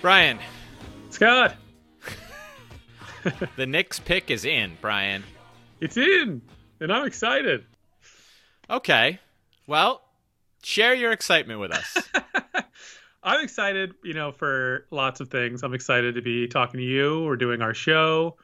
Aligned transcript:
Brian, 0.00 0.38
Scott, 1.10 1.56
the 3.56 3.66
Knicks 3.66 3.98
pick 4.00 4.30
is 4.30 4.44
in, 4.44 4.76
Brian. 4.80 5.24
it's 5.80 5.96
in, 5.96 6.42
and 6.80 6.92
I'm 6.92 7.06
excited. 7.06 7.64
Okay. 8.68 9.18
Well, 9.66 10.02
share 10.62 10.94
your 10.94 11.12
excitement 11.12 11.60
with 11.60 11.72
us. 11.72 11.98
I'm 13.22 13.42
excited, 13.42 13.94
you 14.02 14.12
know, 14.12 14.32
for 14.32 14.86
lots 14.90 15.20
of 15.20 15.30
things. 15.30 15.62
I'm 15.62 15.72
excited 15.72 16.16
to 16.16 16.22
be 16.22 16.48
talking 16.48 16.80
to 16.80 16.86
you. 16.86 17.24
We're 17.24 17.36
doing 17.36 17.62
our 17.62 17.74
show. 17.74 18.36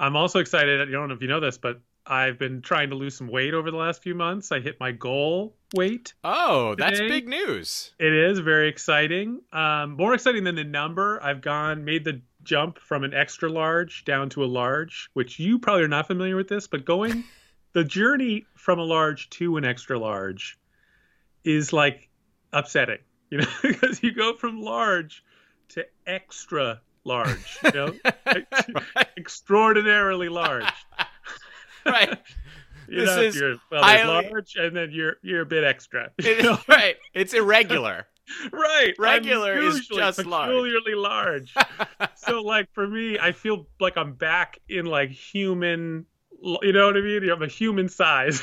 I'm 0.00 0.16
also 0.16 0.38
excited. 0.38 0.80
I 0.80 0.90
don't 0.90 1.08
know 1.08 1.14
if 1.14 1.20
you 1.20 1.28
know 1.28 1.40
this, 1.40 1.58
but 1.58 1.80
I've 2.06 2.38
been 2.38 2.62
trying 2.62 2.88
to 2.88 2.96
lose 2.96 3.14
some 3.14 3.28
weight 3.28 3.52
over 3.52 3.70
the 3.70 3.76
last 3.76 4.02
few 4.02 4.14
months. 4.14 4.50
I 4.50 4.60
hit 4.60 4.80
my 4.80 4.92
goal 4.92 5.54
weight. 5.74 6.14
Oh, 6.24 6.74
that's 6.74 6.98
big 6.98 7.28
news. 7.28 7.92
It 7.98 8.12
is 8.12 8.38
very 8.38 8.68
exciting. 8.68 9.42
Um, 9.52 9.96
more 9.96 10.14
exciting 10.14 10.44
than 10.44 10.54
the 10.54 10.64
number. 10.64 11.22
I've 11.22 11.42
gone 11.42 11.84
made 11.84 12.04
the 12.04 12.22
jump 12.42 12.78
from 12.78 13.04
an 13.04 13.12
extra 13.12 13.50
large 13.50 14.06
down 14.06 14.30
to 14.30 14.42
a 14.42 14.46
large, 14.46 15.10
which 15.12 15.38
you 15.38 15.58
probably 15.58 15.84
are 15.84 15.88
not 15.88 16.06
familiar 16.06 16.34
with 16.34 16.48
this, 16.48 16.66
but 16.66 16.86
going 16.86 17.22
the 17.74 17.84
journey 17.84 18.46
from 18.56 18.78
a 18.78 18.84
large 18.84 19.28
to 19.30 19.58
an 19.58 19.66
extra 19.66 19.98
large 19.98 20.58
is 21.44 21.74
like 21.74 22.08
upsetting, 22.54 23.00
you 23.30 23.38
know, 23.38 23.48
because 23.62 24.02
you 24.02 24.14
go 24.14 24.34
from 24.34 24.62
large 24.62 25.22
to 25.68 25.86
extra 26.06 26.80
large, 27.04 27.58
you 27.64 27.70
know, 27.72 27.94
extraordinarily 29.16 30.28
large. 30.28 30.64
right. 31.86 32.18
You 32.88 33.00
This 33.00 33.16
know, 33.16 33.22
is 33.22 33.36
you're, 33.36 33.56
well, 33.70 33.82
highly- 33.82 34.28
large, 34.30 34.56
and 34.56 34.74
then 34.76 34.90
you're 34.92 35.16
you're 35.22 35.42
a 35.42 35.46
bit 35.46 35.64
extra. 35.64 36.10
It 36.18 36.44
is, 36.44 36.58
right. 36.68 36.96
It's 37.14 37.34
irregular. 37.34 38.06
Right. 38.52 38.94
Regular 38.98 39.58
is 39.58 39.88
just 39.88 40.18
peculiarly 40.18 40.94
large. 40.94 41.52
so 42.14 42.42
like 42.42 42.68
for 42.72 42.86
me, 42.86 43.18
I 43.18 43.32
feel 43.32 43.66
like 43.80 43.96
I'm 43.96 44.14
back 44.14 44.58
in 44.68 44.86
like 44.86 45.10
human 45.10 46.06
you 46.62 46.72
know 46.72 46.86
what 46.86 46.96
I 46.96 47.00
mean? 47.00 47.28
I'm 47.28 47.42
a 47.42 47.46
human 47.48 47.88
size. 47.88 48.42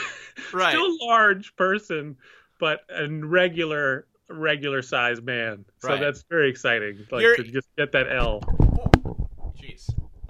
Right. 0.54 0.72
Still 0.72 1.08
large 1.08 1.56
person, 1.56 2.16
but 2.60 2.82
a 2.90 3.08
regular 3.10 4.08
regular 4.30 4.82
size 4.82 5.22
man. 5.22 5.66
So 5.80 5.90
Right. 5.90 6.00
that's 6.00 6.24
very 6.30 6.50
exciting. 6.50 7.06
Like 7.12 7.22
You're- 7.22 7.38
to 7.38 7.44
just 7.44 7.68
get 7.78 7.92
that 7.94 8.12
L. 8.12 8.42
Jeez. 9.60 9.90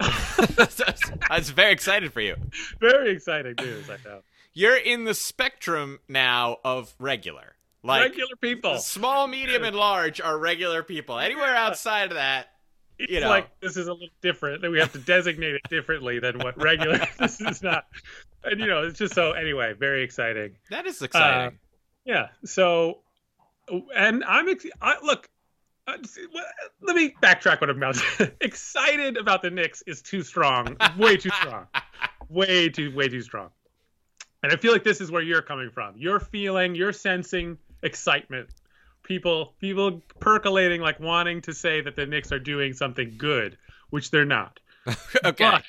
I 1.30 1.38
was 1.38 1.50
very 1.50 1.72
excited 1.72 2.12
for 2.12 2.20
you. 2.20 2.36
Very 2.80 3.10
exciting 3.10 3.54
news, 3.60 3.90
I 3.90 3.96
know. 4.04 4.20
You're 4.54 4.76
in 4.76 5.04
the 5.04 5.14
spectrum 5.14 5.98
now 6.08 6.58
of 6.64 6.94
regular. 6.98 7.54
Like 7.82 8.02
regular 8.02 8.36
people. 8.40 8.78
small, 8.78 9.26
medium, 9.28 9.62
and 9.64 9.76
large 9.76 10.20
are 10.20 10.36
regular 10.36 10.82
people. 10.82 11.18
Anywhere 11.18 11.54
outside 11.54 12.08
of 12.10 12.14
that, 12.14 12.48
It's 12.98 13.12
you 13.12 13.20
know. 13.20 13.28
like 13.28 13.48
this 13.60 13.76
is 13.76 13.86
a 13.86 13.92
little 13.92 14.08
different. 14.20 14.62
That 14.62 14.70
we 14.70 14.80
have 14.80 14.92
to 14.92 14.98
designate 14.98 15.54
it 15.54 15.62
differently 15.70 16.18
than 16.18 16.38
what 16.38 16.60
regular. 16.60 16.98
this 17.18 17.40
is 17.40 17.62
not. 17.62 17.86
And 18.44 18.58
you 18.60 18.66
know, 18.66 18.82
it's 18.82 18.98
just 18.98 19.14
so 19.14 19.32
anyway. 19.32 19.74
Very 19.78 20.02
exciting. 20.02 20.56
that 20.70 20.86
is 20.86 21.00
exciting. 21.02 21.56
Uh, 21.56 21.58
yeah. 22.04 22.28
So, 22.44 22.98
and 23.94 24.24
I'm 24.24 24.48
ex- 24.48 24.66
I, 24.80 24.96
look. 25.02 25.28
uh, 25.86 25.96
Let 26.82 26.96
me 26.96 27.14
backtrack 27.22 27.60
what 27.60 27.70
I'm 27.70 27.76
about. 27.76 27.96
Excited 28.40 29.16
about 29.16 29.42
the 29.42 29.50
Knicks 29.50 29.82
is 29.86 30.02
too 30.02 30.22
strong. 30.22 30.76
Way 30.98 31.16
too 31.16 31.30
strong. 31.30 31.66
Way 32.28 32.68
too 32.68 32.94
way 32.94 33.08
too 33.08 33.22
strong. 33.22 33.48
And 34.42 34.52
I 34.52 34.56
feel 34.56 34.72
like 34.72 34.84
this 34.84 35.00
is 35.00 35.10
where 35.10 35.22
you're 35.22 35.40
coming 35.40 35.70
from. 35.70 35.94
You're 35.96 36.20
feeling, 36.20 36.74
you're 36.74 36.92
sensing 36.92 37.56
excitement. 37.82 38.50
People 39.02 39.54
people 39.60 40.02
percolating 40.20 40.82
like 40.82 41.00
wanting 41.00 41.40
to 41.42 41.54
say 41.54 41.80
that 41.80 41.96
the 41.96 42.04
Knicks 42.04 42.30
are 42.30 42.38
doing 42.38 42.74
something 42.74 43.14
good, 43.16 43.56
which 43.90 44.10
they're 44.10 44.26
not. 44.26 44.60
okay. 45.24 45.50
But 45.50 45.64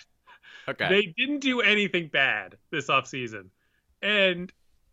okay. 0.68 0.90
they 0.90 1.14
didn't 1.18 1.40
do 1.40 1.62
anything 1.62 2.10
bad 2.10 2.58
this 2.72 2.88
offseason. 2.88 3.46
And 4.02 4.52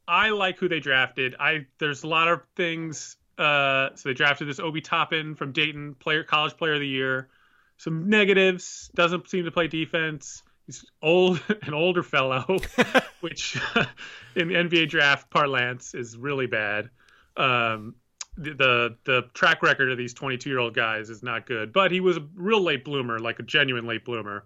I 0.09 0.31
like 0.31 0.59
who 0.59 0.69
they 0.69 0.81
drafted. 0.81 1.35
I 1.39 1.67
there's 1.79 2.05
a 2.05 2.09
lot 2.09 2.29
of 2.29 2.43
things. 2.55 3.17
Uh, 3.39 3.91
so 3.95 4.09
they 4.09 4.15
drafted 4.15 4.49
this 4.49 4.61
Obi 4.61 4.81
Toppin 4.81 5.35
from 5.35 5.53
Dayton, 5.53 5.95
player 5.95 6.23
college 6.23 6.57
player 6.57 6.75
of 6.75 6.81
the 6.81 6.89
year. 6.89 7.29
Some 7.77 8.09
negatives. 8.09 8.91
Doesn't 8.95 9.29
seem 9.29 9.45
to 9.45 9.51
play 9.51 9.69
defense. 9.69 10.43
He's 10.67 10.85
old, 11.03 11.41
an 11.63 11.75
older 11.75 12.03
fellow, 12.03 12.59
which 13.21 13.61
in 14.37 14.49
the 14.49 14.55
NBA 14.55 14.89
draft 14.89 15.31
parlance 15.31 15.95
is 15.95 16.17
really 16.17 16.47
bad. 16.47 16.91
Um, 17.37 17.95
the, 18.39 18.55
the 18.55 18.97
the 19.05 19.23
track 19.35 19.63
record 19.63 19.91
of 19.91 19.99
these 19.99 20.15
22 20.15 20.49
year 20.49 20.59
old 20.59 20.75
guys 20.75 21.11
is 21.11 21.23
not 21.23 21.47
good. 21.47 21.73
But 21.73 21.91
he 21.91 22.01
was 22.01 22.17
a 22.17 22.27
real 22.35 22.63
late 22.63 22.85
bloomer, 22.85 23.19
like 23.19 23.39
a 23.39 23.43
genuine 23.43 23.87
late 23.87 24.05
bloomer. 24.05 24.45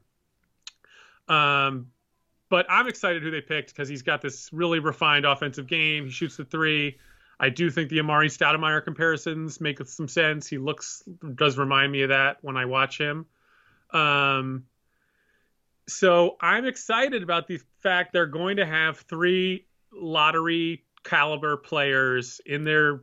Um, 1.28 1.88
but 2.50 2.66
I'm 2.68 2.88
excited 2.88 3.22
who 3.22 3.30
they 3.30 3.40
picked 3.40 3.70
because 3.70 3.88
he's 3.88 4.02
got 4.02 4.20
this 4.20 4.52
really 4.52 4.80
refined 4.80 5.24
offensive 5.24 5.66
game. 5.66 6.06
He 6.06 6.10
shoots 6.10 6.36
the 6.36 6.44
three. 6.44 6.98
I 7.38 7.48
do 7.48 7.70
think 7.70 7.88
the 7.88 7.98
Amar'e 7.98 8.26
Stoudemire 8.26 8.84
comparisons 8.84 9.60
make 9.60 9.78
some 9.86 10.08
sense. 10.08 10.46
He 10.46 10.58
looks 10.58 11.02
does 11.36 11.56
remind 11.56 11.90
me 11.90 12.02
of 12.02 12.10
that 12.10 12.38
when 12.42 12.56
I 12.56 12.66
watch 12.66 12.98
him. 12.98 13.24
Um, 13.92 14.64
so 15.88 16.36
I'm 16.40 16.66
excited 16.66 17.22
about 17.22 17.46
the 17.46 17.60
fact 17.78 18.12
they're 18.12 18.26
going 18.26 18.58
to 18.58 18.66
have 18.66 18.98
three 18.98 19.66
lottery 19.92 20.84
caliber 21.04 21.56
players 21.56 22.40
in 22.44 22.64
their. 22.64 23.00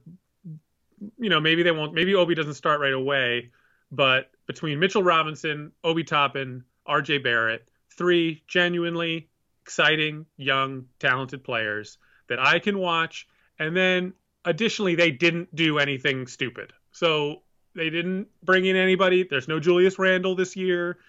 You 1.17 1.29
know, 1.29 1.39
maybe 1.39 1.63
they 1.63 1.71
won't. 1.71 1.93
Maybe 1.93 2.15
Obi 2.15 2.35
doesn't 2.35 2.55
start 2.55 2.81
right 2.81 2.93
away, 2.93 3.51
but 3.91 4.29
between 4.45 4.79
Mitchell 4.79 5.03
Robinson, 5.03 5.71
Obi 5.83 6.03
Toppin, 6.03 6.63
R.J. 6.85 7.19
Barrett, 7.19 7.67
three 7.89 8.43
genuinely 8.47 9.29
exciting, 9.67 10.25
young, 10.37 10.85
talented 10.97 11.43
players 11.43 11.97
that 12.29 12.39
I 12.39 12.57
can 12.57 12.79
watch. 12.79 13.27
And 13.59 13.75
then 13.75 14.13
additionally, 14.45 14.95
they 14.95 15.11
didn't 15.11 15.53
do 15.53 15.77
anything 15.77 16.25
stupid. 16.25 16.71
So 16.93 17.41
they 17.75 17.89
didn't 17.89 18.29
bring 18.43 18.65
in 18.65 18.77
anybody. 18.77 19.27
There's 19.29 19.49
no 19.49 19.59
Julius 19.59 19.99
Randle 19.99 20.35
this 20.35 20.55
year. 20.55 20.99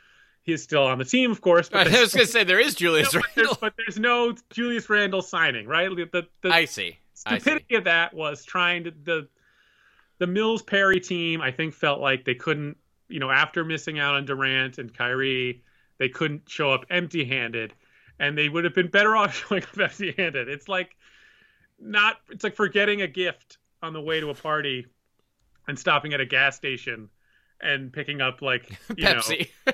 He's 0.43 0.61
still 0.61 0.83
on 0.83 0.99
the 0.99 1.05
team, 1.05 1.31
of 1.31 1.41
course. 1.41 1.71
I 1.73 1.85
was 1.85 2.13
going 2.13 2.27
to 2.27 2.33
say 2.33 2.43
there 2.43 2.59
is 2.59 2.75
Julius 2.75 3.15
no, 3.15 3.21
but, 3.21 3.31
there's, 3.37 3.47
Randle. 3.47 3.59
but 3.61 3.75
there's 3.77 3.99
no 4.01 4.35
Julius 4.51 4.91
Randle 4.91 5.23
signing, 5.23 5.69
right? 5.69 5.89
The, 5.89 6.27
the, 6.43 6.49
I 6.51 6.65
see. 6.65 6.99
I 7.27 7.39
see. 7.39 7.41
stupidity 7.43 7.77
of 7.77 7.85
that 7.85 8.13
was 8.13 8.45
trying 8.45 8.85
to 8.85 8.91
the 8.91 9.29
the 10.19 10.27
Mills 10.27 10.63
Perry 10.63 10.99
team. 10.99 11.41
I 11.41 11.53
think 11.53 11.75
felt 11.75 12.01
like 12.01 12.25
they 12.25 12.35
couldn't, 12.35 12.77
you 13.09 13.21
know, 13.21 13.31
after 13.31 13.65
missing 13.65 14.01
out 14.01 14.17
on 14.17 14.25
Durant 14.25 14.79
and 14.79 14.93
Kyrie, 14.93 15.63
they 15.99 16.09
couldn't 16.09 16.49
show 16.49 16.73
up 16.73 16.87
empty-handed, 16.91 17.73
and 18.19 18.37
they 18.37 18.49
would 18.49 18.65
have 18.65 18.75
been 18.75 18.89
better 18.89 19.17
off 19.17 19.35
showing 19.49 19.63
up 19.63 19.79
empty-handed. 19.79 20.49
It's 20.49 20.69
like 20.69 20.97
not. 21.81 22.17
It's 22.31 22.45
like 22.45 22.57
forgetting 22.57 23.03
a 23.03 23.07
gift 23.09 23.59
on 23.83 23.93
the 23.93 24.01
way 24.01 24.21
to 24.21 24.31
a 24.31 24.35
party, 24.35 24.87
and 25.67 25.79
stopping 25.79 26.13
at 26.15 26.21
a 26.21 26.27
gas 26.27 26.57
station. 26.57 27.09
And 27.61 27.93
picking 27.93 28.21
up 28.21 28.41
like 28.41 28.71
you 28.97 29.03
know, 29.03 29.21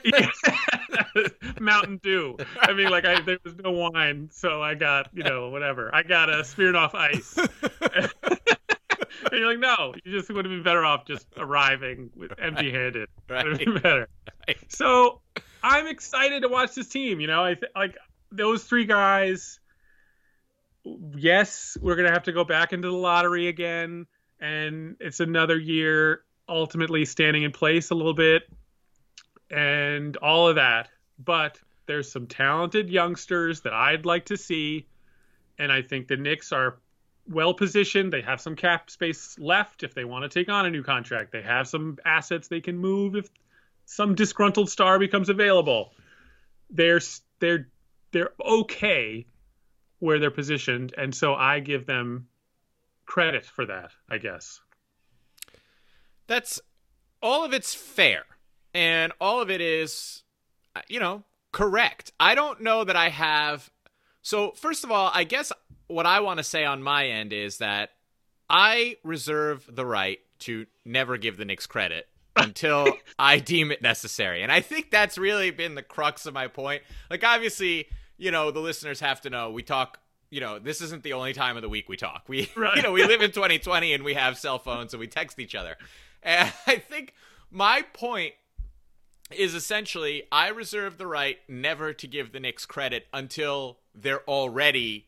Mountain 1.61 2.01
Dew. 2.03 2.39
I 2.61 2.73
mean, 2.73 2.89
like 2.89 3.05
I 3.05 3.21
there 3.21 3.37
was 3.45 3.57
no 3.57 3.73
wine, 3.73 4.31
so 4.33 4.63
I 4.63 4.75
got 4.75 5.09
you 5.13 5.23
know 5.23 5.51
whatever. 5.51 5.95
I 5.95 6.03
got 6.03 6.31
a 6.31 6.37
Smirnoff 6.39 6.95
Ice. 6.95 7.37
and 7.37 9.33
you're 9.33 9.49
like, 9.51 9.59
no, 9.59 9.95
you 10.05 10.13
just 10.13 10.31
would 10.31 10.45
have 10.45 10.51
been 10.53 10.63
better 10.63 10.85
off 10.85 11.05
just 11.07 11.27
arriving 11.37 12.09
with 12.17 12.33
empty-handed. 12.39 13.09
Would 13.29 13.47
have 13.47 13.59
been 13.59 13.73
Right. 13.75 13.83
better. 13.83 14.09
Right. 14.49 14.57
So 14.73 15.21
I'm 15.63 15.87
excited 15.87 16.41
to 16.43 16.49
watch 16.49 16.75
this 16.75 16.89
team. 16.89 17.21
You 17.21 17.27
know, 17.27 17.45
I 17.45 17.55
th- 17.55 17.73
like 17.77 17.97
those 18.37 18.65
three 18.65 18.85
guys. 18.85 19.61
Yes, 21.17 21.77
we're 21.81 21.97
gonna 21.97 22.13
have 22.13 22.25
to 22.25 22.33
go 22.33 22.45
back 22.45 22.73
into 22.73 22.89
the 22.89 22.97
lottery 22.97 23.49
again, 23.49 24.07
and 24.41 24.97
it's 25.01 25.21
another 25.21 25.59
year 25.59 26.25
ultimately 26.49 27.05
standing 27.05 27.43
in 27.43 27.53
place 27.53 27.91
a 27.91 27.95
little 27.95 28.15
bit, 28.15 28.43
and 29.51 30.17
all 30.19 30.49
of 30.49 30.57
that. 30.57 30.91
But 31.19 31.59
there's 31.87 32.11
some 32.11 32.27
talented 32.27 32.91
youngsters 32.91 33.63
that 33.63 33.73
I'd 33.73 34.05
like 34.05 34.27
to 34.27 34.37
see, 34.37 34.87
and 35.59 35.73
I 35.73 35.83
think 35.83 36.09
the 36.09 36.17
Knicks 36.17 36.53
are 36.53 36.79
well 37.29 37.55
positioned. 37.55 38.13
They 38.13 38.23
have 38.23 38.41
some 38.41 38.57
cap 38.57 38.91
space 38.91 39.39
left 39.39 39.83
if 39.83 39.95
they 39.95 40.05
want 40.05 40.25
to 40.25 40.29
take 40.29 40.49
on 40.49 40.67
a 40.67 40.71
new 40.71 40.83
contract. 40.83 41.33
They 41.33 41.43
have 41.43 41.67
some 41.69 41.99
assets 42.05 42.49
they 42.49 42.61
can 42.61 42.77
move 42.77 43.17
if 43.17 43.29
some 43.87 44.15
disgruntled 44.15 44.71
star 44.71 44.99
becomes 44.99 45.29
available. 45.29 45.93
They're 46.71 47.01
they're 47.41 47.69
they're 48.15 48.33
okay 48.41 49.27
where 49.99 50.19
they're 50.19 50.31
positioned, 50.31 50.95
and 50.97 51.15
so 51.15 51.35
I 51.35 51.61
give 51.61 51.85
them 51.85 52.29
credit 53.05 53.45
for 53.45 53.67
that. 53.67 53.91
I 54.09 54.17
guess. 54.17 54.61
That's 56.27 56.61
all 57.23 57.45
of 57.45 57.53
it's 57.53 57.75
fair, 57.75 58.25
and 58.73 59.13
all 59.21 59.43
of 59.43 59.51
it 59.51 59.61
is, 59.61 60.23
you 60.89 60.99
know, 60.99 61.25
Correct. 61.55 62.11
I 62.19 62.35
don't 62.35 62.63
know 62.63 62.83
that 62.83 62.97
I 62.97 63.11
have. 63.11 63.71
So, 64.23 64.51
first 64.57 64.83
of 64.83 64.91
all, 64.91 65.13
I 65.15 65.23
guess 65.23 65.53
what 65.87 66.05
I 66.05 66.19
want 66.19 66.39
to 66.39 66.43
say 66.43 66.65
on 66.65 66.83
my 66.83 67.07
end 67.07 67.33
is 67.33 67.59
that 67.59 67.91
I 68.51 68.97
reserve 69.05 69.65
the 69.73 69.87
right 69.87 70.19
to 70.41 70.67
never 70.85 71.17
give 71.17 71.37
the 71.37 71.45
Knicks 71.45 71.69
credit 71.69 72.09
until 72.37 72.89
I 73.21 73.39
deem 73.39 73.71
it 73.71 73.83
necessary. 73.83 74.43
And 74.43 74.51
I 74.51 74.63
think 74.63 74.91
that's 74.91 75.17
really 75.17 75.53
been 75.53 75.77
the 75.77 75.83
crux 75.83 76.27
of 76.27 76.35
my 76.35 76.49
point. 76.49 76.83
Like, 77.09 77.23
obviously, 77.23 77.87
you 78.17 78.31
know, 78.31 78.51
the 78.51 78.61
listeners 78.61 79.01
have 79.01 79.21
to 79.23 79.31
know 79.31 79.51
we 79.51 79.63
talk. 79.63 79.99
You 80.31 80.41
know, 80.41 80.59
this 80.59 80.81
isn't 80.81 81.05
the 81.05 81.13
only 81.13 81.33
time 81.33 81.57
of 81.57 81.63
the 81.63 81.69
week 81.69 81.89
we 81.89 81.97
talk. 81.97 82.25
We, 82.27 82.51
Right. 82.57 82.77
you 82.77 82.83
know, 82.83 82.91
we 82.93 83.05
live 83.05 83.23
in 83.23 83.31
2020 83.31 83.93
and 83.93 84.03
we 84.03 84.15
have 84.15 84.37
cell 84.37 84.59
phones 84.59 84.93
and 84.93 84.99
we 85.01 85.07
text 85.07 85.39
each 85.39 85.55
other. 85.55 85.77
And 86.23 86.53
I 86.67 86.77
think 86.79 87.15
my 87.53 87.83
point 87.93 88.35
is 89.31 89.55
essentially 89.55 90.25
I 90.33 90.49
reserve 90.49 90.99
the 90.99 91.07
right 91.07 91.39
never 91.49 91.93
to 91.93 92.07
give 92.09 92.33
the 92.33 92.41
Knicks 92.41 92.67
credit 92.67 93.07
until 93.13 93.79
they're 93.95 94.25
already 94.29 95.07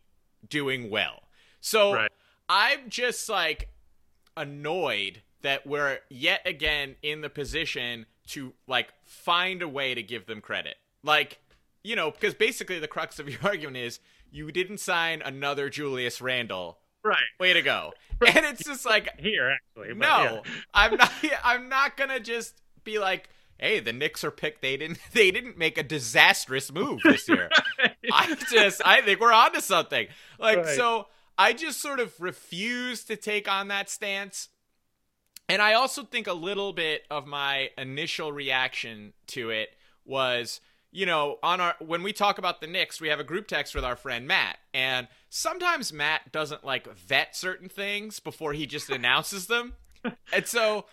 doing 0.48 0.90
well. 0.90 1.22
So 1.60 1.94
Right. 1.94 2.12
I'm 2.48 2.88
just 2.88 3.28
like 3.28 3.68
annoyed 4.36 5.22
that 5.42 5.66
we're 5.66 5.98
yet 6.08 6.42
again 6.46 6.96
in 7.02 7.20
the 7.20 7.30
position 7.30 8.06
to 8.28 8.52
like 8.66 8.92
find 9.04 9.62
a 9.62 9.68
way 9.68 9.94
to 9.94 10.02
give 10.02 10.26
them 10.26 10.40
credit. 10.40 10.76
Like, 11.02 11.38
you 11.86 11.96
know, 11.96 12.10
because 12.10 12.34
basically 12.34 12.78
the 12.78 12.88
crux 12.88 13.18
of 13.18 13.28
your 13.28 13.38
argument 13.44 13.76
is 13.76 14.00
you 14.30 14.50
didn't 14.50 14.78
sign 14.78 15.22
another 15.22 15.70
Julius 15.70 16.20
Randle. 16.20 16.78
Right. 17.04 17.22
Way 17.38 17.52
to 17.52 17.62
go. 17.62 17.92
And 18.26 18.46
it's 18.46 18.64
just 18.64 18.86
like 18.86 19.20
Here, 19.20 19.50
actually. 19.56 19.94
no, 19.94 20.42
I'm 20.74 20.96
not. 20.96 21.12
I'm 21.44 21.68
not 21.68 21.98
gonna 21.98 22.18
just 22.18 22.54
be 22.82 22.98
like, 22.98 23.28
"Hey, 23.58 23.78
the 23.78 23.92
Knicks 23.92 24.24
are 24.24 24.30
picked. 24.30 24.62
They 24.62 24.78
didn't. 24.78 24.98
They 25.12 25.30
didn't 25.30 25.58
make 25.58 25.76
a 25.76 25.82
disastrous 25.82 26.72
move 26.72 27.00
this 27.04 27.28
year." 27.28 27.50
yeah. 27.78 27.88
I 28.10 28.34
just. 28.50 28.80
I 28.86 29.02
think 29.02 29.20
we're 29.20 29.32
onto 29.34 29.60
something. 29.60 30.06
Like 30.38 30.58
Right. 30.58 30.76
so. 30.76 31.08
I 31.38 31.52
just 31.52 31.82
sort 31.82 32.00
of 32.00 32.18
refuse 32.18 33.04
to 33.04 33.16
take 33.16 33.46
on 33.46 33.68
that 33.68 33.90
stance. 33.90 34.48
And 35.50 35.60
I 35.60 35.74
also 35.74 36.02
think 36.02 36.26
a 36.26 36.32
little 36.32 36.72
bit 36.72 37.02
of 37.10 37.26
my 37.26 37.68
initial 37.76 38.32
reaction 38.32 39.12
to 39.28 39.50
it 39.50 39.68
was, 40.06 40.62
you 40.96 41.04
know, 41.04 41.38
on 41.42 41.60
our 41.60 41.74
when 41.78 42.02
we 42.02 42.10
talk 42.14 42.38
about 42.38 42.62
the 42.62 42.66
Knicks, 42.66 43.02
we 43.02 43.08
have 43.08 43.20
a 43.20 43.24
group 43.24 43.46
text 43.48 43.74
with 43.74 43.84
our 43.84 43.96
friend 43.96 44.26
Matt, 44.26 44.56
and 44.72 45.08
sometimes 45.28 45.92
Matt 45.92 46.32
doesn't 46.32 46.64
like 46.64 46.90
vet 46.96 47.36
certain 47.36 47.68
things 47.68 48.18
before 48.18 48.54
he 48.54 48.64
just 48.66 48.88
announces 48.88 49.46
them. 49.46 49.74
And 50.32 50.46
so, 50.46 50.86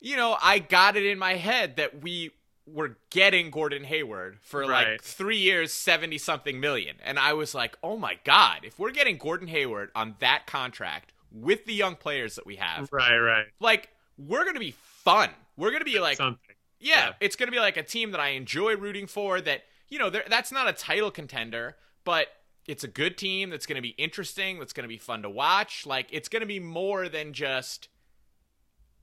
you 0.00 0.16
know, 0.16 0.38
I 0.40 0.58
got 0.58 0.96
it 0.96 1.04
in 1.04 1.18
my 1.18 1.34
head 1.34 1.76
that 1.76 2.00
we 2.02 2.30
were 2.64 2.96
getting 3.10 3.50
Gordon 3.50 3.84
Hayward 3.84 4.38
for 4.40 4.60
Right. 4.60 4.92
like 4.92 5.02
three 5.02 5.38
years, 5.38 5.70
70 5.72 6.16
something 6.16 6.58
million. 6.58 6.96
And 7.04 7.18
I 7.18 7.34
was 7.34 7.54
like, 7.54 7.76
oh 7.82 7.98
my 7.98 8.18
God, 8.24 8.60
if 8.62 8.78
we're 8.78 8.92
getting 8.92 9.18
Gordon 9.18 9.48
Hayward 9.48 9.90
on 9.94 10.14
that 10.20 10.46
contract 10.46 11.12
with 11.30 11.66
the 11.66 11.74
young 11.74 11.96
players 11.96 12.36
that 12.36 12.46
we 12.46 12.56
have, 12.56 12.88
Right, 12.92 13.18
right. 13.18 13.46
like, 13.60 13.90
we're 14.16 14.44
going 14.44 14.54
to 14.54 14.60
be 14.60 14.70
fun. 15.04 15.28
We're 15.56 15.70
going 15.70 15.80
to 15.80 15.90
be 15.90 15.98
like, 15.98 16.16
Something. 16.18 16.51
Yeah, 16.82 17.06
Yeah. 17.06 17.12
it's 17.20 17.36
going 17.36 17.46
to 17.46 17.52
be 17.52 17.58
like 17.60 17.76
a 17.76 17.82
team 17.82 18.10
that 18.10 18.20
I 18.20 18.28
enjoy 18.30 18.76
rooting 18.76 19.06
for. 19.06 19.40
That 19.40 19.62
you 19.88 19.98
know, 19.98 20.10
that's 20.10 20.50
not 20.52 20.68
a 20.68 20.72
title 20.72 21.10
contender, 21.10 21.76
but 22.04 22.26
it's 22.66 22.84
a 22.84 22.88
good 22.88 23.18
team 23.18 23.50
that's 23.50 23.66
going 23.66 23.76
to 23.76 23.82
be 23.82 23.90
interesting. 23.98 24.58
That's 24.58 24.72
going 24.72 24.84
to 24.84 24.88
be 24.88 24.98
fun 24.98 25.22
to 25.22 25.30
watch. 25.30 25.86
Like 25.86 26.08
it's 26.10 26.28
going 26.28 26.40
to 26.40 26.46
be 26.46 26.60
more 26.60 27.08
than 27.08 27.32
just 27.32 27.88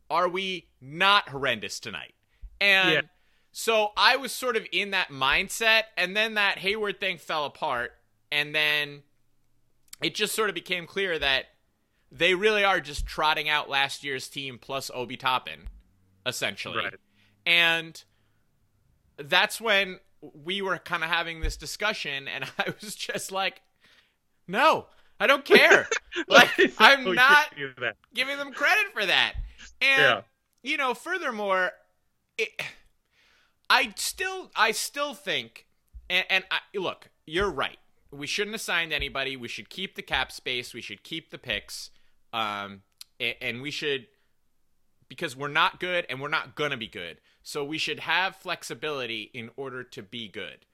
are 0.10 0.28
we 0.28 0.68
not 0.82 1.30
horrendous 1.30 1.80
tonight? 1.80 2.14
And 2.60 2.92
Yeah. 2.94 3.02
so 3.52 3.92
I 3.96 4.16
was 4.18 4.32
sort 4.32 4.58
of 4.58 4.66
in 4.72 4.92
that 4.92 5.10
mindset, 5.10 5.84
and 5.98 6.16
then 6.16 6.34
that 6.36 6.58
Hayward 6.60 7.00
thing 7.00 7.18
fell 7.18 7.46
apart, 7.46 7.92
and 8.32 8.54
then 8.56 9.04
it 10.02 10.16
just 10.16 10.34
sort 10.34 10.50
of 10.50 10.56
became 10.56 10.88
clear 10.88 11.20
that 11.20 11.46
they 12.12 12.34
really 12.34 12.64
are 12.64 12.80
just 12.80 13.06
trotting 13.06 13.48
out 13.50 13.70
last 13.70 14.04
year's 14.04 14.28
team 14.30 14.58
plus 14.60 14.90
Obi 14.96 15.16
Toppin, 15.18 15.68
essentially. 16.26 16.78
Right. 16.78 16.96
And 17.46 18.02
that's 19.18 19.60
when 19.60 20.00
we 20.22 20.62
were 20.62 20.78
kind 20.78 21.04
of 21.04 21.10
having 21.10 21.42
this 21.42 21.58
discussion, 21.58 22.28
and 22.28 22.44
I 22.58 22.74
was 22.82 22.96
just 22.96 23.32
like, 23.32 23.62
no, 24.48 24.88
I 25.20 25.28
don't 25.28 25.46
care. 25.46 25.88
like, 26.28 26.50
I'm 26.78 27.08
Oh, 27.08 27.12
not 27.14 27.54
giving 28.14 28.38
them 28.38 28.52
credit 28.52 28.92
for 28.94 29.06
that. 29.06 29.34
And 29.82 30.02
Yeah. 30.02 30.22
you 30.64 30.78
know, 30.78 30.94
furthermore, 30.94 31.72
it, 32.38 32.50
I 33.70 33.94
still, 33.98 34.52
I 34.56 34.72
still 34.72 35.14
think, 35.14 35.66
and, 36.10 36.26
and 36.30 36.44
I, 36.50 36.60
look, 36.78 37.10
you're 37.26 37.50
right. 37.52 37.78
We 38.12 38.26
shouldn't 38.26 38.56
have 38.56 38.62
signed 38.62 38.92
anybody. 38.92 39.36
We 39.38 39.48
should 39.48 39.70
keep 39.70 39.96
the 39.96 40.02
cap 40.02 40.32
space. 40.32 40.74
We 40.74 40.82
should 40.82 41.04
keep 41.04 41.30
the 41.30 41.38
picks, 41.38 41.92
um, 42.34 42.82
and, 43.20 43.36
and 43.40 43.62
we 43.62 43.70
should 43.72 44.08
because 45.10 45.36
we're 45.36 45.48
not 45.50 45.80
good 45.80 46.06
and 46.08 46.22
we're 46.22 46.30
not 46.30 46.56
gonna 46.56 46.78
be 46.78 46.88
good. 46.88 47.18
So 47.44 47.64
we 47.64 47.78
should 47.78 48.00
have 48.02 48.36
flexibility 48.36 49.32
in 49.34 49.50
order 49.58 49.84
to 49.84 50.04
be 50.04 50.30
good. 50.30 50.66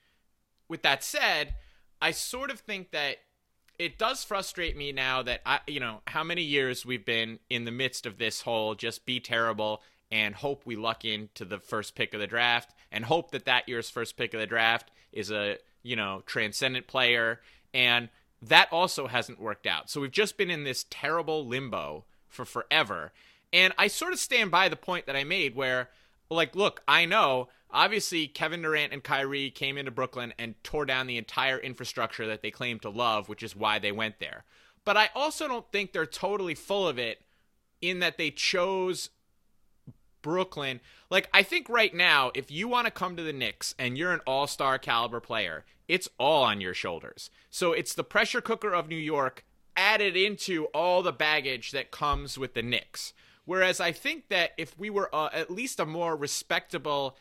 With 0.67 0.83
that 0.83 1.03
said, 1.03 1.55
I 2.01 2.11
sort 2.11 2.51
of 2.51 2.59
think 2.59 2.91
that 2.91 3.17
it 3.79 3.97
does 3.97 4.23
frustrate 4.23 4.77
me 4.77 4.91
now 4.91 5.21
that 5.23 5.41
I, 5.45 5.59
you 5.67 5.79
know, 5.79 6.01
how 6.07 6.23
many 6.23 6.41
years 6.41 6.85
we've 6.85 7.05
been 7.05 7.39
in 7.49 7.65
the 7.65 7.71
midst 7.71 8.05
of 8.05 8.17
this 8.17 8.41
whole 8.41 8.75
just 8.75 9.05
be 9.05 9.19
terrible 9.19 9.81
and 10.11 10.35
hope 10.35 10.65
we 10.65 10.75
luck 10.75 11.03
into 11.03 11.45
the 11.45 11.59
first 11.59 11.95
pick 11.95 12.13
of 12.13 12.19
the 12.19 12.27
draft 12.27 12.73
and 12.91 13.05
hope 13.05 13.31
that 13.31 13.45
that 13.45 13.67
year's 13.67 13.89
first 13.89 14.17
pick 14.17 14.33
of 14.33 14.39
the 14.39 14.47
draft 14.47 14.91
is 15.11 15.31
a, 15.31 15.57
you 15.83 15.95
know, 15.95 16.21
transcendent 16.25 16.87
player 16.87 17.41
and 17.73 18.09
that 18.41 18.71
also 18.71 19.07
hasn't 19.07 19.39
worked 19.39 19.65
out. 19.65 19.89
So 19.89 20.01
we've 20.01 20.11
just 20.11 20.37
been 20.37 20.51
in 20.51 20.63
this 20.63 20.85
terrible 20.89 21.45
limbo 21.45 22.05
for 22.27 22.45
forever. 22.45 23.11
And 23.53 23.73
I 23.77 23.87
sort 23.87 24.13
of 24.13 24.19
stand 24.19 24.51
by 24.51 24.69
the 24.69 24.75
point 24.75 25.05
that 25.05 25.15
I 25.15 25.23
made 25.23 25.55
where 25.55 25.89
like 26.29 26.55
look, 26.55 26.81
I 26.87 27.05
know 27.05 27.49
obviously 27.69 28.27
Kevin 28.27 28.61
Durant 28.61 28.93
and 28.93 29.03
Kyrie 29.03 29.49
came 29.49 29.77
into 29.77 29.91
Brooklyn 29.91 30.33
and 30.39 30.55
tore 30.63 30.85
down 30.85 31.07
the 31.07 31.17
entire 31.17 31.57
infrastructure 31.57 32.27
that 32.27 32.41
they 32.41 32.51
claim 32.51 32.79
to 32.79 32.89
love, 32.89 33.29
which 33.29 33.43
is 33.43 33.55
why 33.55 33.79
they 33.79 33.91
went 33.91 34.19
there. 34.19 34.43
But 34.83 34.97
I 34.97 35.09
also 35.15 35.47
don't 35.47 35.71
think 35.71 35.91
they're 35.91 36.05
totally 36.05 36.55
full 36.55 36.87
of 36.87 36.99
it 36.99 37.21
in 37.81 37.99
that 37.99 38.17
they 38.17 38.31
chose 38.31 39.09
Brooklyn. 40.21 40.79
Like 41.09 41.29
I 41.33 41.43
think 41.43 41.69
right 41.69 41.93
now, 41.93 42.31
if 42.33 42.49
you 42.49 42.67
want 42.67 42.85
to 42.85 42.91
come 42.91 43.15
to 43.15 43.23
the 43.23 43.33
Knicks 43.33 43.75
and 43.77 43.97
you're 43.97 44.13
an 44.13 44.21
all-star 44.25 44.79
caliber 44.79 45.19
player, 45.19 45.65
it's 45.87 46.09
all 46.17 46.43
on 46.43 46.61
your 46.61 46.73
shoulders. 46.73 47.29
So 47.49 47.73
it's 47.73 47.93
the 47.93 48.03
pressure 48.03 48.41
cooker 48.41 48.73
of 48.73 48.87
New 48.87 48.95
York 48.95 49.45
added 49.77 50.15
into 50.15 50.65
all 50.65 51.03
the 51.03 51.11
baggage 51.11 51.71
that 51.71 51.91
comes 51.91 52.37
with 52.37 52.53
the 52.53 52.63
Knicks. 52.63 53.13
Whereas 53.45 53.79
I 53.79 53.91
think 53.91 54.29
that 54.29 54.51
if 54.57 54.77
we 54.77 54.89
were 54.89 55.13
uh, 55.13 55.29
at 55.31 55.51
least 55.51 55.79
a 55.79 55.85
more 55.85 56.15
respectable, 56.15 57.15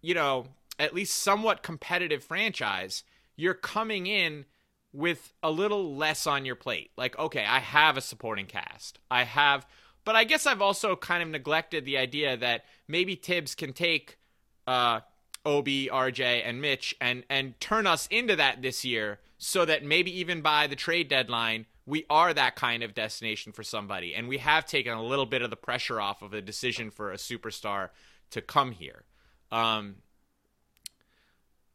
you 0.00 0.14
know, 0.14 0.46
at 0.78 0.94
least 0.94 1.22
somewhat 1.22 1.62
competitive 1.62 2.24
franchise, 2.24 3.04
you're 3.36 3.54
coming 3.54 4.06
in 4.06 4.46
with 4.92 5.34
a 5.42 5.50
little 5.50 5.94
less 5.94 6.26
on 6.26 6.46
your 6.46 6.54
plate. 6.54 6.90
Like, 6.96 7.18
okay, 7.18 7.44
I 7.44 7.58
have 7.60 7.96
a 7.96 8.00
supporting 8.00 8.46
cast. 8.46 8.98
I 9.10 9.24
have, 9.24 9.66
but 10.04 10.16
I 10.16 10.24
guess 10.24 10.46
I've 10.46 10.62
also 10.62 10.96
kind 10.96 11.22
of 11.22 11.28
neglected 11.28 11.84
the 11.84 11.98
idea 11.98 12.36
that 12.38 12.64
maybe 12.88 13.14
Thibs 13.14 13.54
can 13.54 13.74
take 13.74 14.18
uh, 14.66 15.00
RJ, 15.44 16.42
and 16.44 16.60
Mitch 16.60 16.96
and 17.00 17.22
and 17.30 17.58
turn 17.60 17.86
us 17.86 18.08
into 18.10 18.34
that 18.36 18.62
this 18.62 18.84
year, 18.84 19.20
so 19.38 19.64
that 19.64 19.84
maybe 19.84 20.18
even 20.18 20.40
by 20.40 20.66
the 20.66 20.74
trade 20.74 21.08
deadline 21.08 21.66
we 21.86 22.04
are 22.10 22.34
that 22.34 22.56
kind 22.56 22.82
of 22.82 22.94
destination 22.94 23.52
for 23.52 23.62
somebody, 23.62 24.14
and 24.14 24.28
we 24.28 24.38
have 24.38 24.66
taken 24.66 24.92
a 24.92 25.02
little 25.02 25.26
bit 25.26 25.40
of 25.42 25.50
the 25.50 25.56
pressure 25.56 26.00
off 26.00 26.20
of 26.20 26.32
the 26.32 26.42
decision 26.42 26.90
for 26.90 27.12
a 27.12 27.16
superstar 27.16 27.90
to 28.30 28.42
come 28.42 28.72
here. 28.72 29.04
Um, 29.52 29.96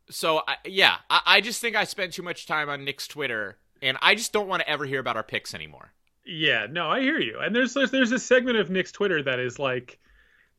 so 0.10 0.42
I, 0.46 0.58
yeah, 0.66 0.98
I, 1.10 1.22
I 1.26 1.42
just 1.42 1.62
think 1.62 1.76
I 1.76 1.86
spent 1.86 2.14
too 2.14 2.24
much 2.24 2.46
time 2.46 2.70
on 2.70 2.84
Knicks 2.84 3.08
Twitter, 3.08 3.58
and 3.82 3.98
I 4.02 4.16
just 4.16 4.34
don't 4.34 4.48
want 4.48 4.62
to 4.62 4.70
ever 4.70 4.86
hear 4.86 5.00
about 5.00 5.16
our 5.16 5.24
picks 5.24 5.54
anymore. 5.54 5.94
Yeah, 6.26 6.68
no, 6.70 6.90
I 6.90 7.00
hear 7.00 7.20
you. 7.20 7.40
And 7.40 7.56
there's 7.56 7.74
there's, 7.74 7.92
there's 7.92 8.12
a 8.12 8.20
segment 8.20 8.58
of 8.58 8.70
Knicks 8.70 8.92
Twitter 8.92 9.24
that 9.24 9.40
is 9.40 9.58
like 9.58 9.98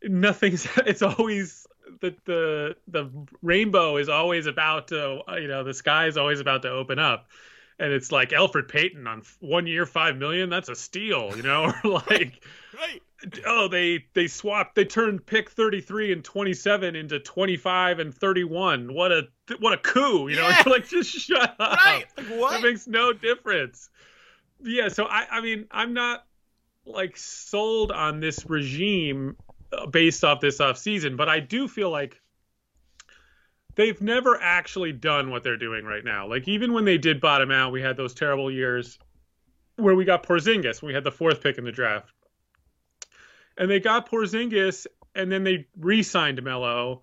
nothing's 0.02 0.66
it's 0.86 1.02
always 1.02 1.66
the 2.00 2.14
the 2.24 2.76
the 2.88 3.10
rainbow 3.42 3.98
is 3.98 4.08
always 4.08 4.46
about 4.46 4.88
to 4.88 5.20
you 5.34 5.48
know 5.48 5.62
the 5.62 5.74
sky 5.74 6.06
is 6.06 6.16
always 6.16 6.40
about 6.40 6.62
to 6.62 6.70
open 6.70 6.98
up 6.98 7.28
and 7.82 7.92
it's 7.92 8.10
like 8.12 8.30
Elfrid 8.30 8.68
Payton 8.68 9.06
on 9.06 9.22
one 9.40 9.66
year 9.66 9.84
5 9.84 10.16
million 10.16 10.48
that's 10.48 10.68
a 10.70 10.74
steal 10.74 11.36
you 11.36 11.42
know 11.42 11.64
or 11.84 11.90
like 11.90 12.42
Right. 12.74 13.02
oh 13.46 13.68
they 13.68 14.06
they 14.14 14.26
swapped 14.28 14.74
they 14.74 14.84
turned 14.86 15.26
pick 15.26 15.50
33 15.50 16.12
and 16.12 16.24
27 16.24 16.96
into 16.96 17.18
25 17.20 17.98
and 17.98 18.14
31 18.14 18.94
what 18.94 19.12
a 19.12 19.28
what 19.60 19.74
a 19.74 19.76
coup 19.76 20.28
you 20.28 20.36
know 20.36 20.48
Yeah. 20.48 20.62
like 20.66 20.88
just 20.88 21.10
shut 21.10 21.54
up 21.58 21.78
Right. 21.84 22.06
Like, 22.16 22.26
what? 22.28 22.50
that 22.52 22.62
makes 22.62 22.86
no 22.86 23.12
difference. 23.12 23.90
Yeah, 24.64 24.88
so 24.88 25.04
I, 25.06 25.26
I 25.28 25.40
mean, 25.40 25.66
I'm 25.72 25.92
not 25.92 26.24
like 26.86 27.16
sold 27.16 27.90
on 27.90 28.20
this 28.20 28.48
regime 28.48 29.36
uh, 29.72 29.86
based 29.86 30.22
off 30.22 30.40
this 30.40 30.60
off 30.60 30.78
season, 30.78 31.16
but 31.16 31.28
I 31.28 31.40
do 31.40 31.66
feel 31.66 31.90
like 31.90 32.21
they've 33.74 34.00
never 34.00 34.40
actually 34.40 34.92
done 34.92 35.30
what 35.30 35.42
they're 35.42 35.56
doing 35.56 35.84
right 35.84 36.04
now. 36.04 36.28
Like 36.28 36.48
even 36.48 36.72
when 36.72 36.84
they 36.84 36.98
did 36.98 37.20
bottom 37.20 37.50
out, 37.50 37.72
we 37.72 37.82
had 37.82 37.96
those 37.96 38.14
terrible 38.14 38.50
years 38.50 38.98
where 39.76 39.94
we 39.94 40.04
got 40.04 40.22
Porzingis. 40.22 40.82
We 40.82 40.94
had 40.94 41.04
the 41.04 41.10
fourth 41.10 41.42
pick 41.42 41.58
in 41.58 41.64
the 41.64 41.72
draft, 41.72 42.12
and 43.56 43.70
they 43.70 43.80
got 43.80 44.10
Porzingis, 44.10 44.86
and 45.14 45.30
then 45.30 45.44
they 45.44 45.66
re-signed 45.78 46.42
Melo, 46.42 47.02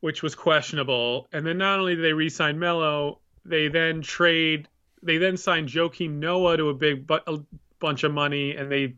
which 0.00 0.22
was 0.22 0.34
questionable. 0.34 1.28
And 1.32 1.46
then 1.46 1.58
not 1.58 1.78
only 1.78 1.94
did 1.94 2.04
they 2.04 2.12
re-sign 2.12 2.58
Melo, 2.58 3.20
they 3.44 3.68
then 3.68 4.02
trade. 4.02 4.68
They 5.02 5.18
then 5.18 5.36
signed 5.36 5.68
Joakim 5.68 6.18
Noah 6.18 6.56
to 6.56 6.68
a 6.68 6.74
big 6.74 7.06
bu- 7.06 7.18
a 7.26 7.38
bunch 7.80 8.04
of 8.04 8.12
money, 8.12 8.56
and 8.56 8.70
they 8.70 8.94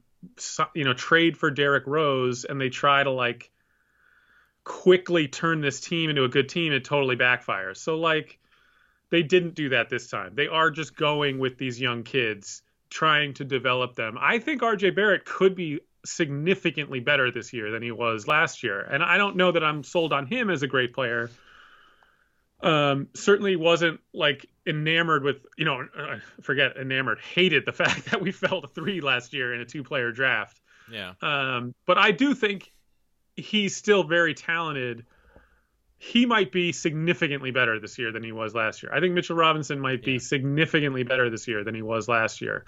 you 0.75 0.85
know 0.85 0.95
trade 0.95 1.37
for 1.37 1.51
Derrick 1.51 1.87
Rose, 1.87 2.45
and 2.45 2.61
they 2.61 2.69
try 2.69 3.03
to 3.03 3.11
like 3.11 3.51
quickly 4.65 5.29
turn 5.29 5.61
this 5.61 5.81
team 5.81 6.11
into 6.11 6.25
a 6.25 6.29
good 6.29 6.49
team, 6.49 6.73
it 6.73 6.85
totally 6.85 7.17
backfires. 7.17 7.77
So 7.77 7.97
like 7.97 8.39
they 9.11 9.23
didn't 9.23 9.55
do 9.55 9.69
that 9.69 9.91
this 9.91 10.09
time. 10.09 10.33
They 10.35 10.49
are 10.49 10.71
just 10.71 10.97
going 10.97 11.39
with 11.39 11.59
these 11.59 11.81
young 11.81 12.03
kids, 12.03 12.63
trying 12.91 13.35
to 13.35 13.45
develop 13.45 13.95
them. 13.95 14.17
I 14.21 14.39
think 14.39 14.63
RJ 14.63 14.97
Barrett 14.97 15.25
could 15.25 15.55
be 15.55 15.81
significantly 16.05 17.01
better 17.01 17.31
this 17.31 17.53
year 17.53 17.71
than 17.71 17.83
he 17.83 17.93
was 17.93 18.27
last 18.27 18.63
year. 18.63 18.81
And 18.81 19.03
I 19.03 19.17
don't 19.17 19.37
know 19.37 19.53
that 19.53 19.65
I'm 19.65 19.85
sold 19.85 20.13
on 20.13 20.27
him 20.27 20.51
as 20.51 20.63
a 20.63 20.67
great 20.67 20.93
player. 20.93 21.31
Um, 22.61 23.09
certainly 23.15 23.57
wasn't 23.57 24.01
like 24.13 24.47
enamored 24.67 25.23
with, 25.23 25.45
you 25.57 25.65
know, 25.65 25.87
uh, 25.97 26.17
forget 26.41 26.77
enamored, 26.77 27.21
hated 27.21 27.67
the 27.67 27.73
fact 27.85 28.11
that 28.11 28.21
we 28.21 28.33
fell 28.33 28.63
to 28.63 28.69
three 28.69 29.01
last 29.01 29.33
year 29.33 29.55
in 29.55 29.61
a 29.61 29.65
two 29.65 29.85
player 29.85 30.13
draft. 30.13 30.61
Yeah. 30.91 31.13
Um, 31.23 31.75
but 31.87 31.99
I 31.99 32.11
do 32.11 32.35
think 32.35 32.71
he's 33.37 33.77
still 33.77 34.05
very 34.05 34.35
talented. 34.35 35.05
He 35.99 36.27
might 36.27 36.53
be 36.53 36.73
significantly 36.73 37.51
better 37.51 37.81
this 37.81 37.99
year 37.99 38.13
than 38.13 38.23
he 38.23 38.33
was 38.33 38.55
last 38.55 38.83
year. 38.83 38.93
I 38.93 39.01
think 39.01 39.15
Mitchell 39.15 39.37
Robinson 39.37 39.81
might 39.81 40.03
be 40.03 40.19
significantly 40.19 41.03
better 41.03 41.31
this 41.31 41.49
year 41.49 41.65
than 41.65 41.75
he 41.75 41.83
was 41.83 42.09
last 42.09 42.41
year. 42.41 42.65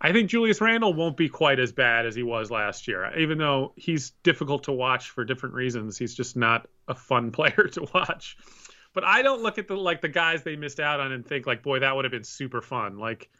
I 0.00 0.12
think 0.12 0.30
Julius 0.30 0.62
Randle 0.62 0.94
won't 0.94 1.16
be 1.16 1.28
quite 1.28 1.60
as 1.60 1.72
bad 1.72 2.06
as 2.06 2.14
he 2.14 2.22
was 2.22 2.50
last 2.50 2.88
year, 2.88 3.12
even 3.18 3.36
though 3.36 3.74
he's 3.76 4.12
difficult 4.22 4.64
to 4.64 4.72
watch 4.72 5.10
for 5.10 5.24
different 5.24 5.54
reasons. 5.54 5.98
He's 5.98 6.14
just 6.14 6.36
not 6.36 6.68
a 6.88 6.94
fun 6.94 7.32
player 7.32 7.68
to 7.72 7.86
watch. 7.92 8.38
But 8.94 9.04
I 9.04 9.22
don't 9.22 9.42
look 9.42 9.58
at 9.58 9.68
the 9.68 9.76
like 9.76 10.00
the 10.00 10.08
guys 10.08 10.42
they 10.42 10.56
missed 10.56 10.80
out 10.80 11.00
on 11.00 11.12
and 11.12 11.24
think 11.24 11.46
like, 11.46 11.62
boy, 11.62 11.80
that 11.80 11.94
would 11.94 12.04
have 12.04 12.12
been 12.12 12.24
super 12.24 12.62
fun. 12.62 12.98
Like 12.98 13.30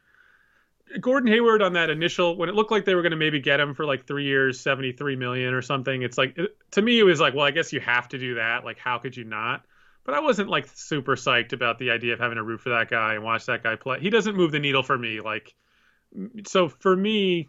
Gordon 0.99 1.31
Hayward 1.31 1.63
on 1.63 1.75
that 1.75 1.91
initial 1.91 2.37
when 2.37 2.49
it 2.49 2.55
looked 2.55 2.71
like 2.71 2.85
they 2.85 2.95
were 2.95 3.03
going 3.03 3.11
to 3.11 3.17
maybe 3.17 3.41
get 3.41 3.61
him 3.61 3.75
for 3.75 3.85
like 3.85 4.07
three 4.07 4.25
years, 4.25 4.61
seventy 4.61 4.93
three 4.93 5.17
million 5.17 5.55
or 5.55 5.63
something. 5.63 6.03
It's 6.03 6.17
like 6.19 6.37
to 6.73 6.83
me, 6.83 6.99
it 6.99 7.05
was 7.05 7.21
like, 7.21 7.35
well, 7.35 7.47
I 7.47 7.51
guess 7.51 7.73
you 7.73 7.81
have 7.81 8.09
to 8.09 8.19
do 8.19 8.35
that. 8.37 8.65
Like, 8.65 8.79
how 8.79 8.99
could 8.99 9.17
you 9.17 9.25
not? 9.25 9.65
But 10.05 10.15
I 10.15 10.21
wasn't 10.21 10.49
like 10.49 10.67
super 10.75 11.15
psyched 11.15 11.53
about 11.53 11.79
the 11.79 11.91
idea 11.91 12.15
of 12.15 12.19
having 12.19 12.37
to 12.37 12.43
root 12.43 12.61
for 12.61 12.71
that 12.71 12.89
guy 12.89 13.15
and 13.15 13.23
watch 13.23 13.47
that 13.47 13.63
guy 13.63 13.77
play. 13.77 14.01
He 14.01 14.11
doesn't 14.11 14.35
move 14.35 14.51
the 14.51 14.59
needle 14.59 14.83
for 14.83 14.97
me. 14.97 15.21
Like, 15.21 15.55
so 16.47 16.69
for 16.69 16.97
me, 16.97 17.49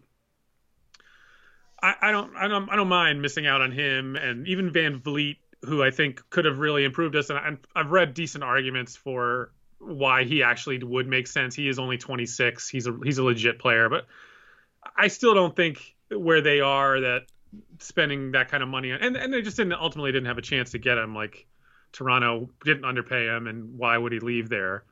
I, 1.82 2.12
don't, 2.12 2.36
I 2.36 2.48
don't, 2.48 2.70
I 2.70 2.76
don't 2.76 2.90
mind 2.90 3.22
missing 3.22 3.48
out 3.48 3.62
on 3.62 3.72
him 3.72 4.16
and 4.16 4.48
even 4.48 4.70
VanVleet, 4.70 5.38
who 5.64 5.82
I 5.82 5.90
think 5.90 6.22
could 6.30 6.46
have 6.46 6.60
really 6.60 6.84
improved 6.84 7.16
us. 7.16 7.32
And 7.32 7.58
I've 7.76 7.90
read 7.90 8.14
decent 8.14 8.44
arguments 8.44 8.96
for 8.96 9.52
why 9.82 10.24
he 10.24 10.44
actually 10.44 10.84
would 10.84 11.08
make 11.08 11.28
sense. 11.28 11.56
He 11.56 11.68
is 11.68 11.80
only 11.80 11.98
26. 11.98 12.70
He's 12.70 12.88
a 12.88 12.98
he's 13.04 13.18
a 13.18 13.24
legit 13.24 13.60
player, 13.60 13.90
but 13.90 14.06
I 14.96 15.08
still 15.08 15.34
don't 15.34 15.56
think 15.56 15.96
where 16.10 16.42
they 16.42 16.60
are 16.60 17.00
that 17.00 17.22
spending 17.80 18.32
that 18.32 18.50
kind 18.50 18.64
of 18.64 18.70
money 18.70 18.92
and 18.92 19.16
and 19.18 19.34
they 19.34 19.42
just 19.42 19.58
didn't 19.58 19.74
ultimately 19.74 20.12
didn't 20.12 20.28
have 20.28 20.38
a 20.38 20.44
chance 20.44 20.72
to 20.72 20.78
get 20.78 20.98
him. 20.98 21.16
Like 21.16 21.48
Toronto 21.92 22.50
didn't 22.64 22.86
underpay 22.86 23.26
him, 23.26 23.48
and 23.48 23.78
why 23.78 23.98
would 23.98 24.12
he 24.12 24.20
leave 24.20 24.50
there? 24.50 24.84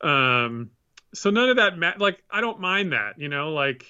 Um, 0.00 0.70
so 1.14 1.30
none 1.30 1.50
of 1.50 1.56
that 1.56 1.78
ma- 1.78 1.94
like 1.98 2.22
I 2.30 2.40
don't 2.40 2.60
mind 2.60 2.92
that, 2.92 3.18
you 3.18 3.28
know, 3.28 3.52
like 3.52 3.84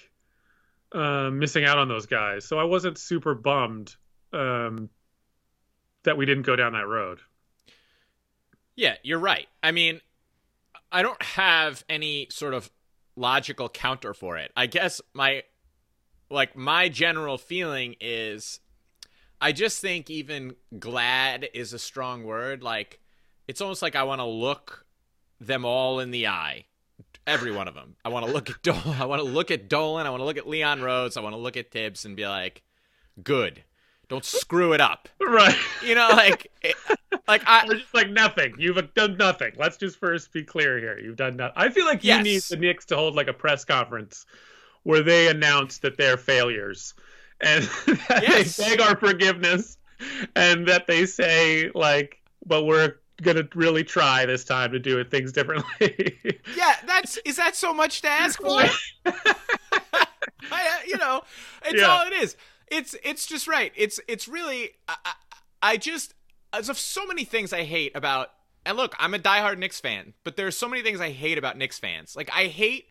uh, 0.92 1.30
missing 1.30 1.64
out 1.64 1.78
on 1.78 1.88
those 1.88 2.06
guys. 2.06 2.44
So 2.44 2.58
I 2.58 2.64
wasn't 2.64 2.98
super 2.98 3.34
bummed 3.34 3.94
um, 4.32 4.90
that 6.04 6.16
we 6.16 6.26
didn't 6.26 6.44
go 6.44 6.56
down 6.56 6.72
that 6.72 6.86
road. 6.86 7.20
Yeah, 8.74 8.94
you're 9.02 9.18
right. 9.18 9.48
I 9.62 9.70
mean, 9.70 10.00
I 10.92 11.02
don't 11.02 11.22
have 11.22 11.84
any 11.88 12.28
sort 12.30 12.54
of 12.54 12.70
logical 13.16 13.68
counter 13.68 14.14
for 14.14 14.36
it. 14.36 14.52
I 14.56 14.66
guess 14.66 15.00
my 15.14 15.42
like 16.30 16.56
my 16.56 16.88
general 16.88 17.38
feeling 17.38 17.96
is 18.00 18.60
I 19.40 19.52
just 19.52 19.80
think 19.80 20.10
even 20.10 20.54
glad 20.78 21.48
is 21.54 21.72
a 21.72 21.78
strong 21.78 22.24
word. 22.24 22.62
Like 22.62 23.00
it's 23.48 23.60
almost 23.60 23.82
like 23.82 23.96
I 23.96 24.04
want 24.04 24.20
to 24.20 24.26
look 24.26 24.86
them 25.40 25.64
all 25.64 25.98
in 25.98 26.10
the 26.10 26.28
eye. 26.28 26.66
Every 27.26 27.52
one 27.52 27.68
of 27.68 27.74
them. 27.74 27.96
I 28.04 28.08
want 28.10 28.26
to 28.26 28.32
look 28.34 28.50
at 28.50 28.62
Dolan. 28.62 29.00
I 29.00 29.06
want 29.06 29.20
to 29.22 29.28
look 29.28 29.50
at 29.50 29.68
Dolan. 29.68 30.06
I 30.06 30.10
want 30.10 30.20
to 30.20 30.24
look 30.24 30.36
at 30.36 30.48
Leon 30.48 30.82
Rose. 30.82 31.16
I 31.16 31.20
want 31.20 31.34
to 31.34 31.40
look 31.40 31.56
at 31.56 31.70
Thibs 31.70 32.04
and 32.04 32.16
be 32.16 32.26
like, 32.26 32.62
"Good. 33.22 33.64
Don't 34.12 34.24
screw 34.24 34.72
it 34.72 34.80
up." 34.80 35.08
Right. 35.20 35.56
You 35.84 35.94
know, 35.94 36.08
like, 36.10 36.50
it, 36.62 36.76
like 37.26 37.42
I, 37.46 37.64
We're 37.66 37.76
just 37.78 37.94
like 37.94 38.10
nothing. 38.10 38.54
You've 38.58 38.92
done 38.94 39.16
nothing. 39.16 39.52
Let's 39.56 39.76
just 39.78 39.98
first 39.98 40.32
be 40.32 40.44
clear 40.44 40.78
here. 40.78 40.98
You've 40.98 41.16
done 41.16 41.36
nothing. 41.36 41.54
I 41.56 41.70
feel 41.70 41.86
like 41.86 42.04
you 42.04 42.08
Yes. 42.08 42.24
need 42.24 42.42
the 42.42 42.56
Knicks 42.56 42.84
to 42.86 42.96
hold 42.96 43.14
like 43.14 43.28
a 43.28 43.32
press 43.32 43.64
conference 43.64 44.26
where 44.82 45.02
they 45.02 45.28
announce 45.28 45.78
that 45.78 45.96
they're 45.96 46.16
failures 46.16 46.94
and 47.40 47.64
that 48.08 48.22
Yes. 48.22 48.56
they 48.56 48.70
beg 48.70 48.80
our 48.80 48.96
forgiveness 48.96 49.78
and 50.36 50.66
that 50.68 50.86
they 50.86 51.06
say 51.06 51.70
like, 51.74 52.18
but 52.44 52.64
we're 52.64 52.96
gonna 53.22 53.44
really 53.54 53.84
try 53.84 54.26
this 54.26 54.44
time 54.44 54.72
to 54.72 54.78
do 54.80 54.98
it 54.98 55.10
things 55.10 55.32
differently. 55.32 56.18
Yeah, 56.56 56.74
that's 56.86 57.18
is 57.24 57.36
that 57.36 57.54
so 57.56 57.72
much 57.72 58.02
to 58.02 58.08
ask 58.08 58.40
for? 58.40 58.60
I, 59.04 60.04
uh, 60.50 60.78
you 60.86 60.96
know, 60.98 61.22
it's 61.64 61.80
Yeah. 61.80 61.86
all 61.86 62.06
it 62.06 62.12
is. 62.12 62.36
It's 62.72 62.96
it's 63.04 63.26
just 63.26 63.46
right. 63.46 63.72
It's 63.76 64.00
it's 64.08 64.26
really 64.26 64.70
I, 64.88 64.96
I, 65.04 65.12
I 65.62 65.76
just 65.76 66.14
as 66.52 66.68
of 66.68 66.78
so 66.78 67.06
many 67.06 67.24
things 67.24 67.52
I 67.52 67.64
hate 67.64 67.94
about. 67.94 68.30
And 68.64 68.76
look, 68.76 68.94
I'm 68.98 69.12
a 69.12 69.18
diehard 69.18 69.58
Knicks 69.58 69.80
fan, 69.80 70.14
but 70.22 70.36
there's 70.36 70.56
so 70.56 70.68
many 70.68 70.82
things 70.82 71.00
I 71.00 71.10
hate 71.10 71.36
about 71.36 71.58
Knicks 71.58 71.78
fans. 71.78 72.16
Like 72.16 72.30
I 72.32 72.46
hate 72.46 72.86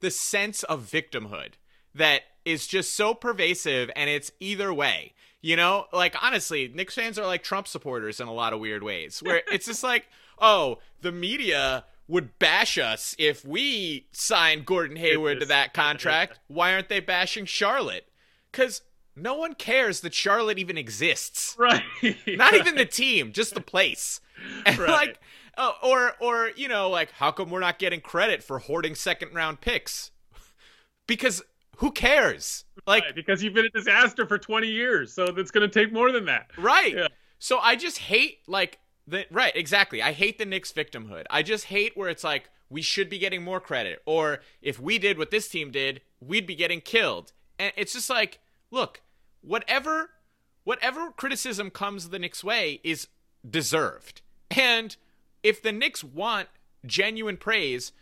the 0.00 0.10
sense 0.10 0.62
of 0.62 0.88
victimhood 0.90 1.54
that 1.94 2.22
is 2.44 2.66
just 2.66 2.94
so 2.94 3.12
pervasive, 3.12 3.90
and 3.96 4.08
it's 4.08 4.30
either 4.40 4.72
way. 4.72 5.12
You 5.42 5.56
know, 5.56 5.86
like 5.92 6.16
honestly, 6.22 6.68
Knicks 6.68 6.94
fans 6.94 7.18
are 7.18 7.26
like 7.26 7.42
Trump 7.42 7.68
supporters 7.68 8.20
in 8.20 8.28
a 8.28 8.32
lot 8.32 8.52
of 8.52 8.60
weird 8.60 8.82
ways, 8.82 9.20
where 9.22 9.42
it's 9.52 9.66
just 9.66 9.82
like, 9.82 10.06
oh, 10.38 10.78
the 11.02 11.12
media 11.12 11.84
would 12.08 12.38
bash 12.38 12.78
us 12.78 13.14
if 13.18 13.44
we 13.44 14.06
signed 14.12 14.64
Gordon 14.64 14.96
Hayward 14.96 15.40
to 15.40 15.46
that 15.46 15.74
contract. 15.74 16.38
Why 16.46 16.72
aren't 16.72 16.88
they 16.88 17.00
bashing 17.00 17.46
Charlotte? 17.46 18.06
Because 18.50 18.82
no 19.16 19.34
one 19.34 19.54
cares 19.54 20.00
that 20.02 20.14
Charlotte 20.14 20.58
even 20.58 20.76
exists. 20.78 21.56
right. 21.58 21.82
Not 22.26 22.54
even 22.54 22.74
the 22.76 22.84
team, 22.86 23.32
just 23.32 23.54
the 23.54 23.60
place. 23.60 24.20
And 24.66 24.78
Right. 24.78 24.90
like, 24.90 25.20
uh, 25.56 25.72
or 25.82 26.12
or 26.20 26.50
you 26.56 26.68
know, 26.68 26.90
like, 26.90 27.10
how 27.12 27.30
come 27.32 27.48
we're 27.50 27.60
not 27.60 27.78
getting 27.78 28.00
credit 28.02 28.42
for 28.42 28.58
hoarding 28.58 28.94
second 28.94 29.32
round 29.34 29.60
picks? 29.60 30.10
Because 31.06 31.42
who 31.78 31.90
cares? 31.92 32.64
Like, 32.86 33.04
Right, 33.04 33.14
because 33.14 33.42
you've 33.42 33.54
been 33.54 33.66
a 33.66 33.70
disaster 33.70 34.26
for 34.26 34.38
20 34.38 34.66
years, 34.66 35.12
so 35.12 35.24
it's 35.24 35.50
going 35.50 35.68
to 35.68 35.72
take 35.72 35.92
more 35.92 36.10
than 36.12 36.24
that. 36.26 36.50
Right. 36.58 36.94
Yeah. 36.94 37.08
So 37.38 37.58
I 37.58 37.76
just 37.76 37.98
hate 37.98 38.38
like 38.46 38.78
the 39.06 39.24
right, 39.30 39.54
exactly. 39.54 40.02
I 40.02 40.12
hate 40.12 40.38
the 40.38 40.44
Knicks 40.46 40.72
victimhood. 40.72 41.24
I 41.30 41.42
just 41.42 41.66
hate 41.66 41.96
where 41.96 42.08
it's 42.08 42.24
like 42.24 42.50
we 42.68 42.82
should 42.82 43.08
be 43.08 43.18
getting 43.18 43.42
more 43.42 43.60
credit 43.60 44.02
or 44.04 44.40
if 44.60 44.80
we 44.80 44.98
did 44.98 45.16
what 45.18 45.30
this 45.30 45.48
team 45.48 45.70
did, 45.70 46.00
we'd 46.20 46.46
be 46.46 46.56
getting 46.56 46.80
killed. 46.80 47.32
And 47.58 47.72
it's 47.76 47.92
just 47.92 48.10
like, 48.10 48.40
look, 48.70 49.00
whatever 49.46 50.10
whatever 50.64 51.12
criticism 51.12 51.70
comes 51.70 52.08
the 52.08 52.18
Knicks 52.18 52.42
way 52.42 52.80
is 52.82 53.08
deserved. 53.48 54.20
And 54.50 54.96
if 55.42 55.62
the 55.62 55.72
Knicks 55.72 56.02
want 56.02 56.48
genuine 56.84 57.36
praise, 57.36 57.92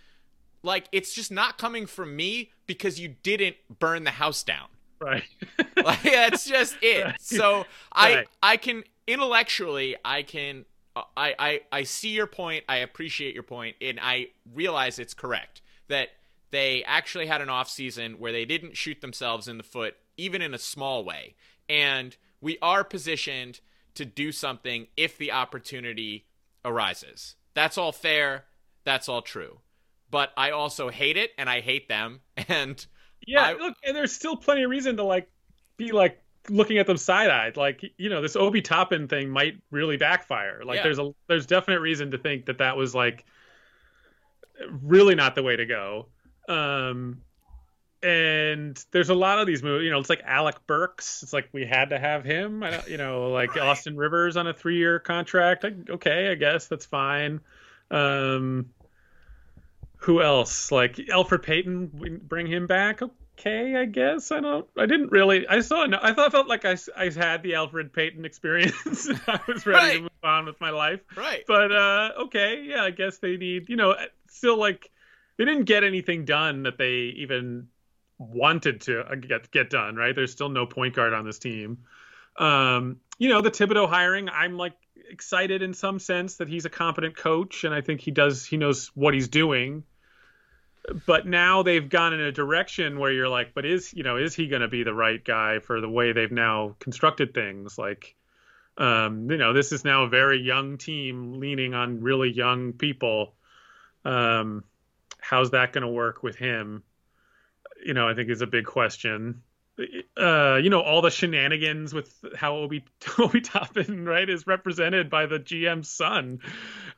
like 0.63 0.87
it's 0.91 1.13
just 1.13 1.31
not 1.31 1.59
coming 1.59 1.87
from 1.87 2.17
me 2.17 2.51
because 2.67 2.99
you 2.99 3.15
didn't 3.23 3.57
burn 3.79 4.05
the 4.05 4.13
house 4.13 4.43
down. 4.43 4.69
Right. 5.01 5.25
Like 5.77 6.03
that's 6.03 6.47
just 6.47 6.79
it. 6.81 7.05
Right. 7.05 7.21
So 7.21 7.67
I 7.93 8.15
Right. 8.15 8.29
I 8.43 8.57
can 8.57 8.85
intellectually 9.07 9.97
I 10.03 10.23
can 10.23 10.65
I, 10.97 11.35
I 11.39 11.61
I 11.73 11.83
see 11.83 12.11
your 12.11 12.27
point. 12.27 12.65
I 12.69 12.77
appreciate 12.77 13.35
your 13.35 13.43
point, 13.43 13.77
and 13.81 13.99
I 14.01 14.29
realize 14.55 14.99
it's 14.99 15.13
correct 15.13 15.61
that 15.89 16.11
they 16.53 16.85
actually 16.85 17.27
had 17.27 17.41
an 17.41 17.49
off 17.49 17.69
season 17.69 18.15
where 18.15 18.33
they 18.33 18.45
didn't 18.45 18.77
shoot 18.77 19.01
themselves 19.01 19.49
in 19.49 19.59
the 19.59 19.65
foot, 19.65 19.97
even 20.17 20.43
in 20.43 20.55
a 20.55 20.59
small 20.59 21.05
way. 21.05 21.35
And 21.69 22.17
we 22.41 22.59
are 22.61 22.85
positioned 22.85 23.61
to 23.95 24.05
do 24.05 24.33
something 24.33 24.89
if 24.97 25.17
the 25.19 25.33
opportunity 25.33 26.27
arises. 26.65 27.37
That's 27.55 27.79
all 27.79 27.93
fair. 27.93 28.45
That's 28.85 29.09
all 29.09 29.23
true. 29.23 29.61
But 30.11 30.33
I 30.37 30.51
also 30.51 30.91
hate 30.91 31.17
it, 31.17 31.31
and 31.39 31.49
I 31.49 31.61
hate 31.61 31.89
them. 31.89 32.21
And 32.49 32.85
Yeah, 33.27 33.43
I- 33.43 33.53
look, 33.55 33.75
and 33.85 33.97
there's 33.97 34.13
still 34.13 34.37
plenty 34.37 34.65
of 34.65 34.71
reason 34.71 34.97
to 34.99 35.05
like 35.05 35.29
be 35.77 35.93
like 35.93 36.21
looking 36.51 36.79
at 36.79 36.87
them 36.87 36.97
side 36.99 37.31
eyed. 37.31 37.57
Like 37.57 37.83
you 37.97 38.11
know, 38.11 38.21
this 38.21 38.37
Obi 38.37 38.61
Toppin 38.61 39.09
thing 39.09 39.31
might 39.31 39.55
really 39.71 39.97
backfire. 39.97 40.63
Like 40.65 40.77
Yeah. 40.77 40.83
there's 40.83 40.99
a 40.99 41.15
there's 41.29 41.47
definite 41.47 41.81
reason 41.81 42.11
to 42.11 42.19
think 42.19 42.47
that 42.47 42.59
that 42.59 42.77
was 42.77 42.95
like 42.95 43.25
really 44.83 45.15
not 45.15 45.35
the 45.35 45.43
way 45.43 45.57
to 45.57 45.67
go. 45.67 46.07
Um, 46.49 47.23
and 48.05 48.85
there's 48.91 49.09
a 49.09 49.15
lot 49.15 49.39
of 49.39 49.47
these 49.47 49.63
movies. 49.63 49.87
You 49.87 49.91
know, 49.91 49.99
it's 49.99 50.11
like 50.11 50.23
Alec 50.25 50.67
Burks. 50.67 51.23
It's 51.23 51.33
like 51.33 51.49
we 51.53 51.65
had 51.65 51.91
to 51.91 51.99
have 51.99 52.25
him. 52.25 52.63
I 52.63 52.71
don't, 52.71 52.89
you 52.89 52.99
know, 52.99 53.31
like 53.31 53.55
Right. 53.57 53.65
Austin 53.65 53.97
Rivers 53.97 54.37
on 54.37 54.47
a 54.47 54.53
three 54.55 54.77
year 54.77 54.99
contract. 54.99 55.65
Like, 55.65 55.91
okay, 55.91 56.31
I 56.31 56.35
guess 56.35 56.67
that's 56.69 56.85
fine. 56.87 57.41
Um, 57.91 58.71
who 59.97 60.21
else? 60.23 60.71
Like 60.71 60.97
Elfrid 60.97 61.43
Payton, 61.43 62.21
bring 62.29 62.47
him 62.47 62.67
back. 62.67 63.01
Okay, 63.37 63.75
I 63.75 63.85
guess. 63.87 64.31
I 64.31 64.41
don't. 64.41 64.67
I 64.77 64.87
didn't 64.87 65.11
really. 65.11 65.49
I 65.49 65.61
saw. 65.61 65.87
I 66.01 66.13
thought 66.13 66.31
felt 66.31 66.47
like 66.47 66.65
I, 66.65 66.77
I 66.97 67.05
had 67.11 67.43
the 67.43 67.53
Elfrid 67.53 67.93
Payton 67.93 68.25
experience. 68.25 69.09
I 69.27 69.41
was 69.49 69.67
ready 69.67 69.87
Right. 69.87 69.95
to 69.97 70.03
move 70.03 70.11
on 70.23 70.45
with 70.47 70.61
my 70.61 70.71
life. 70.71 71.01
Right. 71.17 71.43
But 71.47 71.73
uh, 71.73 72.11
okay, 72.27 72.63
yeah. 72.65 72.83
I 72.85 72.91
guess 72.91 73.19
they 73.19 73.37
need. 73.37 73.69
You 73.69 73.77
know, 73.77 73.97
still 74.29 74.59
like 74.59 74.91
they 75.37 75.45
didn't 75.45 75.65
get 75.65 75.83
anything 75.85 76.25
done 76.25 76.63
that 76.63 76.79
they 76.79 77.15
even 77.17 77.69
wanted 78.33 78.83
to 78.83 79.01
uh, 79.01 79.15
get 79.15 79.51
get 79.51 79.71
done. 79.71 79.97
Right. 79.97 80.15
There's 80.15 80.33
still 80.33 80.49
no 80.49 80.67
point 80.67 80.95
guard 80.95 81.13
on 81.13 81.25
this 81.25 81.39
team. 81.39 81.79
Um, 82.37 83.01
you 83.19 83.29
know, 83.29 83.41
the 83.41 83.51
Thibodeau 83.51 83.89
hiring. 83.89 84.29
I'm 84.29 84.57
like 84.57 84.75
excited 85.11 85.63
in 85.63 85.75
some 85.75 85.99
sense 85.99 86.37
that 86.37 86.49
he's 86.49 86.65
a 86.65 86.71
competent 86.71 87.17
coach, 87.17 87.65
and 87.65 87.75
I 87.75 87.81
think 87.81 88.01
he 88.01 88.11
does. 88.11 88.45
He 88.45 88.57
knows 88.57 88.91
what 88.95 89.15
he's 89.15 89.29
doing 89.29 89.85
but 91.07 91.27
now 91.27 91.63
they've 91.63 91.89
gone 91.89 92.13
in 92.13 92.21
a 92.21 92.33
direction 92.33 92.99
where 92.99 93.11
you're 93.11 93.29
like, 93.29 93.55
but 93.55 93.65
is 93.65 93.93
you 93.95 94.03
know 94.03 94.17
is 94.17 94.35
he 94.35 94.49
going 94.49 94.63
to 94.63 94.69
be 94.69 94.83
the 94.83 94.95
right 94.95 95.23
guy 95.23 95.59
for 95.59 95.81
the 95.81 95.89
way 95.89 96.13
they've 96.13 96.31
now 96.31 96.77
constructed 96.79 97.33
things? 97.33 97.79
Like, 97.79 98.15
um, 98.77 99.31
you 99.31 99.39
know, 99.39 99.53
this 99.53 99.73
is 99.73 99.85
now 99.85 100.05
a 100.05 100.09
very 100.09 100.41
young 100.41 100.79
team 100.79 101.41
leaning 101.41 101.75
on 101.75 102.03
really 102.03 102.31
young 102.31 102.73
people. 102.73 103.35
Um, 104.05 104.65
how's 105.21 105.53
that 105.53 105.73
going 105.73 105.83
to 105.83 105.89
work 105.89 106.23
with 106.23 106.37
him? 106.37 106.83
You 107.85 107.95
know, 107.95 108.09
I 108.09 108.15
think 108.15 108.31
is 108.31 108.41
a 108.41 108.47
big 108.47 108.65
question. 108.65 109.43
Uh, 110.17 110.57
you 110.63 110.71
know, 110.71 110.81
all 110.81 111.03
the 111.03 111.11
shenanigans 111.11 111.93
with 111.93 112.25
how 112.37 112.57
Obi 112.57 112.85
Obi 113.19 113.41
Toppin 113.41 114.05
right 114.05 114.29
is 114.29 114.47
represented 114.47 115.11
by 115.11 115.27
the 115.27 115.39
GM's 115.39 115.91
son, 115.91 116.41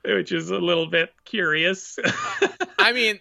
which 0.04 0.32
is 0.32 0.50
a 0.50 0.58
little 0.58 0.86
bit 0.86 1.10
curious. 1.24 1.98
I 2.78 2.92
mean, 2.92 3.18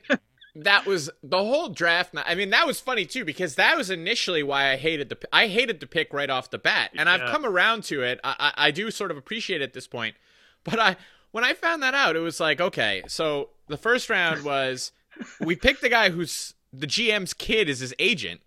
that 0.56 0.86
was 0.86 1.10
the 1.22 1.38
whole 1.38 1.70
draft. 1.70 2.16
I 2.18 2.36
mean, 2.36 2.50
that 2.50 2.68
was 2.68 2.80
funny 2.80 3.06
too 3.06 3.26
because 3.26 3.56
that 3.56 3.78
was 3.78 3.90
initially 3.90 4.44
why 4.44 4.72
I 4.72 4.78
hated 4.78 5.10
the 5.10 5.18
I 5.32 5.48
hated 5.48 5.80
the 5.80 5.88
pick 5.88 6.14
right 6.14 6.30
off 6.30 6.50
the 6.50 6.58
bat, 6.58 6.92
and 6.96 7.10
I've 7.10 7.30
come 7.30 7.46
around 7.46 7.84
to 7.86 8.02
it. 8.04 8.20
I, 8.24 8.36
I 8.58 8.68
I 8.68 8.72
do 8.72 8.90
sort 8.92 9.12
of 9.12 9.18
appreciate 9.18 9.62
it 9.62 9.66
at 9.66 9.74
this 9.74 9.88
point, 9.88 10.16
but 10.64 10.80
I 10.80 10.98
when 11.32 11.44
I 11.44 11.54
found 11.54 11.84
that 11.84 11.94
out, 11.94 12.16
it 12.16 12.20
was 12.20 12.40
like 12.40 12.62
okay, 12.62 13.04
so 13.08 13.50
the 13.68 13.78
first 13.78 14.10
round 14.10 14.44
was 14.44 14.92
we 15.40 15.56
picked 15.56 15.82
the 15.82 15.90
guy 15.90 16.10
who's 16.10 16.55
the 16.80 16.88
GM's 16.88 17.34
kid 17.34 17.70
is 17.70 17.80
his 17.80 17.94
agent, 18.00 18.42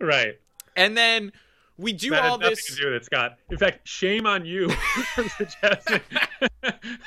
right. 0.00 0.38
and 0.76 0.96
then 0.96 1.32
we 1.76 1.92
do 1.92 2.10
that 2.10 2.24
all 2.24 2.38
this. 2.38 2.66
to 2.66 2.76
do 2.76 2.86
with 2.86 3.02
it, 3.02 3.04
Scott. 3.04 3.38
In 3.50 3.58
fact, 3.58 3.86
shame 3.88 4.26
on 4.26 4.44
you 4.44 4.70
for 4.70 5.28
suggesting. 5.28 6.00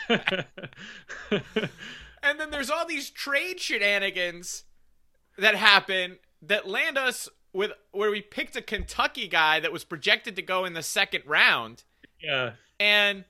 And 2.27 2.39
then 2.39 2.49
there's 2.51 2.69
all 2.69 2.85
these 2.85 3.09
trade 3.09 3.59
shenanigans 3.59 4.65
that 5.37 5.55
happen 5.55 6.17
that 6.41 6.67
land 6.67 6.97
us 6.97 7.29
with 7.53 7.71
where 7.91 8.11
we 8.11 8.21
picked 8.21 8.55
a 8.55 8.61
Kentucky 8.61 9.27
guy 9.27 9.59
that 9.59 9.71
was 9.71 9.83
projected 9.83 10.35
to 10.35 10.41
go 10.41 10.65
in 10.65 10.73
the 10.73 10.83
second 10.83 11.23
round. 11.25 11.83
yeah, 12.21 12.53
And 12.79 13.25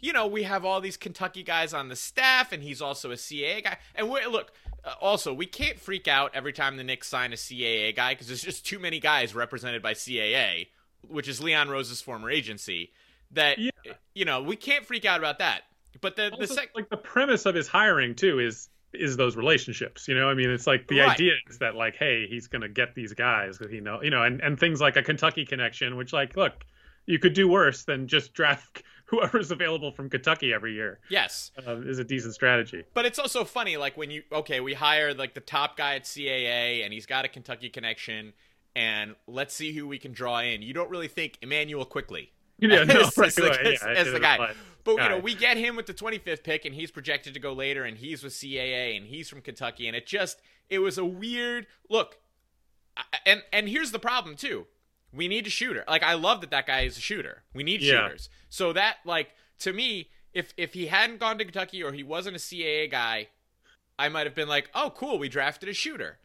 you 0.00 0.12
know, 0.12 0.26
we 0.26 0.42
have 0.42 0.64
all 0.64 0.80
these 0.80 0.96
Kentucky 0.96 1.44
guys 1.44 1.72
on 1.72 1.88
the 1.88 1.96
staff, 1.96 2.52
and 2.52 2.62
he's 2.62 2.82
also 2.82 3.12
a 3.12 3.14
CAA 3.14 3.62
guy. 3.62 3.78
And 3.94 4.10
we 4.10 4.26
look, 4.26 4.52
uh, 4.84 4.94
also, 5.00 5.32
we 5.32 5.46
can't 5.46 5.78
freak 5.78 6.08
out 6.08 6.32
every 6.34 6.52
time 6.52 6.76
the 6.76 6.84
Knicks 6.84 7.08
sign 7.08 7.32
a 7.32 7.36
CAA 7.36 7.94
guy 7.94 8.14
because 8.14 8.26
there's 8.28 8.42
just 8.42 8.66
too 8.66 8.78
many 8.78 8.98
guys 9.00 9.34
represented 9.34 9.82
by 9.82 9.94
CAA, 9.94 10.68
which 11.06 11.28
is 11.28 11.40
Leon 11.40 11.68
Rose's 11.68 12.00
former 12.00 12.30
agency. 12.30 12.92
That 13.32 13.58
Yeah. 13.58 13.70
you 14.14 14.24
know, 14.24 14.42
we 14.42 14.56
can't 14.56 14.84
freak 14.84 15.04
out 15.04 15.18
about 15.18 15.38
that. 15.38 15.62
But 16.00 16.16
the 16.16 16.30
the 16.30 16.36
also, 16.42 16.54
sec- 16.54 16.74
like 16.74 16.88
the 16.88 16.96
premise 16.96 17.46
of 17.46 17.54
his 17.54 17.68
hiring 17.68 18.14
too 18.14 18.38
is 18.40 18.68
is 18.92 19.16
those 19.16 19.36
relationships. 19.36 20.06
You 20.08 20.14
know, 20.14 20.28
I 20.28 20.34
mean, 20.34 20.50
it's 20.50 20.66
like 20.66 20.86
the 20.88 20.98
Right. 21.00 21.10
idea 21.10 21.32
is 21.48 21.58
that 21.58 21.74
like, 21.76 21.96
hey, 21.96 22.26
he's 22.26 22.46
gonna 22.48 22.68
get 22.68 22.94
these 22.94 23.14
guys 23.14 23.58
that 23.58 23.70
he 23.70 23.80
know, 23.80 24.02
you 24.02 24.10
know, 24.10 24.22
and 24.22 24.40
and 24.42 24.58
things 24.60 24.80
like 24.80 24.96
a 24.96 25.02
Kentucky 25.02 25.46
connection, 25.46 25.96
which 25.96 26.12
like, 26.12 26.36
look, 26.36 26.52
you 27.06 27.18
could 27.18 27.32
do 27.34 27.48
worse 27.48 27.84
than 27.84 28.06
just 28.08 28.34
draft 28.34 28.82
whoever's 29.12 29.50
available 29.52 29.92
from 29.92 30.10
Kentucky 30.10 30.52
every 30.52 30.72
year. 30.74 30.98
yes, 31.08 31.52
Uh, 31.64 31.76
is 31.82 31.98
a 32.00 32.04
decent 32.04 32.34
strategy. 32.34 32.82
But 32.94 33.06
it's 33.06 33.18
also 33.20 33.44
funny, 33.44 33.76
like 33.76 33.96
when 33.96 34.10
you 34.10 34.24
okay, 34.32 34.58
we 34.60 34.74
hire 34.74 35.14
like 35.14 35.34
the 35.34 35.40
top 35.40 35.76
guy 35.76 35.94
at 35.94 36.02
CAA, 36.04 36.82
and 36.84 36.92
he's 36.92 37.06
got 37.06 37.24
a 37.24 37.28
Kentucky 37.28 37.68
connection, 37.68 38.32
and 38.74 39.14
let's 39.28 39.54
see 39.54 39.72
who 39.72 39.86
we 39.86 39.98
can 39.98 40.12
draw 40.12 40.40
in. 40.40 40.62
You 40.62 40.72
don't 40.74 40.90
really 40.90 41.08
think 41.08 41.38
Immanuel 41.42 41.84
Quickley 41.84 42.32
Yeah, 42.58 42.84
no, 42.84 43.00
as, 43.02 43.16
right 43.18 43.28
as 43.28 43.34
the, 43.36 43.46
away, 43.46 43.74
as- 43.74 43.82
yeah, 43.82 43.88
as 43.90 44.12
the 44.12 44.20
guy. 44.20 44.52
But 44.84 44.96
you 45.00 45.08
know, 45.10 45.18
we 45.18 45.36
get 45.36 45.56
him 45.56 45.76
with 45.76 45.86
the 45.86 45.94
25th 45.94 46.42
pick, 46.42 46.64
and 46.64 46.74
he's 46.74 46.90
projected 46.90 47.34
to 47.34 47.40
go 47.40 47.52
later, 47.52 47.84
and 47.84 47.96
he's 47.96 48.24
with 48.24 48.32
CAA, 48.32 48.96
and 48.96 49.06
he's 49.06 49.28
from 49.28 49.40
Kentucky, 49.40 49.86
and 49.86 49.94
it 49.96 50.06
just 50.08 50.40
it 50.68 50.80
was 50.80 50.98
a 50.98 51.04
weird 51.04 51.66
look. 51.88 52.18
And 53.24 53.42
and 53.52 53.68
here's 53.68 53.90
the 53.92 53.98
problem 53.98 54.36
too. 54.36 54.66
We 55.12 55.28
need 55.28 55.46
a 55.46 55.50
shooter. 55.50 55.84
Like 55.88 56.02
I 56.02 56.14
love 56.14 56.40
that 56.40 56.50
that 56.50 56.66
guy 56.66 56.82
is 56.82 56.96
a 56.96 57.00
shooter. 57.00 57.42
We 57.54 57.62
need 57.62 57.82
Yeah. 57.82 58.04
shooters. 58.08 58.28
So 58.48 58.72
that 58.72 58.96
like 59.04 59.30
to 59.60 59.72
me, 59.72 60.10
if 60.32 60.52
if 60.56 60.74
he 60.74 60.86
hadn't 60.86 61.20
gone 61.20 61.38
to 61.38 61.44
Kentucky 61.44 61.82
or 61.82 61.92
he 61.92 62.02
wasn't 62.02 62.36
a 62.36 62.38
CAA 62.38 62.90
guy, 62.90 63.28
I 63.98 64.08
might 64.08 64.26
have 64.26 64.34
been 64.34 64.48
like, 64.48 64.70
"Oh, 64.74 64.90
cool, 64.96 65.18
we 65.18 65.28
drafted 65.28 65.68
a 65.68 65.74
shooter." 65.74 66.18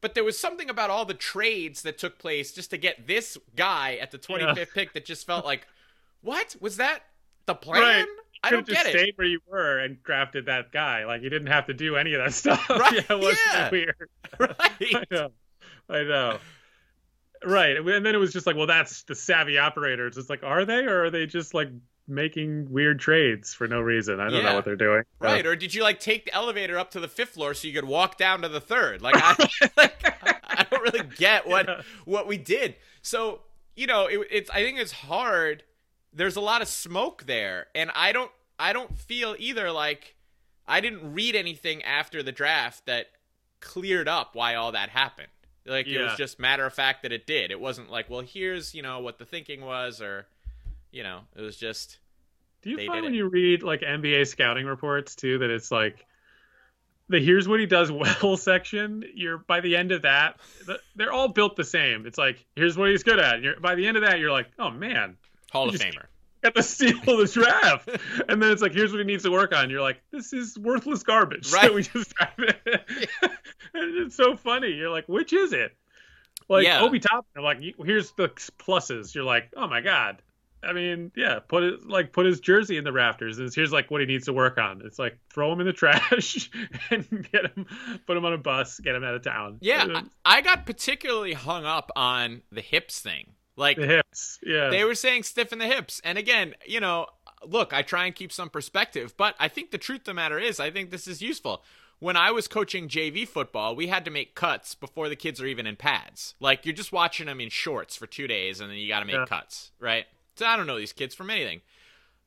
But 0.00 0.14
there 0.14 0.22
was 0.22 0.38
something 0.38 0.70
about 0.70 0.90
all 0.90 1.04
the 1.04 1.14
trades 1.14 1.82
that 1.82 1.98
took 1.98 2.18
place 2.18 2.52
just 2.52 2.70
to 2.70 2.76
get 2.78 3.08
this 3.08 3.36
guy 3.56 3.96
at 3.96 4.12
the 4.12 4.18
25th 4.18 4.72
pick 4.72 4.92
that 4.92 5.04
just 5.04 5.26
felt 5.26 5.44
like, 5.44 5.66
"What? 6.20 6.54
Was 6.60 6.76
that 6.76 7.00
the 7.46 7.54
plan?" 7.56 7.82
Right. 7.82 8.06
I 8.44 8.50
don't 8.52 8.64
just 8.64 8.76
get 8.84 8.86
it. 8.94 8.96
stayed 8.96 9.14
where 9.16 9.26
you 9.26 9.40
were 9.48 9.80
and 9.80 10.00
drafted 10.04 10.46
that 10.46 10.70
guy. 10.70 11.04
Like 11.04 11.22
you 11.22 11.28
didn't 11.28 11.48
have 11.48 11.66
to 11.66 11.74
do 11.74 11.96
any 11.96 12.14
of 12.14 12.22
that 12.22 12.32
stuff. 12.34 12.70
Right, 12.70 12.92
Yeah, 13.10 13.16
it 13.16 13.18
was 13.18 13.36
yeah. 13.52 13.70
weird. 13.70 14.08
I 14.38 14.38
Right. 14.38 15.10
know. 15.10 15.32
I 15.90 16.02
know. 16.04 16.38
Right. 17.44 17.76
And 17.76 18.04
then 18.04 18.14
it 18.14 18.18
was 18.18 18.32
just 18.32 18.46
like, 18.46 18.56
well, 18.56 18.66
that's 18.66 19.02
the 19.02 19.14
savvy 19.14 19.58
operators. 19.58 20.16
It's 20.16 20.28
like, 20.30 20.42
are 20.42 20.64
they, 20.64 20.84
or 20.86 21.04
are 21.04 21.10
they 21.10 21.26
just 21.26 21.54
like 21.54 21.68
making 22.06 22.70
weird 22.70 22.98
trades 23.00 23.52
for 23.54 23.68
no 23.68 23.80
reason? 23.80 24.18
I 24.20 24.24
don't 24.30 24.34
Yeah. 24.42 24.50
know 24.50 24.54
what 24.56 24.64
they're 24.64 24.76
doing. 24.76 25.02
Right, 25.20 25.44
or 25.46 25.54
did 25.56 25.74
you 25.74 25.82
like 25.82 26.00
take 26.00 26.24
the 26.24 26.34
elevator 26.34 26.78
up 26.78 26.90
to 26.92 27.00
the 27.00 27.08
fifth 27.08 27.30
floor 27.30 27.54
so 27.54 27.68
you 27.68 27.74
could 27.74 27.84
walk 27.84 28.16
down 28.18 28.42
to 28.42 28.48
the 28.48 28.60
third? 28.60 29.02
Like 29.02 29.14
I, 29.18 29.34
like, 29.76 30.02
I 30.44 30.64
don't 30.70 30.82
really 30.82 31.06
get 31.16 31.46
what 31.46 31.66
Yeah. 31.68 31.82
what 32.04 32.26
we 32.26 32.38
did. 32.38 32.76
So 33.02 33.42
you 33.76 33.86
know, 33.86 34.06
it, 34.06 34.26
it's 34.30 34.50
I 34.50 34.62
think 34.64 34.78
it's 34.78 34.92
hard. 34.92 35.62
There's 36.12 36.36
a 36.36 36.40
lot 36.40 36.62
of 36.62 36.68
smoke 36.68 37.24
there, 37.26 37.66
and 37.74 37.90
I 37.94 38.12
don't 38.12 38.30
I 38.58 38.72
don't 38.72 38.96
feel 38.98 39.36
either 39.38 39.70
like 39.70 40.16
I 40.66 40.80
didn't 40.80 41.12
read 41.12 41.36
anything 41.36 41.82
after 41.84 42.22
the 42.22 42.32
draft 42.32 42.86
that 42.86 43.06
cleared 43.60 44.08
up 44.08 44.34
why 44.34 44.54
all 44.54 44.72
that 44.72 44.88
happened. 44.88 45.28
Like 45.68 45.86
it 45.86 46.00
was 46.02 46.16
just 46.16 46.38
matter 46.38 46.64
of 46.66 46.72
fact 46.74 47.02
that 47.02 47.12
it 47.12 47.26
did. 47.26 47.50
It 47.50 47.60
wasn't 47.60 47.90
like, 47.90 48.08
well, 48.10 48.20
here's 48.22 48.74
you 48.74 48.82
know 48.82 49.00
what 49.00 49.18
the 49.18 49.24
thinking 49.24 49.60
was, 49.60 50.00
or 50.00 50.26
you 50.90 51.02
know, 51.02 51.20
it 51.36 51.42
was 51.42 51.56
just 51.56 51.98
Do 52.62 52.70
you 52.70 52.76
find 52.78 52.92
did 52.92 53.02
when 53.04 53.14
it. 53.14 53.16
you 53.18 53.28
read 53.28 53.62
like 53.62 53.80
NBA 53.82 54.26
scouting 54.28 54.66
reports 54.66 55.14
too 55.14 55.38
that 55.38 55.50
it's 55.50 55.70
like 55.70 56.06
the 57.10 57.18
here's 57.20 57.46
what 57.48 57.60
he 57.60 57.66
does 57.66 57.90
well 58.22 58.36
section? 58.36 59.04
You're 59.14 59.38
by 59.38 59.60
the 59.60 59.76
end 59.76 59.92
of 59.92 60.02
that, 60.02 60.40
they're 60.96 61.12
all 61.12 61.28
built 61.28 61.56
the 61.56 61.64
same. 61.64 62.06
It's 62.06 62.18
like 62.18 62.44
here's 62.56 62.76
what 62.76 62.90
he's 62.90 63.02
good 63.02 63.18
at. 63.18 63.42
You're 63.42 63.60
by 63.60 63.74
the 63.74 63.86
end 63.86 63.96
of 63.96 64.04
that, 64.04 64.18
you're 64.18 64.32
like, 64.32 64.48
oh 64.58 64.70
man, 64.70 65.16
Hall 65.52 65.66
of 65.68 65.72
just- 65.72 65.84
Famer. 65.84 66.06
Got 66.42 66.54
the 66.54 66.62
steal 66.62 66.96
of 66.98 67.04
the 67.18 67.30
draft. 67.32 67.88
and 68.28 68.42
then 68.42 68.50
it's 68.52 68.62
like, 68.62 68.72
here's 68.72 68.92
what 68.92 68.98
he 68.98 69.04
needs 69.04 69.24
to 69.24 69.30
work 69.30 69.54
on. 69.54 69.70
You're 69.70 69.80
like, 69.82 70.00
this 70.12 70.32
is 70.32 70.58
worthless 70.58 71.02
garbage 71.02 71.52
Right. 71.52 71.62
that 71.62 71.74
we 71.74 71.82
just 71.82 72.14
drafted. 72.14 72.56
and 73.74 73.96
it's 74.06 74.16
so 74.16 74.36
funny. 74.36 74.68
You're 74.72 74.90
like, 74.90 75.08
which 75.08 75.32
is 75.32 75.52
it? 75.52 75.76
Like 76.48 76.64
Yeah. 76.64 76.80
Obi 76.80 76.98
Toppin, 77.00 77.28
I'm 77.36 77.42
like, 77.44 77.60
here's 77.84 78.12
the 78.12 78.28
pluses. 78.58 79.14
You're 79.14 79.24
like, 79.24 79.50
oh 79.56 79.66
my 79.68 79.80
god. 79.80 80.22
I 80.60 80.72
mean, 80.72 81.12
yeah, 81.14 81.38
put 81.38 81.62
it 81.62 81.86
like 81.88 82.12
put 82.12 82.26
his 82.26 82.40
jersey 82.40 82.78
in 82.78 82.84
the 82.84 82.90
rafters. 82.90 83.38
And 83.38 83.48
here's 83.54 83.70
like 83.70 83.92
what 83.92 84.00
he 84.00 84.08
needs 84.08 84.24
to 84.24 84.32
work 84.32 84.58
on. 84.58 84.82
It's 84.84 84.98
like 84.98 85.16
throw 85.32 85.52
him 85.52 85.60
in 85.60 85.66
the 85.66 85.72
trash 85.72 86.50
and 86.90 87.28
get 87.30 87.52
him, 87.54 87.64
put 88.08 88.16
him 88.16 88.24
on 88.24 88.32
a 88.32 88.38
bus, 88.38 88.80
get 88.80 88.96
him 88.96 89.04
out 89.04 89.14
of 89.14 89.22
town. 89.22 89.58
Yeah, 89.60 89.84
Uh, 89.84 90.02
I, 90.24 90.38
I 90.38 90.40
got 90.40 90.66
particularly 90.66 91.32
hung 91.34 91.64
up 91.64 91.92
on 91.94 92.42
the 92.50 92.60
hips 92.60 92.98
thing. 93.00 93.34
Like 93.58 93.76
the 93.76 93.86
hips. 93.86 94.38
Yeah, 94.42 94.70
they 94.70 94.84
were 94.84 94.94
saying 94.94 95.24
stiffen 95.24 95.58
the 95.58 95.66
hips, 95.66 96.00
and 96.04 96.16
again, 96.16 96.54
you 96.66 96.80
know, 96.80 97.06
look, 97.46 97.72
I 97.74 97.82
try 97.82 98.06
and 98.06 98.14
keep 98.14 98.32
some 98.32 98.48
perspective, 98.50 99.14
but 99.16 99.34
I 99.38 99.48
think 99.48 99.70
the 99.70 99.78
truth 99.78 100.00
of 100.00 100.04
the 100.04 100.14
matter 100.14 100.38
is, 100.38 100.58
I 100.60 100.70
think 100.70 100.90
this 100.90 101.06
is 101.06 101.20
useful. 101.20 101.62
when 102.00 102.16
I 102.16 102.30
was 102.30 102.46
coaching 102.46 102.86
JV 102.88 103.26
football, 103.26 103.74
we 103.74 103.88
had 103.88 104.04
to 104.04 104.10
make 104.12 104.36
cuts 104.36 104.76
before 104.76 105.08
the 105.08 105.16
kids 105.16 105.40
are 105.40 105.46
even 105.46 105.66
in 105.66 105.74
pads. 105.74 106.36
Like 106.38 106.64
you're 106.64 106.72
just 106.72 106.92
watching 106.92 107.26
them 107.26 107.40
in 107.40 107.50
shorts 107.50 107.96
for 107.96 108.06
two 108.06 108.28
days, 108.28 108.60
and 108.60 108.70
then 108.70 108.78
you 108.78 108.86
got 108.86 109.00
to 109.00 109.04
make 109.06 109.16
Yeah. 109.16 109.24
cuts, 109.26 109.72
right? 109.80 110.06
So 110.36 110.46
I 110.46 110.56
don't 110.56 110.68
know 110.68 110.78
these 110.78 110.92
kids 110.92 111.16
from 111.16 111.28
anything. 111.28 111.60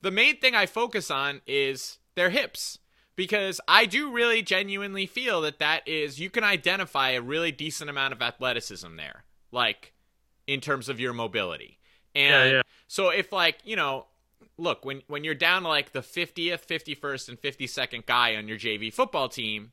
The 0.01 0.11
main 0.11 0.37
thing 0.41 0.55
I 0.55 0.65
focus 0.65 1.09
on 1.09 1.39
is 1.47 1.99
their 2.15 2.29
hips 2.31 2.79
because 3.15 3.61
I 3.67 3.85
do 3.85 4.11
really 4.11 4.41
genuinely 4.41 5.05
feel 5.05 5.39
that 5.41 5.59
that 5.59 5.87
is 5.87 6.19
you 6.19 6.29
can 6.29 6.43
identify 6.43 7.11
a 7.11 7.21
really 7.21 7.53
decent 7.53 7.89
amount 7.89 8.11
of 8.11 8.21
athleticism 8.21 8.97
there, 8.97 9.23
like 9.53 9.93
in 10.47 10.59
terms 10.61 10.89
of 10.89 10.99
your 10.99 11.13
mobility. 11.13 11.77
And 12.15 12.49
Yeah, 12.49 12.55
yeah. 12.57 12.61
so 12.87 13.09
if 13.09 13.31
like 13.31 13.57
you 13.63 13.75
know 13.75 14.07
look 14.57 14.83
when 14.85 15.01
when 15.07 15.23
you're 15.23 15.35
down 15.35 15.63
to 15.63 15.67
like 15.69 15.91
the 15.91 16.01
50th 16.01 16.65
51st 16.67 17.29
and 17.29 17.41
52nd 17.41 18.05
guy 18.05 18.35
on 18.35 18.47
your 18.47 18.57
jv 18.57 18.93
football 18.93 19.29
team 19.29 19.71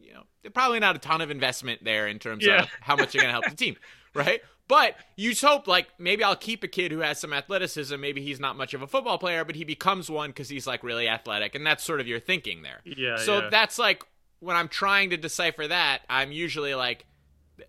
you 0.00 0.12
know 0.14 0.22
probably 0.52 0.80
not 0.80 0.96
a 0.96 0.98
ton 0.98 1.20
of 1.20 1.30
investment 1.30 1.84
there 1.84 2.06
in 2.08 2.18
terms 2.18 2.44
Yeah. 2.44 2.62
of 2.62 2.68
how 2.80 2.96
much 2.96 3.14
you're 3.14 3.22
gonna 3.22 3.32
help 3.32 3.48
the 3.48 3.54
team 3.54 3.76
right 4.14 4.40
but 4.66 4.96
you 5.16 5.30
just 5.30 5.44
hope 5.44 5.66
like 5.68 5.88
maybe 5.98 6.24
i'll 6.24 6.34
keep 6.36 6.64
a 6.64 6.68
kid 6.68 6.90
who 6.90 7.00
has 7.00 7.20
some 7.20 7.32
athleticism 7.34 8.00
maybe 8.00 8.22
he's 8.22 8.40
not 8.40 8.56
much 8.56 8.72
of 8.72 8.80
a 8.82 8.86
football 8.86 9.18
player 9.18 9.44
but 9.44 9.56
he 9.56 9.64
becomes 9.64 10.10
one 10.10 10.30
because 10.30 10.48
he's 10.48 10.66
like 10.66 10.82
really 10.82 11.06
athletic 11.08 11.54
and 11.54 11.66
that's 11.66 11.84
sort 11.84 12.00
of 12.00 12.06
your 12.08 12.18
thinking 12.20 12.62
there 12.62 12.80
Yeah, 12.84 13.16
so 13.16 13.40
yeah. 13.42 13.48
that's 13.50 13.78
like 13.78 14.02
when 14.40 14.56
i'm 14.56 14.68
trying 14.68 15.10
to 15.10 15.16
decipher 15.16 15.66
that 15.68 16.00
i'm 16.08 16.32
usually 16.32 16.74
like 16.74 17.04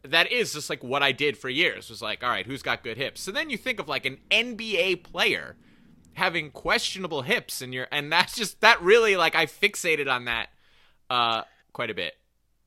that 0.04 0.32
is 0.32 0.54
just 0.54 0.70
like 0.70 0.84
what 0.84 1.04
I 1.04 1.12
did 1.12 1.38
for 1.38 1.50
years 1.50 1.90
was 1.90 2.02
like, 2.02 2.24
all 2.24 2.30
right, 2.30 2.46
who's 2.46 2.62
got 2.64 2.84
good 2.84 2.98
hips? 2.98 3.22
So 3.22 3.32
then 3.32 3.50
you 3.50 3.58
think 3.58 3.80
of 3.80 3.88
like 3.88 4.06
an 4.06 4.18
NBA 4.32 5.04
player 5.04 5.56
having 6.14 6.50
questionable 6.52 7.24
hips 7.24 7.62
and 7.62 7.74
you're 7.74 7.88
and 7.92 8.12
that's 8.12 8.36
just 8.36 8.62
that 8.62 8.82
really 8.82 9.16
like 9.18 9.36
I 9.36 9.46
fixated 9.48 10.10
on 10.10 10.26
that 10.26 10.48
uh 11.10 11.44
quite 11.74 11.90
a 11.90 11.94
bit. 11.94 12.14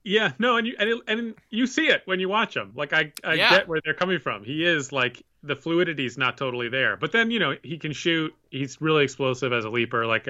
Yeah, 0.04 0.32
no, 0.38 0.56
and 0.56 0.66
you 0.66 0.74
and, 0.78 1.02
and 1.06 1.34
you 1.50 1.66
see 1.66 1.88
it 1.88 2.02
when 2.06 2.20
you 2.20 2.28
watch 2.28 2.56
him. 2.56 2.72
Like 2.74 2.92
I, 2.92 3.12
I 3.24 3.34
Yeah. 3.34 3.50
get 3.50 3.68
where 3.68 3.80
they're 3.84 3.94
coming 3.94 4.18
from. 4.20 4.44
He 4.44 4.64
is 4.64 4.92
like 4.92 5.22
the 5.42 5.54
fluidity's 5.56 6.16
not 6.16 6.36
totally 6.38 6.68
there, 6.68 6.96
but 6.96 7.12
then 7.12 7.30
you 7.30 7.38
know 7.38 7.56
he 7.62 7.78
can 7.78 7.92
shoot. 7.92 8.34
He's 8.50 8.80
really 8.80 9.04
explosive 9.04 9.52
as 9.52 9.64
a 9.64 9.70
leaper. 9.70 10.06
Like, 10.06 10.28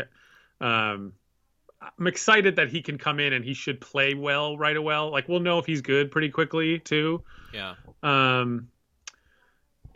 um, 0.61 1.13
I'm 1.81 2.07
excited 2.07 2.57
that 2.57 2.69
he 2.69 2.83
can 2.83 2.99
come 2.99 3.21
in 3.21 3.33
and 3.33 3.45
he 3.45 3.55
should 3.55 3.81
play 3.81 4.15
well 4.15 4.59
right 4.59 4.77
away. 4.77 4.97
Like 4.97 5.29
we'll 5.29 5.41
know 5.41 5.59
if 5.59 5.67
he's 5.67 5.81
good 5.81 6.11
pretty 6.11 6.29
quickly 6.31 6.79
too. 6.81 7.23
Yeah. 7.55 7.75
Um, 8.03 8.69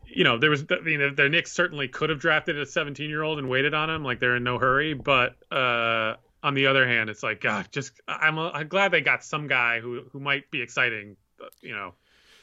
you 0.07 0.25
know, 0.25 0.38
there 0.38 0.51
was, 0.51 0.64
I 0.71 0.81
mean, 0.81 1.01
the, 1.01 1.11
the 1.11 1.29
Knicks 1.29 1.53
certainly 1.53 1.88
could 1.88 2.11
have 2.11 2.18
drafted 2.21 2.59
a 2.59 2.66
17 2.66 3.09
year 3.09 3.23
old 3.23 3.38
and 3.38 3.49
waited 3.49 3.75
on 3.75 3.90
him. 3.90 4.05
Like 4.05 4.21
they're 4.21 4.37
in 4.37 4.45
no 4.45 4.59
hurry. 4.59 4.95
But 4.95 5.37
uh, 5.51 6.16
on 6.42 6.55
the 6.55 6.66
other 6.66 6.87
hand, 6.87 7.11
it's 7.11 7.23
like, 7.23 7.40
God, 7.40 7.66
just 7.73 7.92
I'm, 8.07 8.38
I'm 8.38 8.68
glad 8.68 8.92
they 8.92 9.01
got 9.01 9.25
some 9.25 9.47
guy 9.49 9.81
who 9.81 10.03
who 10.12 10.21
might 10.21 10.51
be 10.51 10.61
exciting. 10.62 11.16
uh, 11.42 11.47
You 11.62 11.75
know, 11.75 11.95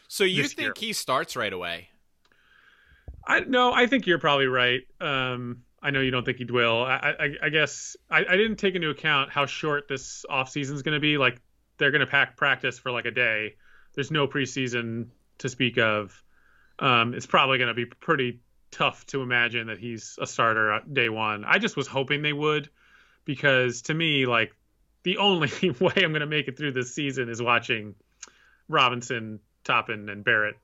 So 0.08 0.23
you 0.23 0.43
think 0.47 0.78
he 0.78 0.93
starts 0.93 1.36
right 1.36 1.54
away? 1.54 1.89
I 3.28 3.41
no, 3.41 3.71
I 3.71 3.86
think 3.86 4.08
you're 4.08 4.19
probably 4.19 4.47
right. 4.47 4.82
Um, 4.99 5.63
I 5.81 5.91
know 5.91 6.01
you 6.01 6.11
don't 6.11 6.25
think 6.25 6.37
he 6.37 6.45
will. 6.45 6.83
I, 6.83 7.15
I, 7.19 7.35
I 7.43 7.49
guess 7.49 7.95
I, 8.09 8.19
I 8.19 8.35
didn't 8.37 8.57
take 8.57 8.75
into 8.75 8.89
account 8.89 9.31
how 9.31 9.45
short 9.45 9.87
this 9.87 10.25
off 10.29 10.49
season 10.49 10.75
is 10.75 10.83
going 10.83 10.95
to 10.95 10.99
be. 10.99 11.17
Like 11.17 11.41
they're 11.77 11.91
going 11.91 12.01
to 12.01 12.07
pack 12.07 12.37
practice 12.37 12.77
for 12.77 12.91
like 12.91 13.05
a 13.05 13.11
day. 13.11 13.55
There's 13.95 14.11
no 14.11 14.27
preseason 14.27 15.07
to 15.39 15.49
speak 15.49 15.77
of. 15.77 16.21
Um, 16.79 17.13
it's 17.13 17.25
probably 17.25 17.57
going 17.57 17.69
to 17.69 17.73
be 17.73 17.85
pretty 17.85 18.41
tough 18.71 19.05
to 19.07 19.21
imagine 19.21 19.67
that 19.67 19.79
he's 19.79 20.17
a 20.21 20.27
starter 20.27 20.81
day 20.91 21.09
one. 21.09 21.43
I 21.45 21.57
just 21.57 21.75
was 21.75 21.87
hoping 21.87 22.21
they 22.21 22.33
would, 22.33 22.69
because 23.25 23.83
to 23.83 23.93
me, 23.93 24.25
like 24.25 24.53
the 25.03 25.17
only 25.17 25.49
way 25.79 25.93
I'm 25.97 26.11
going 26.11 26.19
to 26.21 26.27
make 26.27 26.47
it 26.47 26.57
through 26.57 26.73
this 26.73 26.93
season 26.93 27.29
is 27.29 27.41
watching 27.41 27.95
Robinson, 28.67 29.39
Toppin, 29.63 30.09
and 30.09 30.23
Barrett 30.23 30.55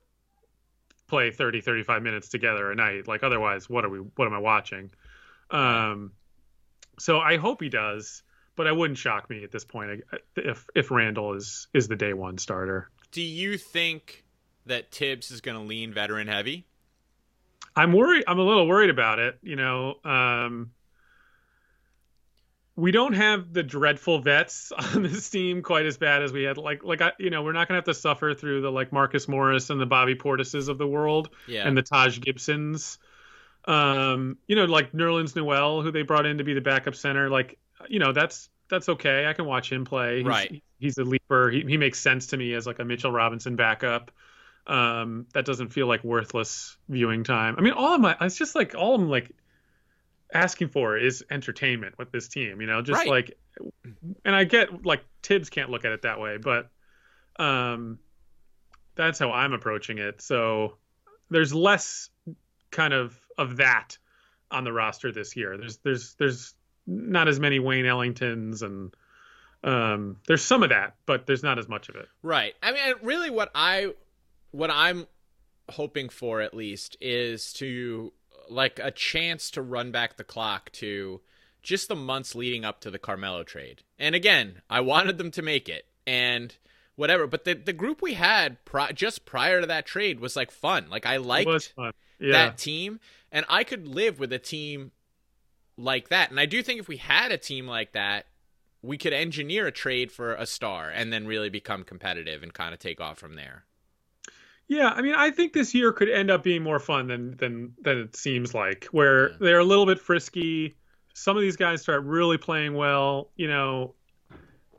play 1.08 1.30
30 1.30 1.60
35 1.60 2.02
minutes 2.02 2.28
together 2.28 2.70
a 2.70 2.74
night 2.74 3.06
like 3.06 3.22
otherwise 3.22 3.70
what 3.70 3.84
are 3.84 3.88
we 3.88 3.98
what 3.98 4.26
am 4.26 4.34
i 4.34 4.38
watching 4.38 4.90
um 5.50 6.12
so 6.98 7.18
i 7.18 7.36
hope 7.36 7.60
he 7.62 7.68
does 7.68 8.22
but 8.56 8.66
I 8.66 8.72
wouldn't 8.72 8.96
shock 8.98 9.28
me 9.28 9.44
at 9.44 9.52
this 9.52 9.66
point 9.66 10.00
if 10.34 10.66
if 10.74 10.90
Randle 10.90 11.34
is 11.34 11.68
is 11.74 11.88
the 11.88 11.96
day 11.96 12.14
one 12.14 12.38
starter 12.38 12.90
Do 13.12 13.20
you 13.20 13.58
think 13.58 14.24
that 14.64 14.90
Thibs 14.92 15.30
is 15.30 15.42
going 15.42 15.58
to 15.58 15.62
lean 15.62 15.92
veteran 15.92 16.26
heavy? 16.26 16.66
i'm 17.76 17.92
worried 17.92 18.24
i'm 18.26 18.38
a 18.38 18.42
little 18.42 18.66
worried 18.66 18.88
about 18.88 19.18
it 19.18 19.38
you 19.42 19.56
know 19.56 19.96
um 20.04 20.70
we 22.76 22.90
don't 22.90 23.14
have 23.14 23.52
the 23.52 23.62
dreadful 23.62 24.20
vets 24.20 24.72
on 24.94 25.02
this 25.02 25.28
team 25.30 25.62
quite 25.62 25.86
as 25.86 25.98
bad 25.98 26.22
as 26.22 26.32
we 26.32 26.42
had 26.44 26.56
like 26.58 26.84
like 26.84 27.00
I, 27.02 27.12
you 27.18 27.30
know 27.30 27.42
we're 27.42 27.52
not 27.52 27.68
gonna 27.68 27.78
have 27.78 27.84
to 27.84 27.94
suffer 27.94 28.34
through 28.34 28.62
the 28.62 28.70
like 28.70 28.92
marcus 28.92 29.28
morris 29.28 29.70
and 29.70 29.80
the 29.80 29.86
bobby 29.86 30.14
portises 30.14 30.68
of 30.68 30.78
the 30.78 30.86
world 30.86 31.30
Yeah. 31.46 31.66
and 31.68 31.76
the 31.76 31.82
Taj 31.82 32.20
Gibsons. 32.20 32.98
Um, 33.66 34.38
you 34.46 34.56
know, 34.56 34.64
like 34.64 34.92
Nerlens 34.92 35.34
Noel, 35.34 35.82
who 35.82 35.90
they 35.90 36.02
brought 36.02 36.26
in 36.26 36.38
to 36.38 36.44
be 36.44 36.54
the 36.54 36.60
backup 36.60 36.94
center. 36.94 37.28
Like, 37.28 37.58
you 37.88 37.98
know, 37.98 38.12
that's 38.12 38.48
that's 38.68 38.88
okay. 38.88 39.26
I 39.26 39.32
can 39.32 39.44
watch 39.44 39.70
him 39.70 39.84
play. 39.84 40.18
He's, 40.18 40.26
Right. 40.26 40.62
He's 40.78 40.98
a 40.98 41.04
leaper. 41.04 41.50
He 41.50 41.62
he 41.62 41.76
makes 41.76 41.98
sense 41.98 42.28
to 42.28 42.36
me 42.36 42.54
as 42.54 42.66
like 42.66 42.78
a 42.78 42.84
Mitchell 42.84 43.12
Robinson 43.12 43.56
backup. 43.56 44.10
Um, 44.66 45.26
that 45.32 45.44
doesn't 45.44 45.68
feel 45.68 45.86
like 45.86 46.02
worthless 46.02 46.76
viewing 46.88 47.22
time. 47.24 47.54
I 47.56 47.60
mean, 47.60 47.72
all 47.72 47.94
of 47.94 48.00
my 48.00 48.16
it's 48.20 48.36
just 48.36 48.54
like 48.54 48.74
all 48.74 48.94
I'm 48.94 49.08
like 49.08 49.30
asking 50.34 50.68
for 50.68 50.96
is 50.98 51.24
entertainment 51.30 51.96
with 51.98 52.10
this 52.10 52.28
team. 52.28 52.60
You 52.60 52.66
know, 52.66 52.82
just 52.82 52.98
Right. 52.98 53.08
like, 53.08 53.38
and 54.24 54.34
I 54.34 54.44
get 54.44 54.84
like 54.84 55.04
Thibs 55.22 55.50
can't 55.50 55.70
look 55.70 55.84
at 55.84 55.92
it 55.92 56.02
that 56.02 56.20
way, 56.20 56.36
but 56.36 56.68
um, 57.38 57.98
that's 58.96 59.18
how 59.18 59.32
I'm 59.32 59.52
approaching 59.52 59.98
it. 59.98 60.20
So 60.20 60.76
there's 61.30 61.54
less 61.54 62.10
kind 62.70 62.92
of 62.92 63.16
of 63.38 63.56
that 63.58 63.98
on 64.50 64.64
the 64.64 64.72
roster 64.72 65.12
this 65.12 65.36
year. 65.36 65.56
There's 65.56 65.78
there's 65.78 66.14
there's 66.14 66.54
not 66.86 67.28
as 67.28 67.40
many 67.40 67.58
Wayne 67.58 67.84
Ellingtons 67.84 68.62
and 68.62 68.94
um, 69.64 70.18
there's 70.28 70.44
some 70.44 70.62
of 70.62 70.68
that, 70.70 70.94
but 71.06 71.26
there's 71.26 71.42
not 71.42 71.58
as 71.58 71.68
much 71.68 71.88
of 71.88 71.96
it. 71.96 72.06
Right. 72.22 72.54
I 72.62 72.72
mean, 72.72 72.94
really, 73.02 73.30
what 73.30 73.50
I, 73.54 73.92
what 74.52 74.70
I'm 74.70 75.06
hoping 75.68 76.08
for 76.08 76.40
at 76.40 76.54
least 76.54 76.96
is 77.00 77.52
to 77.54 78.12
like 78.48 78.78
a 78.80 78.92
chance 78.92 79.50
to 79.52 79.62
run 79.62 79.90
back 79.90 80.16
the 80.16 80.24
clock 80.24 80.70
to 80.70 81.20
just 81.62 81.88
the 81.88 81.96
months 81.96 82.36
leading 82.36 82.64
up 82.64 82.80
to 82.82 82.90
the 82.92 82.98
Carmelo 82.98 83.42
trade. 83.42 83.82
And 83.98 84.14
again, 84.14 84.62
I 84.70 84.80
wanted 84.80 85.18
them 85.18 85.32
to 85.32 85.42
make 85.42 85.68
it 85.68 85.86
and 86.06 86.54
whatever, 86.94 87.26
but 87.26 87.44
the 87.44 87.54
the 87.54 87.72
group 87.72 88.00
we 88.00 88.14
had 88.14 88.64
pri- 88.64 88.92
just 88.92 89.26
prior 89.26 89.60
to 89.60 89.66
that 89.66 89.84
trade 89.84 90.20
was 90.20 90.36
like 90.36 90.52
fun. 90.52 90.86
Like 90.88 91.06
I 91.06 91.16
It 91.16 91.22
liked 91.22 91.48
was 91.48 91.66
fun. 91.66 91.92
Yeah. 92.18 92.32
that 92.32 92.58
team 92.58 93.00
and 93.32 93.44
I 93.48 93.64
could 93.64 93.86
live 93.86 94.18
with 94.18 94.32
a 94.32 94.38
team 94.38 94.92
like 95.76 96.08
that. 96.08 96.30
And 96.30 96.40
I 96.40 96.46
do 96.46 96.62
think 96.62 96.80
if 96.80 96.88
we 96.88 96.96
had 96.96 97.32
a 97.32 97.38
team 97.38 97.66
like 97.66 97.92
that, 97.92 98.26
we 98.82 98.96
could 98.96 99.12
engineer 99.12 99.66
a 99.66 99.72
trade 99.72 100.12
for 100.12 100.34
a 100.34 100.46
star 100.46 100.88
and 100.90 101.12
then 101.12 101.26
really 101.26 101.50
become 101.50 101.82
competitive 101.84 102.42
and 102.42 102.54
kind 102.54 102.72
of 102.72 102.78
take 102.80 103.00
off 103.00 103.18
from 103.18 103.34
there. 103.34 103.64
Yeah, 104.68 104.88
I 104.88 105.02
mean, 105.02 105.14
I 105.14 105.30
think 105.30 105.52
this 105.52 105.74
year 105.74 105.92
could 105.92 106.08
end 106.08 106.30
up 106.30 106.42
being 106.42 106.62
more 106.62 106.78
fun 106.80 107.06
than 107.06 107.36
than 107.36 107.74
than 107.80 107.98
it 107.98 108.16
seems 108.16 108.52
like. 108.54 108.86
Where 108.90 109.30
Yeah. 109.30 109.36
they're 109.40 109.58
a 109.58 109.64
little 109.64 109.86
bit 109.86 110.00
frisky. 110.00 110.76
Some 111.14 111.36
of 111.36 111.42
these 111.42 111.56
guys 111.56 111.82
start 111.82 112.02
really 112.04 112.36
playing 112.36 112.74
well, 112.74 113.30
you 113.36 113.48
know, 113.48 113.94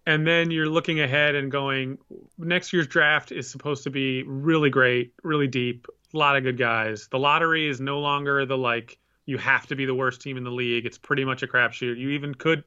and 0.06 0.26
then 0.28 0.52
you're 0.52 0.70
looking 0.70 1.00
ahead 1.00 1.36
and 1.36 1.52
going, 1.52 1.98
next 2.38 2.72
year's 2.74 2.88
draft 2.88 3.32
is 3.32 3.50
supposed 3.50 3.84
to 3.84 3.90
be 3.90 4.24
really 4.24 4.70
great, 4.70 5.14
really 5.24 5.48
deep, 5.48 5.88
a 6.14 6.18
lot 6.18 6.38
of 6.38 6.44
good 6.44 6.58
guys. 6.58 7.08
The 7.10 7.20
lottery 7.20 7.68
is 7.68 7.80
no 7.80 8.00
longer 8.00 8.46
the 8.46 8.58
like 8.58 8.98
you 9.26 9.38
have 9.38 9.68
to 9.68 9.76
be 9.76 9.86
the 9.86 9.96
worst 9.96 10.22
team 10.22 10.38
in 10.38 10.44
the 10.44 10.52
league. 10.52 10.86
It's 10.86 10.98
pretty 10.98 11.26
much 11.26 11.44
a 11.44 11.48
crapshoot. 11.48 11.98
You 11.98 12.10
even 12.12 12.34
could 12.34 12.64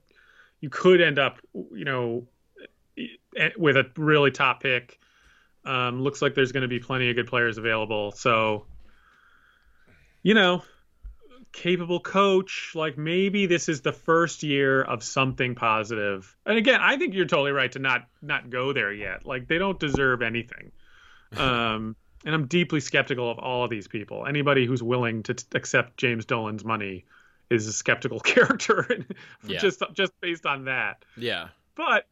you 0.61 0.69
could 0.69 1.01
end 1.01 1.19
up, 1.19 1.39
you 1.55 1.85
know, 1.85 2.27
with 3.57 3.77
a 3.77 3.91
really 3.97 4.31
top 4.31 4.63
pick. 4.63 4.99
Um, 5.65 6.03
looks 6.03 6.23
like 6.23 6.35
there's 6.35 6.53
going 6.53 6.63
to 6.63 6.69
be 6.69 6.81
plenty 6.81 7.11
of 7.11 7.17
good 7.17 7.27
players 7.27 7.59
available. 7.59 8.13
So, 8.13 8.67
you 10.23 10.35
know, 10.35 10.63
capable 11.53 12.01
coach. 12.01 12.73
Like 12.75 12.99
maybe 12.99 13.47
this 13.47 13.69
is 13.69 13.81
the 13.81 13.93
first 13.93 14.43
year 14.43 14.83
of 14.83 15.03
something 15.03 15.55
positive. 15.55 16.35
And 16.47 16.59
again, 16.59 16.81
I 16.81 16.97
think 16.97 17.15
you're 17.15 17.27
totally 17.27 17.53
right 17.53 17.73
to 17.73 17.79
not 17.79 18.07
not 18.23 18.51
go 18.51 18.73
there 18.73 18.93
yet. 18.93 19.27
Like 19.27 19.49
they 19.49 19.59
don't 19.59 19.79
deserve 19.79 20.23
anything. 20.23 20.73
Um, 21.37 21.95
and 22.25 22.35
I'm 22.35 22.47
deeply 22.47 22.81
skeptical 22.81 23.31
of 23.31 23.39
all 23.39 23.65
of 23.65 23.71
these 23.71 23.89
people. 23.89 24.27
Anybody 24.27 24.67
who's 24.67 24.83
willing 24.83 25.23
to 25.25 25.35
t- 25.35 25.45
accept 25.55 25.97
James 25.97 26.25
Dolan's 26.27 26.65
money 26.65 27.05
is 27.49 27.67
a 27.67 27.73
skeptical 27.73 28.21
character, 28.33 29.05
Yeah. 29.47 29.59
just 29.59 29.83
just 29.95 30.13
based 30.21 30.47
on 30.47 30.65
that 30.67 31.05
Yeah. 31.17 31.49
but 31.75 32.07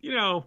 you 0.00 0.12
know 0.14 0.44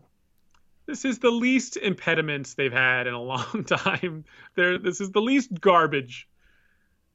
this 0.86 1.04
is 1.04 1.20
the 1.20 1.32
least 1.32 1.76
impediments 1.78 2.54
they've 2.54 2.72
had 2.72 3.08
in 3.08 3.14
a 3.14 3.22
long 3.34 3.64
time 3.66 4.26
there 4.56 4.78
this 4.78 5.02
is 5.02 5.12
the 5.12 5.22
least 5.22 5.50
garbage 5.60 6.28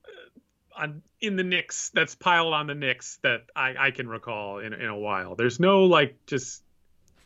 uh, 0.04 0.80
on 0.82 1.02
in 1.20 1.36
the 1.36 1.44
Knicks 1.44 1.90
that's 1.94 2.14
piled 2.16 2.52
on 2.52 2.66
the 2.66 2.74
Knicks 2.74 3.18
that 3.22 3.42
I, 3.54 3.74
I 3.78 3.90
can 3.92 4.08
recall 4.08 4.58
in, 4.58 4.72
in 4.72 4.88
a 4.88 4.98
while 4.98 5.36
there's 5.36 5.60
no 5.60 5.84
like 5.84 6.16
just 6.26 6.64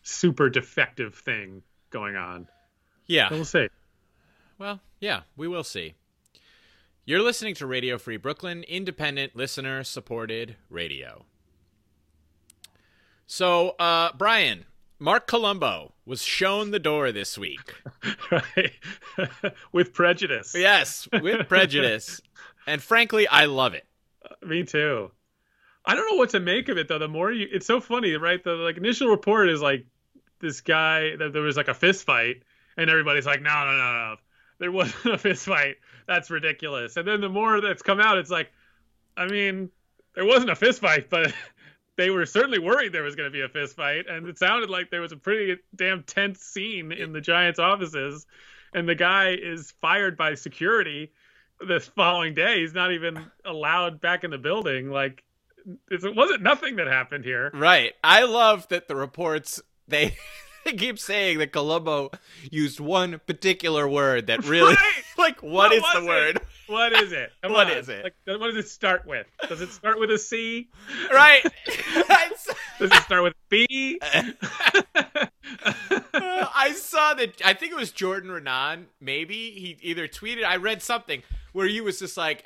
super 0.03 0.51
defective 0.51 1.15
thing 1.15 1.63
going 1.91 2.15
on. 2.17 2.47
Yeah. 3.07 3.29
We'll 3.31 3.45
see. 3.47 3.69
Well, 4.59 4.81
yeah, 5.01 5.23
we 5.37 5.49
will 5.49 5.65
see. 5.65 5.95
You're 7.05 7.23
listening 7.23 7.55
to 7.57 7.67
Radio 7.67 7.99
Free 7.99 8.17
Brooklyn, 8.17 8.65
independent 8.65 9.37
listener 9.37 9.85
supported 9.85 10.57
radio. 10.71 11.25
So, 13.27 13.71
uh, 13.79 14.11
Brian, 14.17 14.65
Marc 14.99 15.27
Colombo 15.27 15.93
was 16.07 16.23
shown 16.23 16.71
the 16.71 16.79
door 16.79 17.13
this 17.13 17.37
week. 17.37 17.75
right? 18.31 18.73
With 19.73 19.93
prejudice. 19.93 20.55
Yes, 20.57 21.07
with 21.13 21.49
prejudice. 21.49 22.21
and 22.67 22.83
frankly, 22.83 23.29
I 23.29 23.45
love 23.45 23.75
it. 23.75 23.85
Me 24.43 24.65
too. 24.65 25.11
I 25.85 25.95
don't 25.95 26.11
know 26.11 26.17
what 26.17 26.31
to 26.31 26.41
make 26.41 26.69
of 26.69 26.79
it 26.79 26.89
though. 26.89 26.99
The 26.99 27.09
more 27.09 27.31
you, 27.31 27.47
it's 27.53 27.67
so 27.67 27.81
funny, 27.81 28.15
right? 28.15 28.43
The 28.43 28.53
like 28.53 28.77
initial 28.77 29.09
report 29.09 29.49
is 29.49 29.61
like 29.61 29.87
this 30.41 30.61
guy 30.61 31.15
that 31.17 31.33
there 31.33 31.43
was 31.43 31.57
like 31.57 31.69
a 31.69 31.75
fist 31.75 32.05
fight, 32.05 32.43
and 32.77 32.91
everybody's 32.91 33.27
like, 33.27 33.43
no, 33.43 33.51
no, 33.51 33.71
no, 33.71 33.93
no, 33.93 34.17
there 34.59 34.73
wasn't 34.73 35.05
a 35.15 35.19
fist 35.19 35.47
fight. 35.47 35.77
That's 36.07 36.31
ridiculous. 36.31 36.97
And 36.97 37.07
then 37.07 37.21
the 37.21 37.29
more 37.29 37.61
that's 37.61 37.83
come 37.83 38.01
out, 38.01 38.19
it's 38.19 38.31
like, 38.31 38.51
I 39.17 39.27
mean, 39.27 39.71
there 40.15 40.25
wasn't 40.25 40.51
a 40.51 40.57
fist 40.57 40.81
fight, 40.81 41.11
but 41.11 41.33
they 41.97 42.11
were 42.11 42.27
certainly 42.27 42.59
worried 42.59 42.93
there 42.93 43.03
was 43.03 43.17
going 43.17 43.31
to 43.31 43.33
be 43.33 43.43
a 43.43 43.49
fist 43.49 43.77
fight, 43.77 44.07
and 44.09 44.29
it 44.29 44.39
sounded 44.39 44.71
like 44.71 44.91
there 44.91 45.01
was 45.01 45.13
a 45.13 45.17
pretty 45.17 45.61
damn 45.75 46.03
tense 46.03 46.41
scene 46.41 46.93
in 46.93 47.13
the 47.13 47.21
Giants' 47.21 47.59
offices, 47.59 48.27
and 48.75 48.89
the 48.89 48.95
guy 48.95 49.31
is 49.31 49.73
fired 49.81 50.17
by 50.17 50.35
security 50.35 51.13
the 51.61 51.81
following 51.81 52.35
day. 52.35 52.61
He's 52.61 52.75
not 52.75 52.93
even 52.93 53.25
allowed 53.45 54.01
back 54.01 54.25
in 54.25 54.31
the 54.31 54.39
building. 54.39 54.91
Like 54.91 55.25
it 55.91 56.15
wasn't 56.15 56.43
nothing 56.43 56.77
that 56.77 56.87
happened 56.87 57.25
here. 57.25 57.51
Right. 57.53 57.95
I 58.05 58.25
love 58.25 58.69
that 58.69 58.89
the 58.89 58.97
reports 58.97 59.61
they 59.89 60.17
they 60.67 60.73
keep 60.75 60.99
saying 60.99 61.39
that 61.39 61.53
Colombo 61.53 62.11
used 62.51 62.79
one 62.81 63.21
particular 63.27 63.89
word 63.89 64.27
that 64.27 64.45
really 64.45 64.75
Right. 64.75 65.03
like 65.19 65.43
what 65.43 65.71
What 65.71 65.73
is 65.73 65.83
the 65.95 66.03
it? 66.03 66.05
word? 66.07 66.41
What 66.67 66.93
is 66.93 67.13
it? 67.13 67.33
Come 67.43 67.53
What 67.53 67.69
on. 67.69 67.73
is 67.79 67.89
it? 67.89 68.05
Like, 68.05 68.15
what 68.39 68.49
does 68.49 68.57
it 68.57 68.69
start 68.69 69.07
with? 69.07 69.27
Does 69.49 69.61
it 69.61 69.71
start 69.71 69.99
with 70.01 70.11
a 70.11 70.19
C? 70.19 70.69
Right. 71.13 71.43
Does 72.79 72.91
it 72.93 73.03
start 73.05 73.23
with 73.23 73.33
a 73.33 73.37
B? 73.49 73.99
I 75.73 76.73
saw 76.77 77.15
that. 77.15 77.41
I 77.45 77.55
think 77.55 77.73
it 77.73 77.77
was 77.77 77.93
Jordan 77.93 78.31
Raanan. 78.31 78.87
Maybe 79.01 79.51
he 79.53 79.77
either 79.83 80.09
tweeted. 80.09 80.45
I 80.45 80.57
read 80.57 80.83
something 80.83 81.23
where 81.53 81.67
he 81.67 81.81
was 81.81 81.99
just 81.99 82.17
like, 82.17 82.45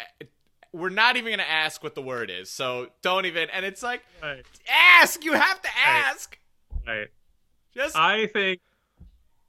"We're 0.73 0.89
not 0.91 1.17
even 1.17 1.33
gonna 1.33 1.43
ask 1.45 1.83
what 1.83 1.95
the 1.95 2.03
word 2.03 2.31
is, 2.31 2.51
so 2.51 2.89
don't 3.03 3.27
even." 3.27 3.49
And 3.51 3.65
it's 3.65 3.83
like, 3.83 4.03
right. 4.23 4.45
ask. 4.69 5.25
You 5.25 5.33
have 5.33 5.61
to 5.63 5.69
ask. 5.85 6.39
Right. 6.87 7.09
I 7.95 8.27
think 8.27 8.61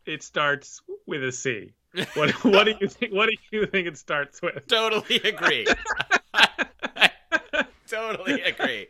it 0.06 0.24
starts 0.24 0.82
with 1.06 1.24
a 1.24 1.32
C. 1.32 1.72
What 2.14 2.32
what 2.46 2.66
do 2.66 2.76
you 2.80 2.88
think 2.88 3.14
what 3.14 3.30
do 3.30 3.36
you 3.52 3.66
think 3.66 3.88
it 3.88 3.98
starts 3.98 4.42
with? 4.42 4.68
totally 4.68 5.18
agree. 5.18 5.68
totally 7.88 8.42
agree. 8.42 8.88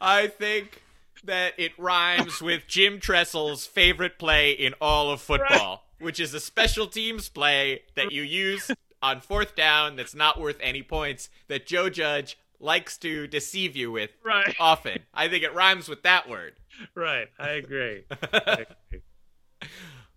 I 0.00 0.28
think 0.28 0.82
that 1.24 1.52
it 1.58 1.72
rhymes 1.78 2.40
with 2.40 2.66
Jim 2.66 2.98
Tressel's 2.98 3.66
favorite 3.66 4.18
play 4.18 4.52
in 4.52 4.74
all 4.80 5.10
of 5.10 5.20
football, 5.20 5.84
which 5.98 6.18
is 6.18 6.32
a 6.32 6.40
special 6.40 6.86
teams 6.86 7.28
play 7.28 7.82
that 7.94 8.10
you 8.12 8.22
use 8.22 8.70
on 9.02 9.20
fourth 9.20 9.54
down 9.54 9.96
that's 9.96 10.14
not 10.14 10.40
worth 10.40 10.56
any 10.60 10.82
points 10.82 11.28
that 11.48 11.66
Joe 11.66 11.90
Judge 11.90 12.38
likes 12.60 12.96
to 12.98 13.26
deceive 13.26 13.74
you 13.76 13.90
with 13.90 14.10
Right. 14.24 14.54
often. 14.60 14.98
I 15.14 15.28
think 15.28 15.42
it 15.44 15.54
rhymes 15.54 15.88
with 15.88 16.02
that 16.04 16.28
word. 16.28 16.54
Right. 16.94 17.28
I 17.38 17.50
agree. 17.50 18.04
I 18.32 18.66
agree. 18.90 19.02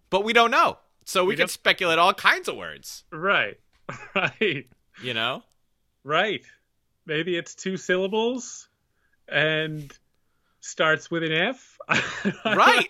But 0.09 0.23
we 0.23 0.33
don't 0.33 0.51
know. 0.51 0.77
So 1.05 1.23
we, 1.23 1.29
We 1.29 1.35
can 1.35 1.41
don't- 1.43 1.49
speculate 1.49 1.99
all 1.99 2.13
kinds 2.13 2.47
of 2.47 2.55
words, 2.55 3.03
Right. 3.11 3.59
Right. 4.15 4.67
you 5.01 5.13
know? 5.13 5.43
Right. 6.03 6.43
Maybe 7.05 7.35
it's 7.35 7.55
two 7.55 7.75
syllables 7.77 8.67
and 9.27 9.91
starts 10.61 11.09
with 11.11 11.23
an 11.23 11.31
F. 11.33 11.77
Right. 12.45 12.89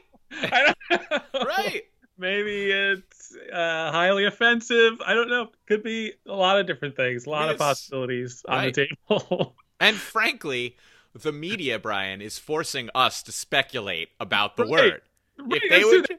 Right. 1.33 1.83
Maybe 2.17 2.71
it's 2.71 3.35
uh, 3.51 3.91
highly 3.91 4.25
offensive. 4.25 5.01
I 5.05 5.13
don't 5.13 5.29
know. 5.29 5.47
Could 5.67 5.83
be 5.83 6.13
a 6.27 6.33
lot 6.33 6.59
of 6.59 6.67
different 6.67 6.95
things, 6.95 7.25
a 7.25 7.29
lot 7.29 7.49
of 7.49 7.57
possibilities 7.57 8.43
on 8.47 8.57
Right. 8.57 8.73
the 8.73 8.87
table. 9.09 9.55
And 9.79 9.97
frankly, 9.97 10.77
the 11.13 11.33
media, 11.33 11.77
Brian, 11.77 12.21
is 12.21 12.37
forcing 12.39 12.89
us 12.95 13.21
to 13.23 13.31
speculate 13.33 14.09
about 14.19 14.55
the 14.55 14.63
Right. 14.63 14.71
word. 14.71 15.01
Right, 15.39 15.61
If 15.63 15.69
they 15.69 15.79
it's 15.81 16.09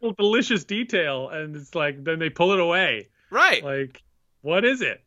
would, 0.00 0.10
a 0.10 0.14
delicious 0.16 0.64
detail, 0.64 1.28
and 1.28 1.54
it's 1.56 1.74
like 1.74 2.02
then 2.04 2.18
they 2.18 2.30
pull 2.30 2.52
it 2.52 2.60
away. 2.60 3.08
right? 3.30 3.62
Like, 3.62 4.02
what 4.42 4.64
is 4.64 4.80
it? 4.80 5.04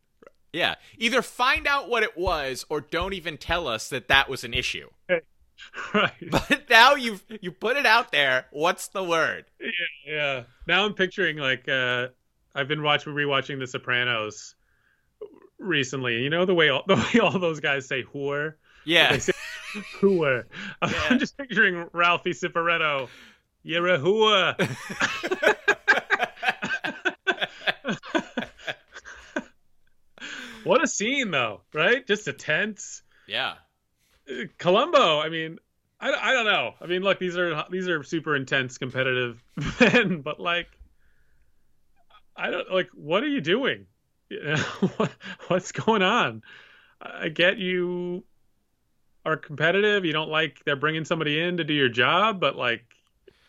Yeah, 0.52 0.76
either 1.00 1.24
find 1.24 1.66
out 1.66 1.90
what 1.90 2.04
it 2.04 2.16
was 2.16 2.66
or 2.70 2.82
don't 2.82 3.14
even 3.14 3.38
tell 3.38 3.68
us 3.68 3.90
that 3.90 4.08
that 4.10 4.30
was 4.30 4.44
an 4.44 4.54
issue. 4.54 4.90
Right. 5.94 6.12
But 6.32 6.70
now 6.70 6.96
you've 6.96 7.24
you 7.42 7.52
put 7.52 7.78
it 7.78 7.86
out 7.86 8.12
there. 8.12 8.46
What's 8.52 8.88
the 8.88 9.04
word? 9.04 9.46
Yeah, 9.60 9.70
yeah. 10.08 10.44
Now 10.68 10.86
I'm 10.86 10.94
picturing 10.94 11.38
like 11.38 11.68
uh 11.68 12.08
I've 12.56 12.68
been 12.68 12.84
watching 12.84 13.14
rewatching 13.14 13.60
The 13.60 13.68
Sopranos 13.68 14.56
recently. 15.60 16.22
You 16.22 16.30
know 16.30 16.46
the 16.46 16.54
way 16.54 16.70
all 16.70 16.84
the 16.88 16.96
way 16.96 17.20
all 17.20 17.38
those 17.40 17.60
guys 17.60 17.88
say 17.88 18.04
whore. 18.04 18.56
Yeah, 18.86 19.18
say 19.18 19.34
whore. 20.00 20.46
I'm 20.82 21.20
just 21.20 21.38
picturing 21.38 21.88
Ralphie 21.94 22.32
Cifaretto. 22.32 23.08
You're 23.64 23.88
a 23.88 24.00
whore. 24.00 24.56
what 30.64 30.84
a 30.84 30.88
scene 30.88 31.32
though, 31.32 31.62
right? 31.74 32.06
Just 32.06 32.28
a 32.28 32.34
tense 32.34 33.04
yeah, 33.28 33.54
Colombo. 34.58 35.20
I 35.20 35.30
mean, 35.30 35.60
I, 36.00 36.12
I 36.12 36.34
don't 36.34 36.46
know. 36.46 36.74
I 36.82 36.86
mean, 36.86 37.02
look, 37.02 37.20
these 37.20 37.38
are 37.38 37.66
these 37.70 37.88
are 37.88 38.04
super 38.04 38.36
intense 38.36 38.78
competitive 38.78 39.44
men, 39.80 40.22
but 40.22 40.40
like, 40.40 40.68
I 42.36 42.50
don't 42.50 42.72
like. 42.72 42.90
What 42.94 43.24
are 43.24 43.28
you 43.28 43.42
doing? 43.42 43.86
You 44.30 44.44
know, 44.44 44.58
what, 44.98 45.12
what's 45.48 45.72
going 45.72 46.02
on? 46.02 46.42
I 47.02 47.30
get 47.30 47.58
you 47.58 48.24
are 49.26 49.38
competitive. 49.38 50.06
You 50.06 50.14
don't 50.14 50.30
like 50.30 50.62
they're 50.66 50.76
bringing 50.76 51.06
somebody 51.06 51.40
in 51.40 51.58
to 51.58 51.64
do 51.64 51.74
your 51.74 51.90
job, 51.90 52.40
but 52.40 52.56
like, 52.56 52.84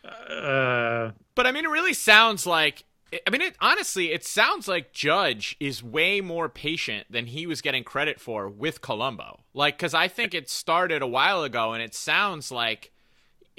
uh, 0.05 1.11
but 1.35 1.47
I 1.47 1.53
mean, 1.53 1.65
it 1.65 1.71
really 1.71 1.95
sounds 1.95 2.47
like. 2.47 2.85
I 3.27 3.31
mean, 3.31 3.43
it 3.43 3.57
honestly, 3.61 4.13
it 4.13 4.25
sounds 4.25 4.67
like 4.69 4.93
Judge 4.93 5.57
is 5.61 5.83
way 5.83 6.21
more 6.21 6.49
patient 6.49 7.07
than 7.11 7.27
he 7.27 7.47
was 7.47 7.61
getting 7.61 7.85
credit 7.85 8.21
for 8.21 8.49
with 8.49 8.81
Colombo. 8.81 9.41
Like, 9.53 9.77
because 9.77 9.95
I 9.95 10.09
think 10.09 10.35
it 10.35 10.49
started 10.51 11.03
a 11.03 11.07
while 11.07 11.43
ago, 11.43 11.73
and 11.73 11.83
it 11.83 11.95
sounds 11.95 12.51
like 12.51 12.93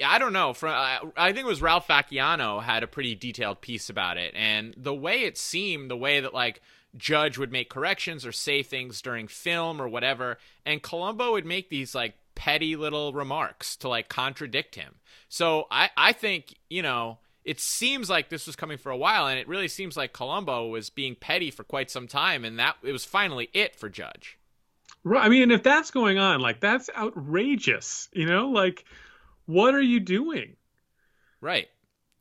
I 0.04 0.18
don't 0.18 0.32
know. 0.32 0.52
From 0.52 0.72
I 1.16 1.32
think 1.32 1.44
it 1.44 1.46
was 1.46 1.62
Ralph 1.62 1.88
Vacchiano 1.88 2.62
had 2.62 2.82
a 2.82 2.88
pretty 2.88 3.14
detailed 3.14 3.60
piece 3.60 3.88
about 3.88 4.18
it, 4.18 4.34
and 4.36 4.74
the 4.76 4.94
way 4.94 5.22
it 5.22 5.38
seemed, 5.38 5.90
the 5.90 5.96
way 5.96 6.20
that 6.20 6.34
like 6.34 6.60
Judge 6.96 7.38
would 7.38 7.52
make 7.52 7.70
corrections 7.70 8.26
or 8.26 8.32
say 8.32 8.62
things 8.62 9.00
during 9.00 9.28
film 9.28 9.80
or 9.80 9.88
whatever, 9.88 10.38
and 10.64 10.82
Colombo 10.82 11.32
would 11.32 11.46
make 11.46 11.70
these 11.70 11.94
like 11.94 12.14
petty 12.34 12.76
little 12.76 13.12
remarks 13.12 13.76
to 13.76 13.88
like 13.88 14.08
contradict 14.08 14.74
him. 14.74 14.96
So 15.28 15.66
I 15.70 15.90
I 15.96 16.12
think 16.12 16.54
you 16.68 16.82
know 16.82 17.18
it 17.46 17.60
seems 17.60 18.10
like 18.10 18.28
this 18.28 18.46
was 18.46 18.56
coming 18.56 18.76
for 18.76 18.90
a 18.90 18.96
while, 18.96 19.26
and 19.26 19.38
it 19.38 19.46
really 19.48 19.68
seems 19.68 19.96
like 19.96 20.12
Colombo 20.12 20.66
was 20.68 20.90
being 20.90 21.14
petty 21.14 21.50
for 21.50 21.64
quite 21.64 21.90
some 21.90 22.06
time, 22.08 22.44
and 22.44 22.58
that 22.58 22.76
it 22.82 22.92
was 22.92 23.04
finally 23.06 23.48
it 23.54 23.74
for 23.76 23.88
Judge. 23.88 24.36
right. 25.04 25.24
I 25.24 25.28
mean, 25.28 25.42
and 25.42 25.52
if 25.52 25.62
that's 25.62 25.90
going 25.92 26.18
on, 26.18 26.40
like, 26.40 26.60
that's 26.60 26.90
outrageous. 26.94 28.08
You 28.12 28.26
know, 28.26 28.48
like, 28.50 28.84
what 29.46 29.74
are 29.74 29.80
you 29.80 30.00
doing? 30.00 30.56
Right. 31.40 31.68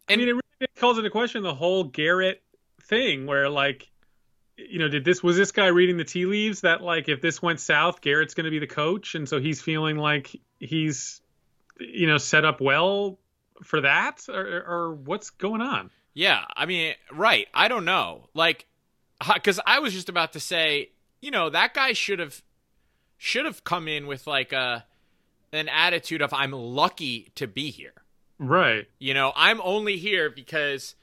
I 0.07 0.13
And- 0.13 0.19
mean, 0.19 0.29
it 0.29 0.33
really 0.33 0.71
calls 0.77 0.97
into 0.99 1.09
question 1.09 1.41
the 1.43 1.55
whole 1.55 1.85
Garrett 1.85 2.41
thing, 2.83 3.25
where 3.25 3.49
like, 3.49 3.89
you 4.57 4.77
know, 4.79 4.87
did 4.87 5.03
this 5.03 5.23
was 5.23 5.35
this 5.35 5.51
guy 5.51 5.67
reading 5.67 5.97
the 5.97 6.03
tea 6.05 6.25
leaves 6.27 6.61
that 6.61 6.81
like 6.81 7.09
if 7.09 7.19
this 7.19 7.41
went 7.41 7.59
south, 7.59 7.99
Garrett's 8.01 8.35
going 8.35 8.45
to 8.45 8.51
be 8.51 8.59
the 8.59 8.67
coach, 8.67 9.15
and 9.15 9.27
so 9.27 9.39
he's 9.39 9.61
feeling 9.61 9.97
like 9.97 10.39
he's, 10.59 11.19
you 11.79 12.05
know, 12.07 12.17
set 12.19 12.45
up 12.45 12.61
well 12.61 13.17
for 13.63 13.81
that, 13.81 14.27
or, 14.29 14.63
or 14.67 14.93
what's 14.93 15.29
going 15.29 15.61
on? 15.61 15.91
Yeah, 16.13 16.45
I 16.55 16.65
mean, 16.65 16.93
right. 17.11 17.47
I 17.53 17.67
don't 17.67 17.85
know. 17.85 18.29
Like 18.33 18.65
cuz 19.43 19.59
I 19.65 19.79
was 19.79 19.93
just 19.93 20.09
about 20.09 20.33
to 20.33 20.39
say, 20.39 20.91
you 21.21 21.31
know, 21.31 21.49
that 21.49 21.73
guy 21.73 21.93
should 21.93 22.19
have 22.19 22.41
should 23.17 23.45
have 23.45 23.63
come 23.63 23.87
in 23.87 24.07
with 24.07 24.27
like 24.27 24.53
a 24.53 24.85
an 25.51 25.69
attitude 25.69 26.21
of 26.21 26.33
I'm 26.33 26.51
lucky 26.51 27.31
to 27.35 27.47
be 27.47 27.71
here. 27.71 27.93
Right. 28.37 28.87
You 28.99 29.13
know, 29.13 29.31
I'm 29.35 29.61
only 29.61 29.97
here 29.97 30.29
because 30.29 30.95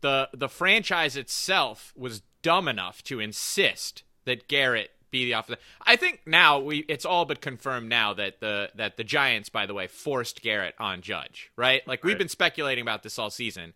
the 0.00 0.28
the 0.32 0.48
franchise 0.48 1.16
itself 1.16 1.92
was 1.96 2.22
dumb 2.42 2.68
enough 2.68 3.02
to 3.04 3.20
insist 3.20 4.02
that 4.24 4.48
Garrett 4.48 4.90
be 5.14 5.24
the 5.26 5.32
offense. 5.32 5.60
I 5.86 5.96
think 5.96 6.22
now 6.26 6.58
we 6.58 6.78
it's 6.88 7.04
all 7.04 7.24
but 7.24 7.40
confirmed 7.40 7.88
now 7.88 8.14
that 8.14 8.40
the 8.40 8.70
that 8.74 8.96
the 8.96 9.04
Giants, 9.04 9.48
by 9.48 9.64
the 9.64 9.72
way, 9.72 9.86
forced 9.86 10.42
Garrett 10.42 10.74
on 10.78 11.00
Judge, 11.00 11.50
right? 11.56 11.86
Like 11.86 12.02
we've 12.02 12.18
been 12.18 12.28
speculating 12.28 12.82
about 12.82 13.02
this 13.02 13.18
all 13.18 13.30
season. 13.30 13.72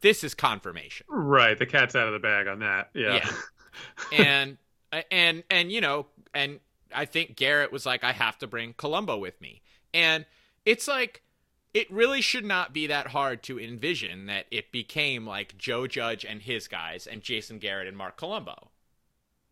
This 0.00 0.22
is 0.22 0.34
confirmation. 0.34 1.06
Right, 1.08 1.58
the 1.58 1.66
cat's 1.66 1.96
out 1.96 2.06
of 2.06 2.12
the 2.12 2.20
bag 2.20 2.46
on 2.46 2.60
that. 2.60 2.90
Yeah. 2.94 3.28
Yeah. 4.12 4.16
and 4.18 4.58
and 5.10 5.42
and 5.50 5.72
you 5.72 5.80
know, 5.80 6.06
and 6.32 6.60
I 6.94 7.04
think 7.04 7.36
Garrett 7.36 7.72
was 7.72 7.84
like, 7.84 8.04
I 8.04 8.12
have 8.12 8.38
to 8.38 8.46
bring 8.46 8.74
Colombo 8.76 9.18
with 9.18 9.40
me, 9.40 9.60
and 9.92 10.24
it's 10.64 10.88
like. 10.88 11.22
It 11.74 11.92
really 11.92 12.22
should 12.22 12.46
not 12.46 12.72
be 12.72 12.86
that 12.86 13.08
hard 13.08 13.42
to 13.42 13.60
envision 13.60 14.24
that 14.26 14.46
it 14.50 14.72
became 14.72 15.26
like 15.26 15.58
Joe 15.58 15.86
Judge 15.86 16.24
and 16.24 16.40
his 16.40 16.68
guys 16.68 17.06
and 17.06 17.20
Jason 17.20 17.58
Garrett 17.58 17.86
and 17.86 17.94
Marc 17.94 18.16
Colombo. 18.16 18.70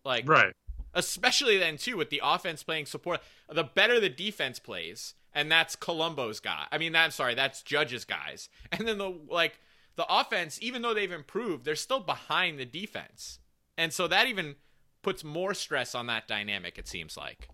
Like 0.04 0.26
right. 0.26 0.54
Especially 0.94 1.58
then 1.58 1.76
too 1.76 1.96
with 1.96 2.10
the 2.10 2.20
offense 2.22 2.62
playing 2.62 2.86
support 2.86 3.20
the 3.48 3.64
better 3.64 4.00
the 4.00 4.08
defense 4.08 4.58
plays 4.58 5.14
and 5.34 5.50
that's 5.50 5.76
colombo's 5.76 6.40
guy 6.40 6.66
i 6.72 6.78
mean 6.78 6.94
i'm 6.94 7.10
sorry 7.10 7.34
that's 7.34 7.62
judge's 7.62 8.04
guys 8.04 8.48
and 8.72 8.86
then 8.86 8.98
the 8.98 9.12
like 9.28 9.58
the 9.96 10.06
offense 10.08 10.58
even 10.62 10.82
though 10.82 10.94
they've 10.94 11.12
improved 11.12 11.64
they're 11.64 11.76
still 11.76 12.00
behind 12.00 12.58
the 12.58 12.64
defense 12.64 13.38
and 13.76 13.92
so 13.92 14.06
that 14.06 14.26
even 14.26 14.54
puts 15.02 15.22
more 15.22 15.54
stress 15.54 15.94
on 15.94 16.06
that 16.06 16.26
dynamic 16.26 16.78
it 16.78 16.88
seems 16.88 17.16
like 17.16 17.48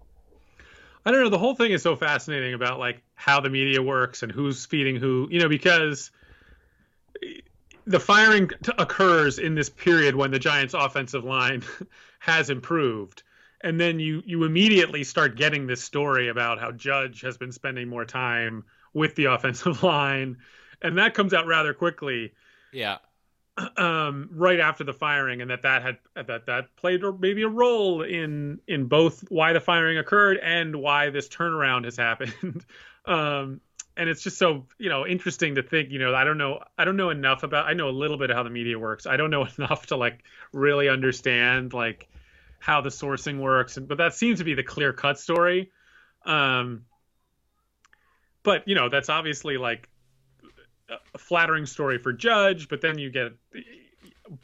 I 1.05 1.11
don't 1.11 1.23
know. 1.23 1.31
The 1.31 1.39
whole 1.39 1.55
thing 1.55 1.73
is 1.73 1.83
so 1.83 1.97
fascinating 1.97 2.53
about 2.53 2.79
like 2.79 3.03
how 3.15 3.41
the 3.41 3.49
media 3.49 3.81
works 3.81 4.23
and 4.23 4.31
who's 4.31 4.67
feeding 4.67 4.97
who. 4.97 5.29
You 5.31 5.41
know, 5.41 5.49
because 5.49 6.11
the 7.87 8.01
firing 8.01 8.51
t- 8.63 8.73
occurs 8.79 9.39
in 9.39 9.55
this 9.55 9.71
period 9.71 10.15
when 10.15 10.31
the 10.31 10.39
Giants' 10.39 10.75
offensive 10.75 11.25
line 11.25 11.63
has 12.21 12.51
improved, 12.51 13.23
and 13.61 13.81
then 13.81 14.01
you 14.01 14.23
you 14.25 14.45
immediately 14.45 15.05
start 15.05 15.37
getting 15.37 15.67
this 15.67 15.83
story 15.83 16.29
about 16.29 16.59
how 16.59 16.73
Judge 16.73 17.21
has 17.23 17.37
been 17.37 17.53
spending 17.53 17.89
more 17.89 18.05
time 18.05 18.65
with 18.93 19.15
the 19.15 19.25
offensive 19.33 19.83
line, 19.83 20.39
and 20.83 20.99
that 20.99 21.15
comes 21.15 21.35
out 21.35 21.47
rather 21.47 21.75
quickly 21.75 22.33
yeah 22.73 22.99
um, 23.77 24.29
right 24.33 24.61
after 24.61 24.85
the 24.85 24.93
firing, 24.93 25.43
and 25.43 25.51
that 25.51 25.63
that 25.63 25.83
had 25.83 25.99
that 26.15 26.47
that 26.47 26.77
played 26.77 27.03
maybe 27.19 27.43
a 27.43 27.49
role 27.49 28.03
in 28.03 28.61
in 28.67 28.87
both 28.87 29.25
why 29.29 29.53
the 29.53 29.61
firing 29.61 29.99
occurred 29.99 30.39
and 30.39 30.75
why 30.77 31.11
this 31.11 31.29
turnaround 31.29 31.85
has 31.85 31.97
happened. 31.99 32.65
um, 33.07 33.61
and 33.97 34.09
it's 34.09 34.23
just 34.23 34.39
so 34.39 34.67
you 34.79 34.89
know 34.89 35.07
interesting 35.07 35.57
to 35.57 35.63
think. 35.63 35.91
You 35.91 35.99
know, 35.99 36.15
I 36.15 36.25
don't 36.25 36.39
know 36.39 36.63
I 36.79 36.85
don't 36.85 36.97
know 36.97 37.11
enough 37.11 37.43
about. 37.43 37.67
I 37.67 37.73
know 37.73 37.89
a 37.89 37.91
little 37.91 38.17
bit 38.17 38.31
of 38.31 38.37
how 38.37 38.43
the 38.43 38.51
media 38.51 38.79
works. 38.79 39.07
I 39.07 39.17
don't 39.17 39.31
know 39.31 39.47
enough 39.59 39.87
to 39.87 39.97
like 39.97 40.25
really 40.53 40.89
understand 40.89 41.73
like 41.73 42.09
how 42.61 42.81
the 42.81 42.91
sourcing 42.91 43.41
works, 43.41 43.77
and 43.77 43.89
but 43.89 43.99
that 43.99 44.15
seems 44.15 44.39
to 44.39 44.45
be 44.45 44.55
the 44.55 44.63
clear 44.63 44.93
cut 44.93 45.19
story. 45.19 45.73
Um, 46.25 46.85
but 48.43 48.69
you 48.69 48.75
know, 48.75 48.89
that's 48.89 49.09
obviously 49.09 49.57
like 49.57 49.89
a 50.89 51.19
flattering 51.19 51.67
story 51.67 51.99
for 51.99 52.13
Judge, 52.13 52.69
but 52.69 52.81
then 52.81 52.99
you 52.99 53.11
get 53.11 53.33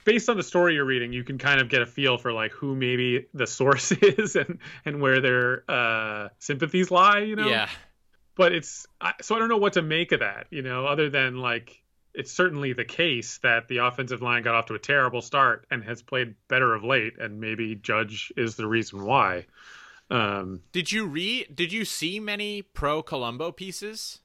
based 0.05 0.29
on 0.29 0.37
the 0.37 0.43
story 0.43 0.75
you're 0.75 0.85
reading, 0.85 1.13
you 1.13 1.25
can 1.25 1.39
kind 1.39 1.61
of 1.61 1.69
get 1.69 1.83
a 1.83 1.87
feel 1.87 2.19
for 2.19 2.33
like 2.33 2.53
who 2.53 2.75
maybe 2.75 3.27
the 3.35 3.47
source 3.47 3.93
is 4.03 4.37
and 4.37 4.59
and 4.85 5.01
where 5.01 5.21
their 5.21 5.71
uh, 5.71 6.29
sympathies 6.39 6.91
lie. 6.91 7.21
You 7.21 7.37
know. 7.37 7.49
yeah 7.49 7.69
But 8.35 8.53
it's 8.53 8.87
I, 9.01 9.13
so 9.23 9.37
I 9.37 9.39
don't 9.39 9.49
know 9.49 9.59
what 9.59 9.75
to 9.75 9.83
make 9.83 10.13
of 10.13 10.21
that. 10.21 10.47
You 10.51 10.63
know, 10.63 10.87
other 10.87 11.11
than 11.11 11.37
like 11.37 11.83
it's 12.17 12.33
certainly 12.33 12.73
the 12.73 12.85
case 12.85 13.39
that 13.45 13.69
the 13.69 13.79
offensive 13.79 14.23
line 14.23 14.43
got 14.43 14.55
off 14.55 14.67
to 14.67 14.75
a 14.75 14.79
terrible 14.79 15.21
start 15.23 15.67
and 15.71 15.85
has 15.85 16.03
played 16.03 16.35
better 16.49 16.75
of 16.75 16.83
late, 16.83 17.19
and 17.19 17.39
maybe 17.41 17.75
Judge 17.77 18.33
is 18.37 18.57
the 18.57 18.67
reason 18.67 19.05
why. 19.05 19.47
Um, 20.11 20.63
did 20.73 20.91
you 20.93 21.07
read 21.07 21.55
did 21.55 21.73
you 21.73 21.85
see 21.85 22.21
many 22.21 22.63
pro 22.63 23.03
colombo 23.03 23.51
pieces 23.51 24.21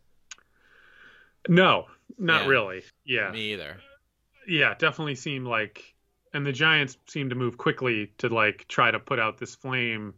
no, 1.50 1.88
not 2.20 2.44
Yeah. 2.44 2.48
really. 2.48 2.84
Yeah. 3.04 3.32
me 3.32 3.54
either 3.54 3.78
yeah, 4.48 4.74
definitely 4.74 5.16
seemed 5.16 5.46
like, 5.48 5.94
and 6.34 6.46
the 6.46 6.52
Giants 6.52 6.98
seemed 7.08 7.30
to 7.30 7.36
move 7.36 7.58
quickly 7.58 8.12
to 8.18 8.28
like 8.30 8.68
try 8.68 8.90
to 8.90 9.00
put 9.00 9.20
out 9.20 9.38
this 9.38 9.54
flame. 9.54 10.16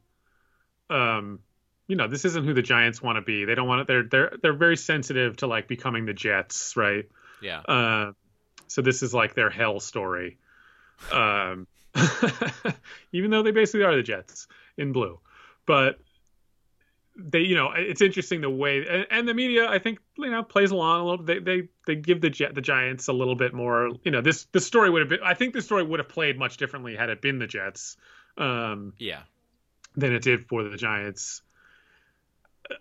Um, 0.89 1.39
you 1.87 1.97
know, 1.97 2.07
this 2.07 2.23
isn't 2.25 2.45
who 2.45 2.53
the 2.53 2.61
Giants 2.61 3.01
want 3.01 3.17
to 3.17 3.21
be. 3.21 3.43
They 3.45 3.53
don't 3.55 3.67
want 3.67 3.81
it. 3.81 3.87
They're 3.87 4.03
they're 4.03 4.33
they're 4.41 4.53
very 4.53 4.77
sensitive 4.77 5.37
to 5.37 5.47
like 5.47 5.67
becoming 5.67 6.05
the 6.05 6.13
Jets, 6.13 6.77
right? 6.77 7.05
Yeah 7.43 7.59
Uh, 7.59 8.11
so 8.67 8.81
this 8.81 9.03
is 9.03 9.13
like 9.13 9.35
their 9.35 9.49
hell 9.49 9.79
story. 9.79 10.37
Um, 11.11 11.67
even 13.11 13.29
though 13.29 13.43
they 13.43 13.51
basically 13.51 13.83
are 13.83 13.95
the 13.95 14.01
Jets 14.01 14.47
in 14.77 14.93
blue, 14.93 15.19
but 15.67 15.99
they, 17.15 17.41
you 17.41 17.55
know, 17.55 17.71
it's 17.75 18.01
interesting 18.01 18.41
the 18.41 18.49
way 18.49 18.87
and, 18.89 19.05
and 19.11 19.27
the 19.27 19.35
media, 19.35 19.69
I 19.69 19.77
think, 19.77 19.99
you 20.17 20.31
know, 20.31 20.41
plays 20.41 20.71
along 20.71 21.01
a 21.01 21.05
little. 21.05 21.25
They 21.25 21.39
they 21.39 21.67
they 21.85 21.95
give 21.95 22.21
the 22.21 22.31
Jet 22.31 22.55
the 22.55 22.61
Giants 22.61 23.07
a 23.09 23.13
little 23.13 23.35
bit 23.35 23.53
more. 23.53 23.91
You 24.03 24.11
know, 24.11 24.21
this 24.21 24.45
this 24.45 24.65
story 24.65 24.89
would 24.89 25.01
have 25.01 25.09
been. 25.09 25.19
I 25.23 25.35
think 25.35 25.53
this 25.53 25.65
story 25.65 25.83
would 25.83 25.99
have 25.99 26.09
played 26.09 26.39
much 26.39 26.57
differently 26.57 26.95
had 26.95 27.09
it 27.09 27.21
been 27.21 27.37
the 27.37 27.47
Jets. 27.47 27.97
Um, 28.37 28.93
yeah 28.97 29.21
than 29.95 30.13
it 30.13 30.23
did 30.23 30.47
for 30.47 30.63
the 30.63 30.77
Giants. 30.77 31.41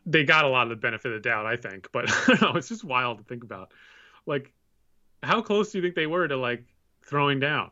They 0.07 0.25
got 0.25 0.45
a 0.45 0.49
lot 0.49 0.65
of 0.65 0.71
the 0.71 0.77
benefit 0.77 1.13
of 1.13 1.23
the 1.23 1.29
doubt, 1.29 1.47
I 1.47 1.57
think, 1.57 1.89
but 1.93 2.07
I 2.29 2.39
know, 2.41 2.57
it's 2.57 2.69
just 2.69 2.85
wild 2.85 3.19
to 3.19 3.25
think 3.25 3.45
about. 3.45 3.73
Like, 4.27 4.53
how 5.23 5.43
close 5.43 5.73
do 5.73 5.79
you 5.79 5.83
think 5.83 5.95
they 5.95 6.07
were 6.07 6.27
to 6.29 6.37
like 6.37 6.65
throwing 7.05 7.41
down? 7.41 7.71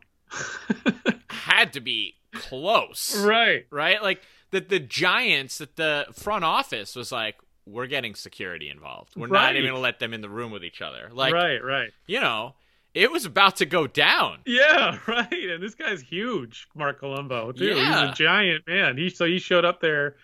had 1.29 1.73
to 1.73 1.81
be 1.81 2.15
close 2.33 3.17
right. 3.23 3.65
right? 3.69 4.01
Like 4.01 4.21
that 4.51 4.69
the 4.69 4.79
Giants, 4.79 5.57
that 5.57 5.75
the 5.75 6.05
front 6.13 6.45
office 6.45 6.95
was 6.95 7.11
like, 7.11 7.35
we're 7.65 7.87
getting 7.87 8.15
security 8.15 8.69
involved. 8.69 9.15
We're 9.15 9.27
not 9.27 9.55
even 9.55 9.69
gonna 9.69 9.79
let 9.79 9.99
them 9.99 10.13
in 10.13 10.21
the 10.21 10.29
room 10.29 10.51
with 10.51 10.63
each 10.63 10.81
other. 10.81 11.09
Like, 11.11 11.33
right, 11.33 11.63
right. 11.63 11.91
you 12.07 12.19
know, 12.19 12.55
it 12.93 13.11
was 13.11 13.25
about 13.25 13.57
to 13.57 13.65
go 13.65 13.87
down. 13.87 14.39
Yeah, 14.45 14.97
right. 15.07 15.49
And 15.49 15.61
this 15.61 15.75
guy's 15.75 16.01
huge, 16.01 16.67
Marc 16.75 16.99
Colombo, 16.99 17.51
too. 17.51 17.65
Yeah. 17.65 18.01
He's 18.01 18.11
a 18.11 18.13
giant 18.13 18.67
man. 18.67 18.97
He 18.97 19.09
so 19.09 19.25
he 19.25 19.39
showed 19.39 19.65
up 19.65 19.79
there 19.79 20.15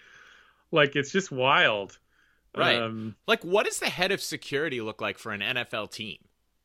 like 0.71 0.95
it's 0.95 1.11
just 1.11 1.31
wild. 1.31 1.97
Right. 2.57 2.81
Um, 2.81 3.15
Like, 3.27 3.43
what 3.43 3.65
does 3.65 3.79
the 3.79 3.89
head 3.89 4.11
of 4.11 4.21
security 4.21 4.81
look 4.81 5.01
like 5.01 5.17
for 5.17 5.31
an 5.31 5.41
NFL 5.41 5.91
team? 5.91 6.17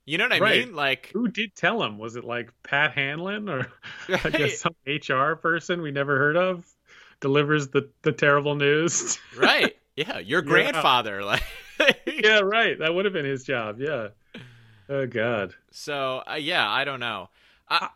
You 0.04 0.18
know 0.18 0.24
what 0.24 0.32
I 0.32 0.38
Right. 0.40 0.66
mean? 0.66 0.74
Like, 0.74 1.10
who 1.12 1.28
did 1.28 1.54
tell 1.54 1.82
him? 1.82 1.98
Was 1.98 2.16
it 2.16 2.24
like 2.24 2.50
Pat 2.64 2.92
Hanlon 2.92 3.48
or 3.48 3.70
I 4.08 4.30
guess 4.30 4.58
some 4.60 4.74
HR 4.86 5.36
person 5.36 5.80
we 5.82 5.90
never 5.92 6.18
heard 6.18 6.36
of 6.36 6.66
delivers 7.20 7.68
the, 7.68 7.88
the 8.02 8.10
terrible 8.12 8.54
news. 8.56 9.18
right. 9.38 9.76
Yeah, 9.96 10.18
your 10.18 10.42
Yeah. 10.42 10.48
grandfather. 10.48 11.22
Like, 11.78 12.00
yeah, 12.06 12.40
right. 12.40 12.78
That 12.78 12.94
would 12.94 13.06
have 13.06 13.14
been 13.14 13.24
his 13.24 13.44
job. 13.44 13.80
Yeah. 13.80 14.08
Oh 14.88 15.06
God. 15.06 15.54
So 15.72 16.22
uh, 16.30 16.34
yeah, 16.34 16.68
I 16.68 16.84
don't 16.84 17.00
know. 17.00 17.28
I, 17.68 17.88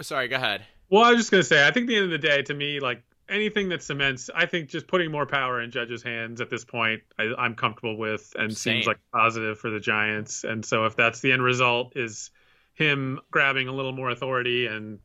sorry, 0.00 0.26
go 0.28 0.36
ahead. 0.36 0.64
Well, 0.90 1.04
I 1.04 1.10
was 1.10 1.18
just 1.20 1.30
gonna 1.30 1.42
say, 1.44 1.64
I 1.66 1.70
think 1.70 1.84
at 1.84 1.88
the 1.88 1.96
end 1.96 2.04
of 2.06 2.10
the 2.10 2.18
day, 2.26 2.42
to 2.42 2.54
me, 2.54 2.80
like 2.80 3.02
anything 3.28 3.68
that 3.70 3.82
cements, 3.82 4.30
I 4.34 4.46
think 4.46 4.68
just 4.68 4.86
putting 4.86 5.10
more 5.10 5.26
power 5.26 5.60
in 5.60 5.70
Judge's 5.70 6.02
hands 6.02 6.40
at 6.40 6.50
this 6.50 6.64
point, 6.64 7.02
I, 7.18 7.32
I'm 7.38 7.54
comfortable 7.54 7.96
with, 7.96 8.32
and 8.38 8.56
Same. 8.56 8.74
seems 8.74 8.86
like 8.86 8.98
positive 9.12 9.58
for 9.58 9.70
the 9.70 9.80
Giants. 9.80 10.44
And 10.44 10.64
so, 10.64 10.84
if 10.84 10.96
that's 10.96 11.20
the 11.20 11.32
end 11.32 11.42
result, 11.42 11.96
is 11.96 12.30
him 12.74 13.20
grabbing 13.30 13.68
a 13.68 13.72
little 13.72 13.92
more 13.92 14.10
authority 14.10 14.66
and 14.66 15.00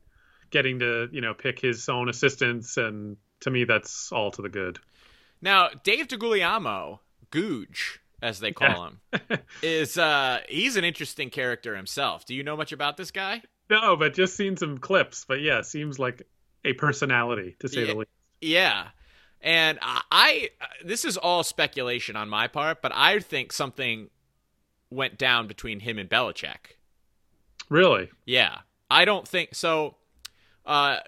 getting 0.52 0.80
to, 0.80 1.10
you 1.12 1.22
know, 1.22 1.34
pick 1.34 1.60
his 1.60 1.90
own 1.90 2.10
assistants, 2.10 2.78
and 2.78 3.18
to 3.42 3.50
me, 3.50 3.66
that's 3.66 4.12
all 4.12 4.32
to 4.32 4.42
the 4.42 4.50
good. 4.50 4.80
Now, 5.42 5.70
Dave 5.84 6.08
DeGuglielmo, 6.08 7.00
Googe, 7.32 8.00
as 8.22 8.40
they 8.40 8.54
call 8.54 8.86
him, 8.86 9.02
is 9.62 9.98
uh 9.98 10.40
he's 10.48 10.78
an 10.78 10.86
interesting 10.86 11.30
character 11.30 11.76
himself. 11.76 12.26
Do 12.26 12.34
you 12.34 12.44
know 12.44 12.56
much 12.56 12.72
about 12.72 12.96
this 12.96 13.12
guy? 13.12 13.42
No, 13.70 13.96
but 13.96 14.14
just 14.14 14.36
seen 14.36 14.56
some 14.56 14.78
clips. 14.78 15.26
But 15.28 15.42
yeah, 15.42 15.62
seems 15.62 16.00
like 16.00 16.28
a 16.65 16.73
personality 16.73 17.56
to 17.60 17.67
say 17.67 17.82
Yeah. 17.82 17.88
the 17.88 17.95
least. 17.99 18.12
Yeah. 18.41 18.88
And 19.41 19.78
I, 19.82 20.02
I 20.12 20.49
this 20.86 21.04
is 21.06 21.17
all 21.17 21.43
speculation 21.43 22.15
on 22.15 22.30
my 22.30 22.47
part, 22.47 22.82
but 22.82 22.91
I 22.95 23.19
think 23.19 23.52
something 23.52 24.10
went 24.89 25.17
down 25.17 25.47
between 25.47 25.80
him 25.82 25.97
and 25.97 26.10
Belichick. 26.10 26.78
Really? 27.69 28.10
Yeah. 28.26 28.60
I 28.89 29.06
don't 29.06 29.28
think 29.28 29.56
so. 29.56 29.95
Uh, 30.65 30.99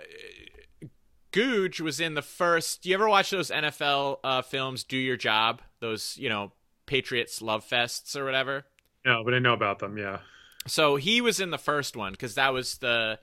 Googe 1.31 1.81
was 1.81 1.99
in 1.99 2.13
the 2.13 2.21
first. 2.21 2.81
Do 2.83 2.89
you 2.89 2.95
ever 2.95 3.08
watch 3.10 3.29
those 3.29 3.51
NFL 3.51 4.19
uh, 4.23 4.41
films, 4.41 4.83
Do 4.83 4.97
Your 4.97 5.17
Job? 5.17 5.62
Those, 5.79 6.17
you 6.17 6.29
know, 6.29 6.51
Patriots 6.85 7.41
love 7.41 7.65
fests 7.67 8.15
or 8.15 8.23
whatever? 8.25 8.65
No, 9.06 9.23
but 9.23 9.33
I 9.33 9.39
know 9.39 9.53
about 9.53 9.79
them. 9.79 9.97
Yeah. 9.97 10.19
So 10.67 10.95
he 10.95 11.21
was 11.21 11.39
in 11.39 11.51
the 11.51 11.58
first 11.58 11.95
one 11.95 12.13
because 12.13 12.35
that 12.35 12.53
was 12.53 12.77
the 12.79 13.19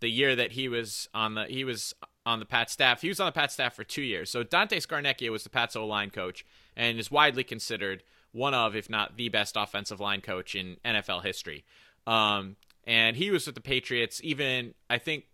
the 0.00 0.10
year 0.10 0.34
that 0.36 0.52
he 0.52 0.68
was 0.68 1.08
on 1.14 1.34
the 1.34 1.44
he 1.44 1.64
was 1.64 1.94
on 2.26 2.38
the 2.40 2.46
Pat 2.46 2.70
staff. 2.70 3.00
He 3.02 3.08
was 3.08 3.20
on 3.20 3.26
the 3.26 3.32
Pat 3.32 3.50
staff 3.52 3.74
for 3.74 3.84
two 3.84 4.02
years. 4.02 4.30
So 4.30 4.42
Dante 4.42 4.78
Scarnecchia 4.78 5.30
was 5.30 5.44
the 5.44 5.50
Pats 5.50 5.76
O 5.76 5.86
line 5.86 6.10
coach 6.10 6.44
and 6.76 6.98
is 6.98 7.10
widely 7.10 7.44
considered 7.44 8.02
one 8.32 8.54
of, 8.54 8.76
if 8.76 8.88
not 8.90 9.16
the 9.16 9.28
best 9.28 9.56
offensive 9.56 10.00
line 10.00 10.20
coach 10.20 10.54
in 10.54 10.76
NFL 10.84 11.22
history. 11.24 11.64
Um, 12.06 12.56
and 12.84 13.16
he 13.16 13.30
was 13.30 13.46
with 13.46 13.54
the 13.54 13.60
Patriots 13.60 14.20
even 14.22 14.74
I 14.88 14.98
think 14.98 15.24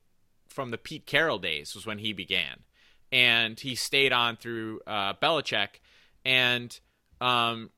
from 0.49 0.71
the 0.71 0.79
Pete 0.79 1.07
Carroll 1.07 1.39
days 1.39 1.75
was 1.75 1.87
when 1.87 1.99
he 1.99 2.13
began. 2.13 2.65
and 3.13 3.59
he 3.61 3.75
stayed 3.75 4.13
on 4.13 4.37
through 4.37 4.81
uh, 4.87 5.15
Belichick, 5.15 5.81
and 6.25 6.79
um, 7.21 7.71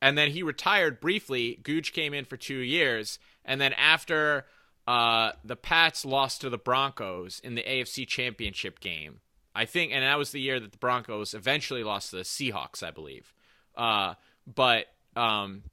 and 0.00 0.16
then 0.16 0.30
he 0.30 0.42
retired 0.42 1.00
briefly. 1.00 1.58
Gooch 1.62 1.92
came 1.92 2.14
in 2.14 2.24
for 2.24 2.36
two 2.36 2.58
years, 2.58 3.18
and 3.44 3.60
then 3.60 3.72
after 3.72 4.46
uh, 4.88 5.32
the 5.44 5.54
Pats 5.54 6.06
lost 6.06 6.40
to 6.40 6.48
the 6.48 6.56
Broncos 6.56 7.40
in 7.44 7.56
the 7.56 7.62
AFC 7.62 8.08
Championship 8.08 8.80
game, 8.80 9.20
I 9.54 9.66
think, 9.66 9.92
and 9.92 10.02
that 10.02 10.16
was 10.16 10.32
the 10.32 10.40
year 10.40 10.58
that 10.58 10.72
the 10.72 10.78
Broncos 10.78 11.34
eventually 11.34 11.84
lost 11.84 12.08
to 12.08 12.16
the 12.16 12.22
Seahawks, 12.22 12.82
I 12.82 12.90
believe. 12.90 13.34
Uh, 13.76 14.14
but 14.46 14.86
um, 15.14 15.64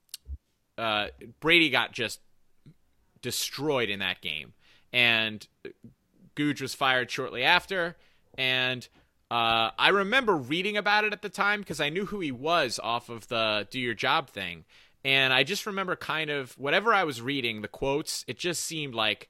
uh, 0.77 1.07
Brady 1.39 1.69
got 1.69 1.93
just 1.93 2.19
destroyed 3.21 3.89
in 3.89 3.99
that 3.99 4.19
game, 4.19 4.51
and 4.91 5.47
Gooch 6.35 6.59
was 6.59 6.75
fired 6.75 7.09
shortly 7.09 7.41
after. 7.41 7.95
And 8.37 8.85
uh, 9.31 9.71
I 9.79 9.89
remember 9.93 10.35
reading 10.35 10.75
about 10.75 11.05
it 11.05 11.13
at 11.13 11.21
the 11.21 11.29
time 11.29 11.61
because 11.61 11.79
I 11.79 11.87
knew 11.87 12.05
who 12.05 12.19
he 12.19 12.33
was 12.33 12.81
off 12.83 13.07
of 13.07 13.29
the 13.29 13.65
"Do 13.71 13.79
Your 13.79 13.93
Job" 13.93 14.29
thing, 14.29 14.65
and 15.05 15.31
I 15.31 15.43
just 15.43 15.67
remember 15.67 15.95
kind 15.95 16.31
of 16.31 16.57
whatever 16.57 16.91
I 16.91 17.03
was 17.03 17.21
reading, 17.21 17.61
the 17.61 17.67
quotes. 17.67 18.25
It 18.27 18.39
just 18.39 18.63
seemed 18.63 18.95
like 18.95 19.29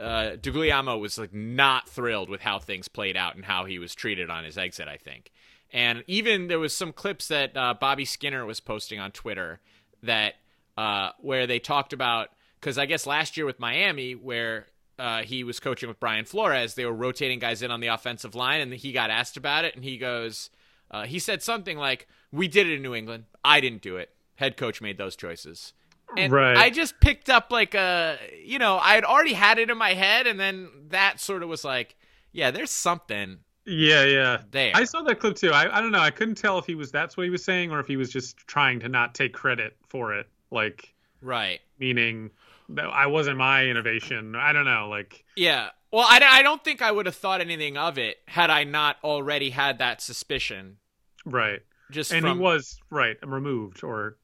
uh, 0.00 0.36
Guglielmo 0.36 0.96
was 0.96 1.18
like 1.18 1.34
not 1.34 1.88
thrilled 1.88 2.30
with 2.30 2.40
how 2.40 2.60
things 2.60 2.86
played 2.86 3.16
out 3.16 3.34
and 3.34 3.44
how 3.44 3.64
he 3.64 3.80
was 3.80 3.96
treated 3.96 4.30
on 4.30 4.44
his 4.44 4.56
exit. 4.56 4.86
I 4.86 4.98
think, 4.98 5.32
and 5.72 6.04
even 6.06 6.46
there 6.46 6.60
was 6.60 6.74
some 6.74 6.92
clips 6.92 7.26
that 7.28 7.56
uh, 7.56 7.74
Bobby 7.74 8.04
Skinner 8.04 8.46
was 8.46 8.60
posting 8.60 9.00
on 9.00 9.10
Twitter 9.10 9.58
that 10.04 10.34
uh, 10.78 11.10
where 11.18 11.48
they 11.48 11.58
talked 11.58 11.92
about 11.92 12.28
because 12.60 12.78
I 12.78 12.86
guess 12.86 13.04
last 13.04 13.36
year 13.36 13.44
with 13.44 13.58
Miami 13.58 14.12
where 14.14 14.66
uh, 15.00 15.22
he 15.22 15.42
was 15.42 15.58
coaching 15.58 15.88
with 15.88 15.98
Brian 15.98 16.26
Flores, 16.26 16.74
they 16.74 16.86
were 16.86 16.92
rotating 16.92 17.40
guys 17.40 17.60
in 17.60 17.72
on 17.72 17.80
the 17.80 17.88
offensive 17.88 18.36
line, 18.36 18.60
and 18.60 18.72
he 18.72 18.92
got 18.92 19.10
asked 19.10 19.36
about 19.36 19.64
it, 19.64 19.74
and 19.74 19.82
he 19.82 19.98
goes, 19.98 20.48
uh, 20.92 21.06
he 21.06 21.18
said 21.18 21.42
something 21.42 21.76
like, 21.76 22.06
"We 22.30 22.46
did 22.46 22.68
it 22.68 22.74
in 22.74 22.82
New 22.82 22.94
England. 22.94 23.24
I 23.44 23.58
didn't 23.58 23.82
do 23.82 23.96
it. 23.96 24.10
Head 24.42 24.56
coach 24.56 24.80
made 24.80 24.98
those 24.98 25.16
choices." 25.16 25.72
And 26.16 26.30
Right. 26.32 26.56
I 26.58 26.68
just 26.68 27.00
picked 27.00 27.30
up 27.30 27.50
like 27.50 27.74
a, 27.74 28.18
you 28.44 28.58
know, 28.58 28.76
I 28.78 28.94
had 28.96 29.04
already 29.04 29.32
had 29.32 29.58
it 29.58 29.70
in 29.70 29.78
my 29.78 29.94
head, 29.94 30.26
and 30.26 30.38
then 30.38 30.68
that 30.88 31.20
sort 31.20 31.42
of 31.42 31.48
was 31.48 31.64
like, 31.64 31.96
yeah, 32.32 32.50
there's 32.50 32.70
something 32.70 33.38
Yeah, 33.64 34.04
yeah. 34.04 34.42
there. 34.50 34.72
I 34.74 34.84
saw 34.84 35.00
that 35.02 35.20
clip 35.20 35.36
too. 35.36 35.52
I, 35.52 35.78
I 35.78 35.80
don't 35.80 35.90
know. 35.92 36.00
I 36.00 36.10
couldn't 36.10 36.34
tell 36.34 36.58
if 36.58 36.66
he 36.66 36.74
was 36.74 36.90
that's 36.92 37.16
what 37.16 37.24
he 37.24 37.30
was 37.30 37.42
saying 37.42 37.70
or 37.70 37.80
if 37.80 37.86
he 37.86 37.96
was 37.96 38.10
just 38.10 38.36
trying 38.46 38.80
to 38.80 38.88
not 38.90 39.14
take 39.14 39.32
credit 39.32 39.74
for 39.88 40.12
it. 40.14 40.28
Like 40.50 40.92
right. 41.22 41.60
meaning 41.78 42.30
that 42.68 42.86
I 42.86 43.06
wasn't 43.06 43.38
my 43.38 43.64
innovation. 43.64 44.34
I 44.36 44.52
don't 44.52 44.66
know. 44.66 44.88
Like 44.90 45.24
Yeah. 45.36 45.70
Well, 45.90 46.06
I, 46.06 46.20
I 46.22 46.42
don't 46.42 46.62
think 46.62 46.82
I 46.82 46.90
would 46.90 47.06
have 47.06 47.14
thought 47.16 47.40
anything 47.40 47.76
of 47.78 47.96
it 47.98 48.18
had 48.28 48.50
I 48.50 48.64
not 48.64 48.96
already 49.04 49.48
had 49.50 49.78
that 49.78 50.02
suspicion. 50.02 50.76
right. 51.24 51.60
Just 51.90 52.12
And 52.12 52.22
from, 52.22 52.38
he 52.38 52.42
was 52.42 52.78
right 52.90 53.16
removed 53.22 53.84
or 53.84 54.16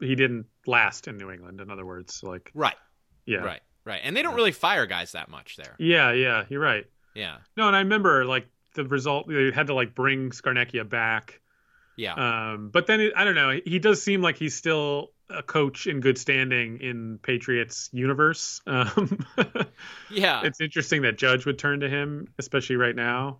he 0.00 0.14
didn't 0.14 0.46
last 0.66 1.08
in 1.08 1.16
New 1.16 1.30
England. 1.30 1.60
In 1.60 1.70
other 1.70 1.86
words, 1.86 2.20
like 2.22 2.50
right, 2.54 2.76
yeah, 3.26 3.38
right, 3.38 3.60
right. 3.84 4.00
And 4.02 4.16
they 4.16 4.22
don't 4.22 4.34
really 4.34 4.52
fire 4.52 4.86
guys 4.86 5.12
that 5.12 5.28
much 5.28 5.56
there. 5.56 5.76
yeah, 5.78 6.12
yeah. 6.12 6.44
You're 6.48 6.60
right. 6.60 6.86
Yeah, 7.14 7.36
No, 7.56 7.68
and 7.68 7.76
I 7.76 7.80
remember 7.80 8.24
like 8.24 8.48
the 8.74 8.84
result. 8.84 9.28
They 9.28 9.52
had 9.52 9.68
to 9.68 9.74
like 9.74 9.94
bring 9.94 10.30
Scarnecchia 10.30 10.88
back. 10.88 11.40
yeah, 11.96 12.14
Um, 12.14 12.70
but 12.72 12.88
then 12.88 13.00
it, 13.00 13.12
I 13.14 13.22
don't 13.24 13.36
know. 13.36 13.60
He 13.64 13.78
does 13.78 14.02
seem 14.02 14.20
like 14.20 14.36
he's 14.36 14.56
still 14.56 15.12
a 15.30 15.42
coach 15.42 15.86
in 15.86 16.00
good 16.00 16.18
standing 16.18 16.80
in 16.80 17.18
Patriots 17.22 17.88
universe. 17.92 18.60
Um, 18.66 19.24
yeah. 20.10 20.42
it's 20.44 20.60
interesting 20.60 21.02
that 21.02 21.16
Judge 21.16 21.46
would 21.46 21.58
turn 21.58 21.80
to 21.80 21.88
him, 21.88 22.26
especially 22.38 22.76
right 22.76 22.96
now. 22.96 23.38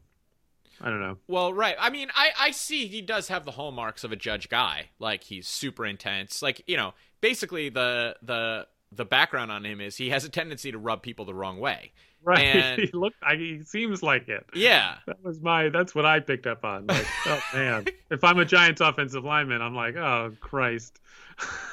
I 0.80 0.90
don't 0.90 1.00
know. 1.00 1.18
Well, 1.28 1.52
right. 1.52 1.76
I 1.78 1.90
mean, 1.90 2.08
I 2.14 2.30
I 2.38 2.50
see 2.50 2.86
he 2.86 3.00
does 3.00 3.28
have 3.28 3.44
the 3.44 3.52
hallmarks 3.52 4.04
of 4.04 4.12
a 4.12 4.16
judge 4.16 4.48
guy. 4.48 4.90
Like 4.98 5.24
he's 5.24 5.46
super 5.46 5.86
intense. 5.86 6.42
Like 6.42 6.62
you 6.66 6.76
know, 6.76 6.94
basically 7.20 7.68
the 7.68 8.16
the 8.22 8.66
the 8.92 9.04
background 9.04 9.50
on 9.50 9.64
him 9.64 9.80
is 9.80 9.96
he 9.96 10.10
has 10.10 10.24
a 10.24 10.28
tendency 10.28 10.70
to 10.72 10.78
rub 10.78 11.02
people 11.02 11.24
the 11.24 11.34
wrong 11.34 11.58
way. 11.58 11.92
Right? 12.22 12.38
And- 12.56 12.80
he 12.80 12.90
look. 12.92 13.12
I, 13.22 13.36
he 13.36 13.62
seems 13.64 14.02
like 14.02 14.28
it. 14.28 14.44
Yeah, 14.54 14.96
That 15.06 15.22
was 15.22 15.40
my. 15.40 15.68
That's 15.68 15.94
what 15.94 16.06
I 16.06 16.20
picked 16.20 16.46
up 16.46 16.64
on. 16.64 16.86
Like, 16.86 17.06
oh 17.26 17.40
man, 17.54 17.86
if 18.10 18.24
I'm 18.24 18.38
a 18.38 18.44
Giants 18.44 18.80
offensive 18.80 19.24
lineman, 19.24 19.60
I'm 19.62 19.74
like, 19.74 19.96
oh 19.96 20.32
Christ. 20.40 21.00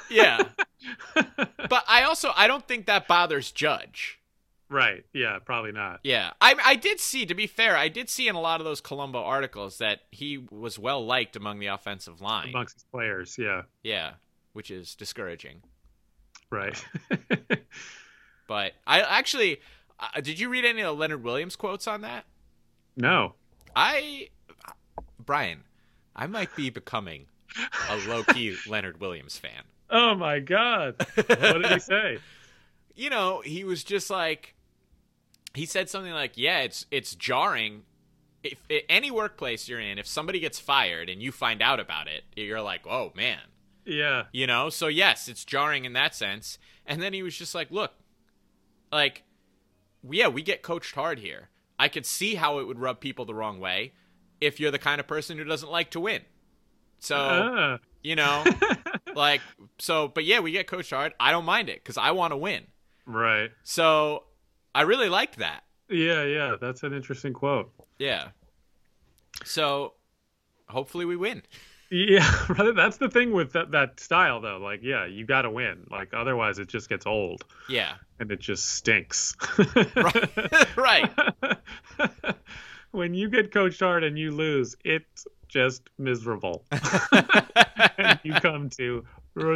yeah. 0.09 0.41
but 1.15 1.83
I 1.87 2.03
also 2.03 2.31
I 2.35 2.47
don't 2.47 2.67
think 2.67 2.85
that 2.87 3.07
bothers 3.07 3.51
Judge. 3.51 4.19
Right? 4.71 5.05
Yeah, 5.13 5.37
probably 5.45 5.71
not. 5.71 5.99
Yeah, 6.03 6.31
I 6.41 6.55
I 6.63 6.75
did 6.75 6.99
see. 6.99 7.25
To 7.25 7.35
be 7.35 7.45
fair, 7.45 7.77
I 7.77 7.87
did 7.89 8.09
see 8.09 8.27
in 8.27 8.35
a 8.35 8.41
lot 8.41 8.59
of 8.61 8.65
those 8.65 8.81
Colombo 8.81 9.23
articles 9.23 9.77
that 9.77 9.99
he 10.11 10.37
was 10.49 10.79
well 10.79 11.05
liked 11.05 11.35
among 11.35 11.59
the 11.59 11.67
offensive 11.67 12.21
line. 12.21 12.49
Amongst 12.49 12.75
his 12.75 12.85
players, 12.91 13.35
yeah, 13.37 13.63
yeah, 13.83 14.13
which 14.53 14.71
is 14.71 14.95
discouraging. 14.95 15.61
right. 16.49 16.83
But 18.47 18.73
I 18.85 18.99
actually, 18.99 19.61
uh, 19.97 20.19
did 20.19 20.37
you 20.37 20.49
read 20.49 20.65
any 20.65 20.81
of 20.81 20.87
the 20.87 20.99
Leonard 20.99 21.23
Williams 21.23 21.55
quotes 21.55 21.87
on 21.87 22.01
that? 22.01 22.25
no. 22.97 23.35
I, 23.73 24.27
Brian, 25.25 25.63
I 26.13 26.27
might 26.27 26.53
be 26.57 26.69
becoming 26.69 27.27
a 27.89 27.95
low 28.09 28.23
key 28.25 28.57
Leonard 28.67 28.99
Williams 28.99 29.37
fan. 29.37 29.63
Oh 29.89 30.15
my 30.15 30.39
God. 30.39 30.95
What 31.15 31.61
did 31.61 31.65
he 31.67 31.79
say? 31.79 32.17
you 32.95 33.09
know, 33.09 33.39
he 33.39 33.63
was 33.63 33.85
just 33.85 34.09
like 34.09 34.53
he 35.53 35.65
said 35.65 35.89
something 35.89 36.13
like, 36.13 36.33
"Yeah, 36.35 36.59
it's 36.61 36.85
it's 36.91 37.15
jarring 37.15 37.83
if, 38.43 38.59
i 38.71 38.81
any 38.89 39.11
workplace 39.11 39.67
you're 39.69 39.79
in, 39.79 39.99
if 39.99 40.07
somebody 40.07 40.39
gets 40.39 40.59
fired 40.59 41.09
and 41.09 41.21
you 41.21 41.31
find 41.31 41.61
out 41.61 41.79
about 41.79 42.07
it, 42.07 42.23
you're 42.35 42.61
like, 42.61 42.87
"Oh, 42.87 43.11
man." 43.15 43.39
Yeah. 43.85 44.23
You 44.31 44.47
know? 44.47 44.69
So 44.69 44.87
yes, 44.87 45.27
it's 45.27 45.43
jarring 45.45 45.85
in 45.85 45.93
that 45.93 46.13
sense. 46.15 46.57
And 46.85 47.01
then 47.01 47.13
he 47.13 47.23
was 47.23 47.35
just 47.37 47.53
like, 47.55 47.69
"Look, 47.71 47.91
like 48.91 49.23
yeah, 50.09 50.27
we 50.27 50.41
get 50.41 50.61
coached 50.63 50.95
hard 50.95 51.19
here. 51.19 51.49
I 51.77 51.87
could 51.87 52.05
see 52.05 52.35
how 52.35 52.59
it 52.59 52.67
would 52.67 52.79
rub 52.79 52.99
people 52.99 53.25
the 53.25 53.33
wrong 53.35 53.59
way 53.59 53.93
if 54.39 54.59
you're 54.59 54.71
the 54.71 54.79
kind 54.79 54.99
of 54.99 55.07
person 55.07 55.37
who 55.37 55.43
doesn't 55.43 55.71
like 55.71 55.91
to 55.91 55.99
win." 55.99 56.21
So, 56.99 57.15
Ah. 57.17 57.79
you 58.03 58.15
know, 58.15 58.43
like 59.15 59.41
so 59.79 60.07
but 60.07 60.23
yeah, 60.25 60.39
we 60.39 60.51
get 60.51 60.67
coached 60.67 60.91
hard. 60.91 61.13
I 61.19 61.31
don't 61.31 61.45
mind 61.45 61.69
it 61.69 61.83
cuz 61.83 61.97
I 61.97 62.11
want 62.11 62.31
to 62.31 62.37
win. 62.37 62.67
right. 63.05 63.51
So 63.63 64.23
I 64.73 64.81
really 64.81 65.09
liked 65.09 65.37
that. 65.37 65.61
Yeah, 65.89 66.23
yeah. 66.23 66.55
That's 66.59 66.83
an 66.83 66.93
interesting 66.93 67.33
quote. 67.33 67.71
Yeah. 67.99 68.29
So 69.43 69.93
hopefully 70.69 71.05
we 71.05 71.15
win. 71.15 71.43
Yeah, 71.93 72.45
that's 72.73 72.95
the 72.95 73.09
thing 73.09 73.33
with 73.33 73.51
that, 73.51 73.71
that 73.71 73.99
style, 73.99 74.39
though. 74.39 74.59
Like, 74.59 74.79
yeah, 74.81 75.05
you 75.07 75.25
got 75.25 75.41
to 75.41 75.49
win. 75.49 75.85
Like, 75.91 76.13
otherwise, 76.13 76.57
it 76.57 76.69
just 76.69 76.87
gets 76.87 77.05
old 77.05 77.43
Yeah. 77.67 77.95
and 78.17 78.31
it 78.31 78.39
just 78.39 78.63
stinks. 78.65 79.35
right. 80.77 81.11
when 82.91 83.13
you 83.13 83.29
get 83.29 83.51
coached 83.51 83.81
hard 83.81 84.05
and 84.05 84.17
you 84.17 84.31
lose, 84.31 84.77
it's 84.85 85.27
just 85.49 85.89
miserable. 85.97 86.63
and 87.97 88.17
you 88.23 88.35
come 88.35 88.69
to 88.69 89.05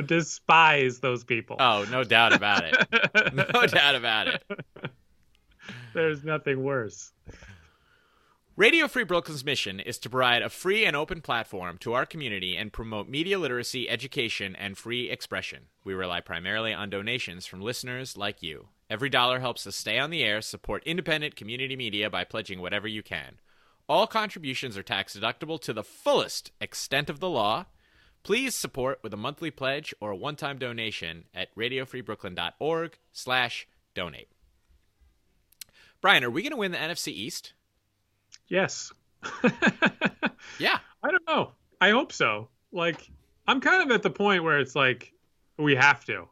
despise 0.05 0.99
those 0.99 1.23
people. 1.23 1.55
Oh, 1.57 1.85
no 1.89 2.03
doubt 2.03 2.33
about 2.33 2.65
it. 2.65 3.33
No 3.33 3.65
doubt 3.65 3.95
about 3.95 4.27
it. 4.27 4.43
There's 5.95 6.25
nothing 6.25 6.61
worse. 6.61 7.13
Radio 8.57 8.89
Free 8.89 9.05
Brooklyn's 9.05 9.45
mission 9.45 9.79
is 9.79 9.97
to 9.99 10.09
provide 10.09 10.41
a 10.41 10.49
free 10.49 10.85
and 10.85 10.93
open 10.95 11.21
platform 11.21 11.77
to 11.79 11.93
our 11.93 12.05
community 12.05 12.57
and 12.57 12.71
promote 12.71 13.07
media 13.07 13.39
literacy, 13.39 13.89
education, 13.89 14.57
and 14.57 14.77
free 14.77 15.09
expression. 15.09 15.67
We 15.85 15.93
rely 15.93 16.19
primarily 16.19 16.73
on 16.73 16.89
donations 16.89 17.45
from 17.45 17.61
listeners 17.61 18.17
like 18.17 18.43
you. 18.43 18.67
Every 18.89 19.09
dollar 19.09 19.39
helps 19.39 19.65
us 19.65 19.77
stay 19.77 19.97
on 19.97 20.09
the 20.09 20.23
air, 20.23 20.41
support 20.41 20.83
independent 20.85 21.37
community 21.37 21.77
media 21.77 22.09
by 22.09 22.25
pledging 22.25 22.59
whatever 22.59 22.89
you 22.89 23.01
can. 23.01 23.39
All 23.87 24.05
contributions 24.05 24.77
are 24.77 24.83
tax 24.83 25.17
deductible 25.17 25.61
to 25.61 25.71
the 25.71 25.83
fullest 25.83 26.51
extent 26.59 27.09
of 27.09 27.21
the 27.21 27.29
law. 27.29 27.67
Please 28.23 28.53
support 28.53 28.99
with 29.01 29.13
a 29.13 29.17
monthly 29.17 29.51
pledge 29.51 29.93
or 30.01 30.11
a 30.11 30.15
one-time 30.17 30.57
donation 30.57 31.25
at 31.33 31.55
radiofreebrooklyn.org 31.55 32.97
slash 33.13 33.67
donate. 33.93 34.29
Brian, 36.05 36.23
are 36.23 36.29
we 36.29 36.43
going 36.43 36.51
to 36.51 36.57
win 36.57 36.71
the 36.71 36.77
NFC 36.77 37.07
East? 37.07 37.53
Yes. 38.47 38.93
Yeah. 40.59 40.77
I 41.01 41.09
don't 41.09 41.27
know. 41.27 41.53
I 41.81 41.89
hope 41.89 42.13
so. 42.13 42.49
Like, 42.71 43.09
I'm 43.47 43.59
kind 43.59 43.81
of 43.81 43.89
at 43.89 44.03
the 44.03 44.11
point 44.11 44.43
where 44.43 44.59
it's 44.59 44.75
like, 44.75 45.11
we 45.57 45.73
have 45.73 46.05
to. 46.05 46.27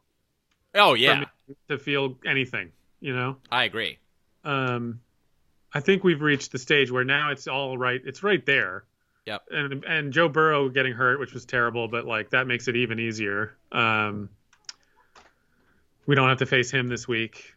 Oh, 0.76 0.94
yeah. 0.94 1.24
to 1.68 1.76
feel 1.76 2.16
anything, 2.24 2.70
you 3.00 3.16
know? 3.16 3.38
I 3.50 3.64
agree. 3.64 3.98
Um, 4.44 5.00
I 5.72 5.80
think 5.80 6.04
we've 6.04 6.22
reached 6.22 6.52
the 6.52 6.58
stage 6.60 6.92
where 6.92 7.02
now 7.02 7.32
it's 7.32 7.48
all 7.48 7.76
right. 7.76 8.00
It's 8.04 8.22
right 8.22 8.46
there. 8.46 8.84
Yep. 9.26 9.42
And 9.50 9.84
and 9.84 10.12
Joe 10.12 10.28
Burrow 10.28 10.68
getting 10.68 10.92
hurt, 10.92 11.18
which 11.18 11.34
was 11.34 11.44
terrible, 11.44 11.88
but 11.88 12.06
like 12.06 12.30
that 12.30 12.46
makes 12.46 12.68
it 12.68 12.76
even 12.76 13.00
easier. 13.00 13.56
Um, 13.72 14.30
we 16.06 16.14
don't 16.14 16.28
have 16.28 16.38
to 16.38 16.46
face 16.46 16.70
him 16.70 16.86
this 16.86 17.08
week, 17.08 17.54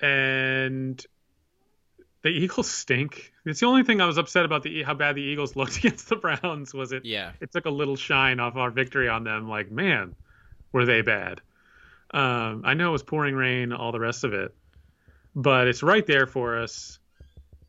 and 0.00 1.04
The 2.22 2.28
Eagles 2.28 2.70
stink. 2.70 3.32
It's 3.44 3.60
the 3.60 3.66
only 3.66 3.82
thing 3.82 4.00
I 4.00 4.06
was 4.06 4.16
upset 4.16 4.44
about 4.44 4.62
the 4.62 4.82
how 4.84 4.94
bad 4.94 5.16
the 5.16 5.22
Eagles 5.22 5.56
looked 5.56 5.78
against 5.78 6.08
the 6.08 6.16
Browns 6.16 6.72
was 6.72 6.92
it. 6.92 7.04
Yeah. 7.04 7.32
It 7.40 7.52
took 7.52 7.66
a 7.66 7.70
little 7.70 7.96
shine 7.96 8.40
off 8.40 8.56
our 8.56 8.70
victory 8.70 9.08
on 9.08 9.24
them. 9.24 9.48
Like, 9.48 9.70
man, 9.70 10.14
were 10.72 10.84
they 10.84 11.02
bad? 11.02 11.40
Um, 12.12 12.62
I 12.64 12.74
know 12.74 12.90
it 12.90 12.92
was 12.92 13.02
pouring 13.02 13.34
rain, 13.34 13.72
all 13.72 13.90
the 13.90 14.00
rest 14.00 14.24
of 14.24 14.34
it, 14.34 14.54
but 15.34 15.66
it's 15.66 15.82
right 15.82 16.06
there 16.06 16.26
for 16.26 16.58
us. 16.58 16.98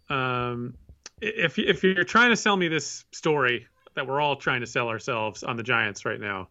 Um, 0.10 0.76
if 1.22 1.58
if 1.58 1.84
you're 1.84 2.04
trying 2.04 2.32
to 2.32 2.36
sell 2.36 2.58
me 2.58 2.68
this 2.68 3.06
story 3.12 3.68
that 3.96 4.08
we're 4.08 4.20
all 4.20 4.36
trying 4.36 4.62
to 4.62 4.68
sell 4.68 4.90
ourselves 4.90 5.44
on 5.44 5.56
the 5.56 5.64
Giants 5.64 6.04
right 6.06 6.20
now, 6.20 6.50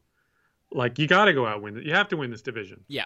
like 0.70 0.98
you 0.98 1.06
got 1.06 1.26
to 1.26 1.34
go 1.34 1.46
out 1.46 1.56
and 1.56 1.62
win. 1.62 1.82
You 1.84 1.94
have 1.94 2.08
to 2.08 2.16
win 2.16 2.30
this 2.30 2.42
division. 2.42 2.82
Yeah. 2.88 3.04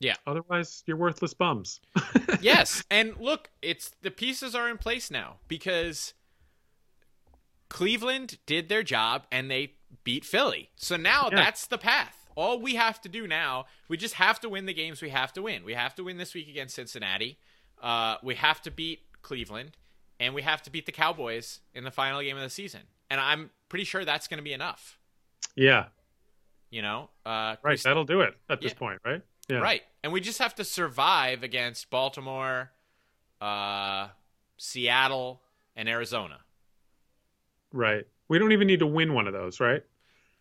Yeah. 0.00 0.16
Otherwise, 0.26 0.82
you're 0.86 0.96
worthless 0.96 1.34
bums. 1.34 1.80
yes, 2.40 2.82
and 2.90 3.16
look, 3.18 3.50
it's 3.62 3.90
the 4.02 4.10
pieces 4.10 4.54
are 4.54 4.68
in 4.68 4.78
place 4.78 5.10
now 5.10 5.36
because 5.46 6.14
Cleveland 7.68 8.38
did 8.46 8.68
their 8.68 8.82
job 8.82 9.26
and 9.30 9.50
they 9.50 9.74
beat 10.04 10.24
Philly. 10.24 10.70
So 10.76 10.96
now 10.96 11.28
Yeah. 11.30 11.36
that's 11.36 11.66
the 11.66 11.78
path. 11.78 12.16
All 12.36 12.60
we 12.60 12.76
have 12.76 13.00
to 13.02 13.08
do 13.08 13.26
now, 13.26 13.66
we 13.88 13.96
just 13.96 14.14
have 14.14 14.40
to 14.40 14.48
win 14.48 14.66
the 14.66 14.72
games 14.74 15.02
we 15.02 15.10
have 15.10 15.32
to 15.34 15.42
win. 15.42 15.64
We 15.64 15.74
have 15.74 15.94
to 15.96 16.04
win 16.04 16.16
this 16.16 16.32
week 16.34 16.48
against 16.48 16.74
Cincinnati. 16.74 17.38
Uh, 17.82 18.16
we 18.22 18.36
have 18.36 18.62
to 18.62 18.70
beat 18.70 19.00
Cleveland, 19.22 19.76
and 20.18 20.34
we 20.34 20.42
have 20.42 20.62
to 20.62 20.70
beat 20.70 20.86
the 20.86 20.92
Cowboys 20.92 21.60
in 21.74 21.84
the 21.84 21.90
final 21.90 22.20
game 22.22 22.36
of 22.36 22.42
the 22.42 22.50
season. 22.50 22.82
And 23.10 23.20
I'm 23.20 23.50
pretty 23.68 23.84
sure 23.84 24.04
that's 24.04 24.28
going 24.28 24.38
to 24.38 24.44
be 24.44 24.52
enough. 24.52 24.98
yeah, 25.56 25.86
You 26.70 26.82
know, 26.82 27.10
uh, 27.26 27.56
right. 27.62 27.82
That'll 27.82 28.04
do 28.04 28.20
it 28.22 28.34
at 28.48 28.60
this 28.60 28.72
point, 28.72 29.00
right? 29.04 29.22
Yeah. 29.48 29.58
Right. 29.58 29.82
And 30.02 30.12
we 30.12 30.20
just 30.20 30.38
have 30.38 30.54
to 30.56 30.64
survive 30.64 31.42
against 31.42 31.90
Baltimore, 31.90 32.70
uh, 33.40 34.08
Seattle, 34.56 35.42
and 35.76 35.88
Arizona. 35.88 36.38
Right. 37.72 38.06
We 38.28 38.38
don't 38.38 38.52
even 38.52 38.66
need 38.66 38.80
to 38.80 38.86
win 38.86 39.14
one 39.14 39.26
of 39.26 39.32
those, 39.32 39.60
right? 39.60 39.82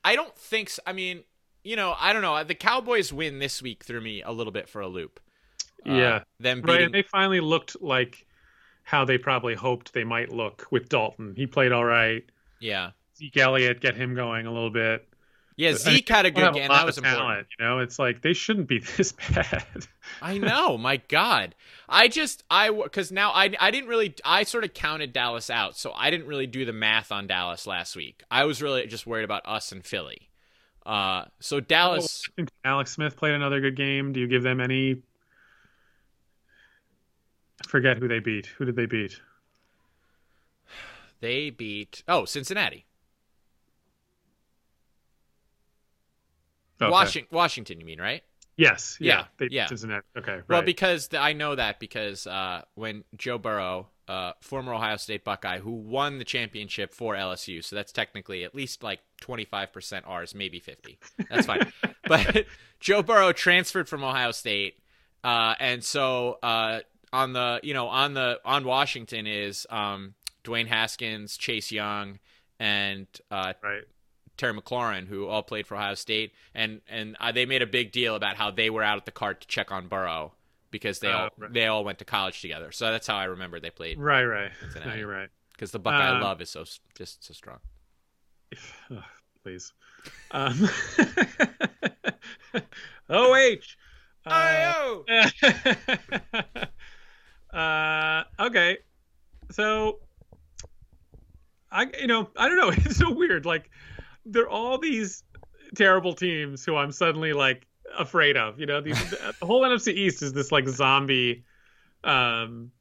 I 0.04 0.16
don't 0.16 0.36
think 0.36 0.70
so. 0.70 0.82
I 0.86 0.94
mean, 0.94 1.24
you 1.64 1.76
know, 1.76 1.96
I 2.00 2.14
don't 2.14 2.22
know. 2.22 2.42
The 2.44 2.56
Cowboys 2.56 3.12
win 3.12 3.40
this 3.40 3.62
week 3.62 3.84
threw 3.84 4.00
me 4.00 4.22
a 4.22 4.32
little 4.32 4.54
bit 4.54 4.70
for 4.70 4.82
a 4.82 4.88
loop. 4.88 5.20
Uh, 5.86 5.94
Yeah. 5.94 6.24
Them 6.40 6.62
Right. 6.62 6.82
And 6.82 6.94
they 6.94 7.02
finally 7.02 7.42
looked 7.42 7.82
like 7.82 8.26
how 8.84 9.06
they 9.06 9.18
probably 9.18 9.56
hoped 9.56 9.94
they 9.94 10.04
might 10.04 10.32
look 10.32 10.68
with 10.72 10.90
Dalton. 10.90 11.34
He 11.36 11.46
played 11.46 11.72
all 11.72 11.86
right. 11.86 12.24
yeah. 12.60 12.92
Zeke 13.18 13.38
Elliott 13.38 13.82
get 13.82 13.96
him 13.98 14.16
going 14.16 14.46
a 14.46 14.54
little 14.54 14.70
bit. 14.70 15.06
Yeah, 15.60 15.70
I 15.70 15.72
mean, 15.72 15.78
Zeke 15.80 16.08
had 16.08 16.26
a 16.26 16.32
good 16.32 16.54
game. 16.54 16.70
lot 16.70 16.78
That 16.78 16.86
was 16.86 16.98
important. 16.98 17.20
talent, 17.20 17.48
you 17.60 17.66
know, 17.66 17.80
it's 17.80 18.00
like 18.00 18.22
they 18.22 18.32
shouldn't 18.32 18.70
be 18.70 18.80
this 18.98 19.12
bad. 19.12 19.66
I 20.22 20.38
know, 20.38 20.78
my 20.78 21.02
God. 21.10 21.54
I 21.90 22.08
just 22.08 22.46
I 22.50 22.72
because 22.72 23.12
now 23.12 23.32
I 23.32 23.54
I 23.60 23.70
didn't 23.70 23.90
really 23.90 24.16
I 24.24 24.44
sort 24.44 24.64
of 24.64 24.74
counted 24.74 25.12
Dallas 25.12 25.50
out, 25.50 25.76
so 25.76 25.92
I 25.94 26.12
didn't 26.12 26.28
really 26.28 26.48
do 26.48 26.64
the 26.64 26.72
math 26.72 27.12
on 27.12 27.28
Dallas 27.28 27.68
last 27.68 27.98
week. 27.98 28.24
I 28.32 28.46
was 28.46 28.62
really 28.62 28.88
just 28.88 29.06
worried 29.06 29.26
about 29.26 29.42
us 29.46 29.74
and 29.74 29.86
Philly. 29.86 30.30
Uh, 30.86 31.26
so 31.42 31.60
Dallas. 31.60 32.24
I 32.30 32.32
think 32.38 32.52
Alex 32.64 32.94
Smith 32.94 33.18
played 33.18 33.34
another 33.34 33.60
good 33.60 33.76
game. 33.76 34.14
Do 34.14 34.22
you 34.22 34.28
give 34.28 34.44
them 34.44 34.62
any? 34.62 35.02
I 37.62 37.68
forget 37.68 37.98
who 37.98 38.08
they 38.08 38.20
beat. 38.20 38.46
Who 38.46 38.64
did 38.64 38.78
they 38.78 38.86
beat? 38.86 39.20
They 41.20 41.50
beat 41.50 42.02
oh 42.08 42.24
Cincinnati, 42.24 42.86
Okay. 46.82 46.92
Washington. 46.92 47.36
Washington, 47.36 47.80
you 47.80 47.86
mean 47.86 48.00
right? 48.00 48.24
Yes. 48.60 48.98
Yeah. 49.00 49.20
Yeah, 49.20 49.26
They 49.38 49.48
yeah. 49.52 49.66
Cincinnati. 49.68 50.06
Okay. 50.18 50.34
Right. 50.34 50.50
Well, 50.50 50.62
because 50.62 51.08
th- 51.08 51.22
I 51.22 51.32
know 51.32 51.56
that 51.56 51.80
because 51.80 52.28
uh, 52.28 52.64
when 52.76 53.06
Joe 53.16 53.38
Burrow, 53.38 53.88
uh, 54.10 54.34
former 54.42 54.74
Ohio 54.74 54.98
State 54.98 55.24
Buckeye, 55.24 55.60
who 55.60 55.72
won 55.72 56.18
the 56.18 56.26
championship 56.26 56.94
for 56.94 57.16
LSU, 57.16 57.64
so 57.64 57.78
that's 57.78 57.94
technically 57.94 58.44
at 58.44 58.54
least 58.54 58.84
like 58.84 59.00
twenty 59.22 59.46
five 59.46 59.72
percent 59.72 60.04
ours, 60.08 60.36
maybe 60.36 60.60
fifty. 60.60 61.00
That's 61.30 61.46
fine. 61.46 61.72
but 62.08 62.46
Joe 62.82 63.02
Burrow 63.02 63.32
transferred 63.32 63.88
from 63.88 64.04
Ohio 64.04 64.32
State, 64.32 64.80
uh, 65.24 65.56
and 65.60 65.82
so 65.82 66.40
uh, 66.44 66.80
on 67.14 67.32
the 67.32 67.62
you 67.64 67.74
know 67.74 67.88
on 67.88 68.14
the 68.14 68.42
on 68.44 68.66
Washington 68.66 69.26
is 69.26 69.68
um, 69.70 70.16
Dwayne 70.44 70.68
Haskins, 70.68 71.38
Chase 71.38 71.72
Young, 71.72 72.20
and 72.60 73.08
uh, 73.32 73.54
right. 73.64 73.84
Terry 74.40 74.54
McLaurin, 74.54 75.06
who 75.08 75.28
all 75.28 75.44
played 75.44 75.68
for 75.68 75.76
Ohio 75.76 75.94
State, 75.96 76.32
and 76.56 76.82
and 76.90 77.16
uh, 77.20 77.32
they 77.32 77.46
made 77.46 77.62
a 77.62 77.68
big 77.68 77.92
deal 77.92 78.16
about 78.16 78.38
how 78.38 78.50
they 78.50 78.70
were 78.70 78.82
out 78.82 78.98
at 78.98 79.06
the 79.06 79.12
cart 79.12 79.42
to 79.42 79.48
check 79.48 79.70
on 79.72 79.88
Burrow 79.88 80.34
because 80.72 81.00
they 81.00 81.10
Oh, 81.10 81.18
all 81.18 81.30
right. 81.38 81.54
they 81.54 81.68
all 81.68 81.84
went 81.84 82.00
to 82.00 82.06
college 82.06 82.42
together. 82.42 82.72
So 82.72 82.90
that's 82.92 83.06
how 83.06 83.18
I 83.18 83.26
remember 83.26 83.60
they 83.60 83.70
played 83.70 84.00
Right. 84.00 84.24
Right. 84.24 84.52
No, 84.86 84.94
you're 84.94 85.08
right. 85.08 85.30
because 85.52 85.72
the 85.72 85.80
Buckeye 85.80 86.16
Um, 86.16 86.22
love 86.22 86.42
is 86.42 86.50
so 86.50 86.64
just 86.96 87.24
so 87.26 87.34
strong. 87.34 87.60
Ugh, 88.92 89.04
please. 89.44 89.74
Um, 90.32 90.70
OH. 93.10 93.76
Uh, 94.26 94.74
uh, 97.54 98.24
okay. 98.40 98.78
So, 99.52 100.00
I 101.72 101.88
you 102.00 102.08
know 102.08 102.30
I 102.38 102.48
don't 102.48 102.58
know. 102.58 102.70
It's 102.86 102.98
so 102.98 103.12
weird. 103.12 103.46
Like, 103.46 103.70
there 104.26 104.44
are 104.44 104.50
all 104.50 104.78
these 104.78 105.24
terrible 105.76 106.14
teams 106.14 106.66
who 106.66 106.76
I'm 106.76 106.92
suddenly 106.92 107.34
like 107.34 107.68
afraid 107.98 108.38
of. 108.38 108.60
You 108.60 108.66
know, 108.66 108.82
these 108.82 109.10
the 109.40 109.46
whole 109.46 109.62
NFC 109.62 109.94
East 109.94 110.22
is 110.22 110.34
this 110.34 110.52
like 110.52 110.68
zombie 110.68 111.44
um 112.04 112.72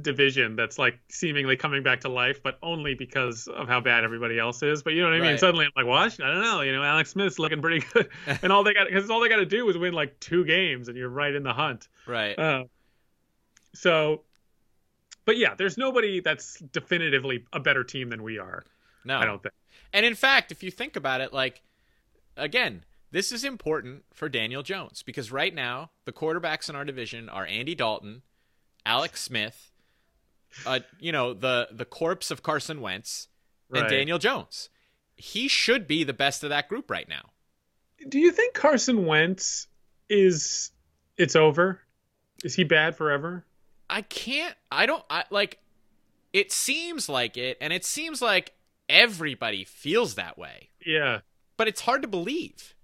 division 0.00 0.56
that's 0.56 0.78
like 0.78 0.98
seemingly 1.10 1.56
coming 1.56 1.82
back 1.82 2.00
to 2.00 2.08
life, 2.08 2.42
but 2.42 2.58
only 2.62 2.94
because 2.94 3.46
of 3.48 3.68
how 3.68 3.80
bad 3.80 4.04
everybody 4.04 4.38
else 4.38 4.62
is. 4.62 4.82
But 4.82 4.94
you 4.94 5.02
know 5.02 5.08
what 5.08 5.16
I 5.16 5.20
mean? 5.20 5.30
Right. 5.32 5.40
Suddenly 5.40 5.66
I'm 5.66 5.72
like, 5.76 5.86
what? 5.86 6.24
I 6.24 6.32
don't 6.32 6.42
know. 6.42 6.60
You 6.62 6.72
know, 6.72 6.82
Alex 6.82 7.10
Smith's 7.10 7.38
looking 7.38 7.60
pretty 7.60 7.84
good, 7.92 8.08
and 8.42 8.52
all 8.52 8.64
they 8.64 8.74
got 8.74 8.86
because 8.86 9.10
all 9.10 9.20
they 9.20 9.28
got 9.28 9.36
to 9.36 9.46
do 9.46 9.68
is 9.68 9.76
win 9.76 9.92
like 9.92 10.18
two 10.20 10.44
games, 10.44 10.88
and 10.88 10.96
you're 10.96 11.08
right 11.08 11.34
in 11.34 11.42
the 11.42 11.52
hunt. 11.52 11.88
Right. 12.06 12.38
Uh, 12.38 12.64
so, 13.74 14.22
but 15.24 15.36
yeah, 15.36 15.54
there's 15.54 15.78
nobody 15.78 16.20
that's 16.20 16.58
definitively 16.72 17.44
a 17.52 17.60
better 17.60 17.84
team 17.84 18.10
than 18.10 18.22
we 18.22 18.38
are. 18.38 18.64
no. 19.04 19.18
I 19.18 19.24
don't 19.24 19.42
think. 19.42 19.54
And 19.92 20.06
in 20.06 20.14
fact, 20.14 20.50
if 20.52 20.62
you 20.62 20.70
think 20.70 20.96
about 20.96 21.20
it, 21.20 21.32
like 21.32 21.62
again, 22.36 22.84
this 23.10 23.30
is 23.30 23.44
important 23.44 24.04
for 24.12 24.28
Daniel 24.28 24.62
Jones 24.62 25.02
because 25.02 25.30
right 25.30 25.54
now 25.54 25.90
the 26.04 26.12
quarterbacks 26.12 26.68
in 26.68 26.76
our 26.76 26.84
division 26.84 27.28
are 27.28 27.46
Andy 27.46 27.74
Dalton, 27.74 28.22
Alex 28.86 29.20
Smith, 29.20 29.70
uh, 30.66 30.80
you 30.98 31.12
know 31.12 31.34
the 31.34 31.68
the 31.70 31.84
corpse 31.84 32.30
of 32.30 32.42
Carson 32.42 32.80
Wentz, 32.80 33.28
and 33.72 33.82
Right. 33.82 33.90
Daniel 33.90 34.18
Jones. 34.18 34.68
He 35.16 35.46
should 35.48 35.86
be 35.86 36.04
the 36.04 36.12
best 36.12 36.42
of 36.42 36.50
that 36.50 36.68
group 36.68 36.90
right 36.90 37.08
now. 37.08 37.30
Do 38.08 38.18
you 38.18 38.32
think 38.32 38.54
Carson 38.54 39.06
Wentz 39.06 39.68
is 40.08 40.70
it's 41.16 41.36
over? 41.36 41.80
Is 42.42 42.54
he 42.54 42.64
bad 42.64 42.96
forever? 42.96 43.44
I 43.88 44.02
can't. 44.02 44.54
I 44.70 44.86
don't. 44.86 45.04
I 45.08 45.24
like. 45.30 45.58
It 46.32 46.50
seems 46.50 47.08
like 47.08 47.36
it, 47.36 47.58
and 47.60 47.72
it 47.72 47.84
seems 47.84 48.22
like 48.22 48.52
everybody 48.92 49.64
feels 49.64 50.14
that 50.16 50.38
way. 50.38 50.68
Yeah. 50.84 51.20
But 51.56 51.68
it's 51.68 51.80
hard 51.80 52.02
to 52.02 52.08
believe. 52.08 52.74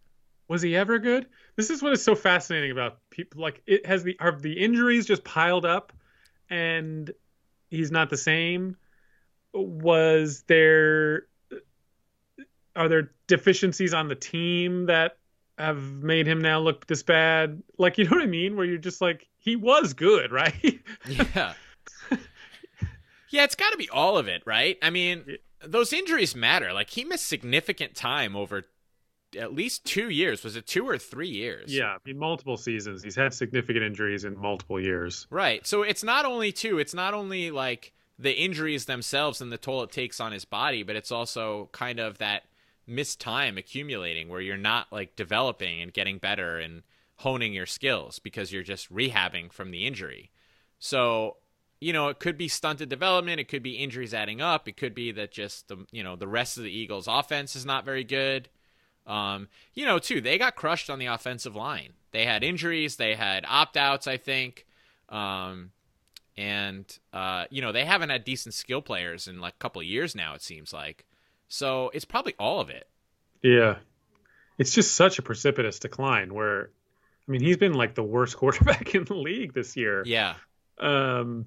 Was 0.49 0.63
he 0.63 0.75
ever 0.75 0.99
good? 0.99 1.27
This 1.57 1.71
is 1.71 1.83
what 1.83 1.93
is 1.93 2.03
so 2.03 2.15
fascinating 2.15 2.71
about 2.71 2.99
people. 3.11 3.43
Like, 3.43 3.63
it 3.67 3.85
has 3.85 4.03
the 4.03 4.17
are 4.19 4.33
the 4.33 4.55
injuries 4.55 5.07
just 5.07 5.23
piled 5.23 5.67
up, 5.67 5.93
and 6.49 7.11
he's 7.69 7.91
not 7.91 8.09
the 8.09 8.17
same. 8.17 8.77
Was 9.53 10.45
there 10.47 11.27
are 12.75 12.89
there 12.89 13.11
deficiencies 13.27 13.93
on 13.93 14.09
the 14.09 14.15
team 14.15 14.87
that 14.87 15.19
have 15.59 15.83
made 16.03 16.27
him 16.27 16.41
now 16.41 16.61
look 16.61 16.87
this 16.87 17.03
bad? 17.03 17.63
Like, 17.77 17.99
you 17.99 18.05
know 18.05 18.13
what 18.13 18.23
I 18.23 18.27
mean? 18.27 18.57
Where 18.57 18.65
you're 18.65 18.79
just 18.79 19.01
like, 19.01 19.27
he 19.37 19.57
was 19.57 19.93
good, 19.93 20.33
right? 20.33 20.81
Yeah. 21.07 21.55
yeah, 23.31 23.45
it's 23.45 23.57
got 23.57 23.71
to 23.71 23.77
be 23.77 23.91
all 23.91 24.17
of 24.17 24.29
it, 24.29 24.43
right? 24.47 24.79
I 24.81 24.91
mean, 24.91 25.25
those 25.65 25.93
injuries 25.93 26.35
matter. 26.37 26.73
Like 26.73 26.91
he 26.91 27.05
missed 27.05 27.27
significant 27.27 27.95
time 27.95 28.37
over 28.37 28.65
at 29.39 29.53
least 29.55 29.85
2 29.85 30.09
years. 30.09 30.43
Was 30.43 30.57
it 30.57 30.67
2 30.67 30.89
or 30.89 30.99
3 30.99 31.29
years? 31.29 31.75
yeah, 31.75 31.95
I 31.95 31.99
mean, 32.05 32.19
multiple 32.19 32.57
seasons. 32.57 33.03
He's 33.03 33.17
had 33.17 33.35
significant 33.35 33.85
injuries 33.85 34.25
in 34.25 34.39
multiple 34.39 34.81
years. 34.81 35.27
Right. 35.31 35.67
So 35.67 35.83
it's 35.83 36.03
not 36.03 36.25
only 36.25 36.53
two, 36.53 36.79
it's 36.79 36.95
not 36.95 37.15
only 37.15 37.51
like 37.51 37.93
the 38.19 38.33
injuries 38.33 38.87
themselves 38.87 39.41
and 39.41 39.53
the 39.53 39.59
toll 39.59 39.83
it 39.83 39.93
takes 39.93 40.19
on 40.19 40.33
his 40.33 40.45
body, 40.45 40.83
but 40.83 40.97
it's 40.97 41.13
also 41.13 41.69
kind 41.73 42.01
of 42.01 42.19
that 42.19 42.45
missed 42.87 43.21
time 43.21 43.59
accumulating 43.59 44.29
where 44.29 44.41
you're 44.41 44.57
not 44.57 44.91
like 44.91 45.15
developing 45.15 45.83
and 45.83 45.93
getting 45.93 46.19
better 46.19 46.59
and 46.59 46.83
honing 47.17 47.53
your 47.53 47.67
skills 47.67 48.19
because 48.19 48.51
you're 48.51 48.63
just 48.63 48.93
rehabbing 48.93 49.53
from 49.53 49.71
the 49.71 49.87
injury. 49.87 50.31
So, 50.79 51.37
you 51.81 51.93
know, 51.93 52.09
it 52.09 52.19
could 52.19 52.37
be 52.37 52.49
stunted 52.49 52.89
development, 52.89 53.41
it 53.41 53.49
could 53.49 53.63
be 53.63 53.75
injuries 53.75 54.15
adding 54.15 54.41
up, 54.41 54.69
it 54.69 54.77
could 54.77 54.95
be 54.95 55.13
that 55.13 55.31
just 55.31 55.69
the, 55.69 55.87
you 55.93 56.03
know, 56.03 56.17
the 56.17 56.29
rest 56.29 56.57
of 56.57 56.65
the 56.65 56.77
Eagles 56.77 57.07
offense 57.09 57.55
is 57.55 57.65
not 57.65 57.85
very 57.85 58.05
good. 58.05 58.49
Um, 59.07 59.49
you 59.75 59.87
know, 59.87 59.99
too, 59.99 60.21
they 60.21 60.39
got 60.39 60.57
crushed 60.57 60.91
on 60.91 60.99
the 60.99 61.07
offensive 61.07 61.57
line. 61.57 61.95
They 62.11 62.25
had 62.25 62.43
injuries, 62.43 62.97
they 62.97 63.15
had 63.15 63.45
opt 63.49 63.77
outs, 63.77 64.07
I 64.07 64.17
think. 64.17 64.67
Um, 65.09 65.71
and 66.39 66.99
uh, 67.13 67.47
you 67.51 67.61
know 67.61 67.73
they 67.73 67.85
haven't 67.85 68.11
had 68.11 68.25
decent 68.25 68.55
skill 68.55 68.81
players 68.81 69.27
in 69.27 69.41
like 69.41 69.55
a 69.55 69.59
couple 69.59 69.81
of 69.81 69.87
years 69.87 70.15
now. 70.15 70.35
It 70.35 70.43
seems 70.43 70.73
like, 70.73 71.05
so 71.49 71.91
it's 71.93 72.05
probably 72.05 72.35
all 72.39 72.61
of 72.61 72.71
it. 72.71 72.89
Yeah. 73.43 73.77
It's 74.57 74.73
just 74.73 74.95
such 74.95 75.19
a 75.19 75.23
precipitous 75.23 75.79
decline 75.79 76.35
where 76.35 76.71
I 77.27 77.31
mean, 77.31 77.41
he's 77.41 77.57
been 77.57 77.75
like 77.75 77.95
the 77.95 78.03
worst 78.03 78.37
quarterback 78.39 78.95
in 78.95 79.05
the 79.05 79.15
league 79.15 79.53
this 79.53 79.77
year. 79.77 80.03
Yeah, 80.07 80.35
Um 80.79 81.47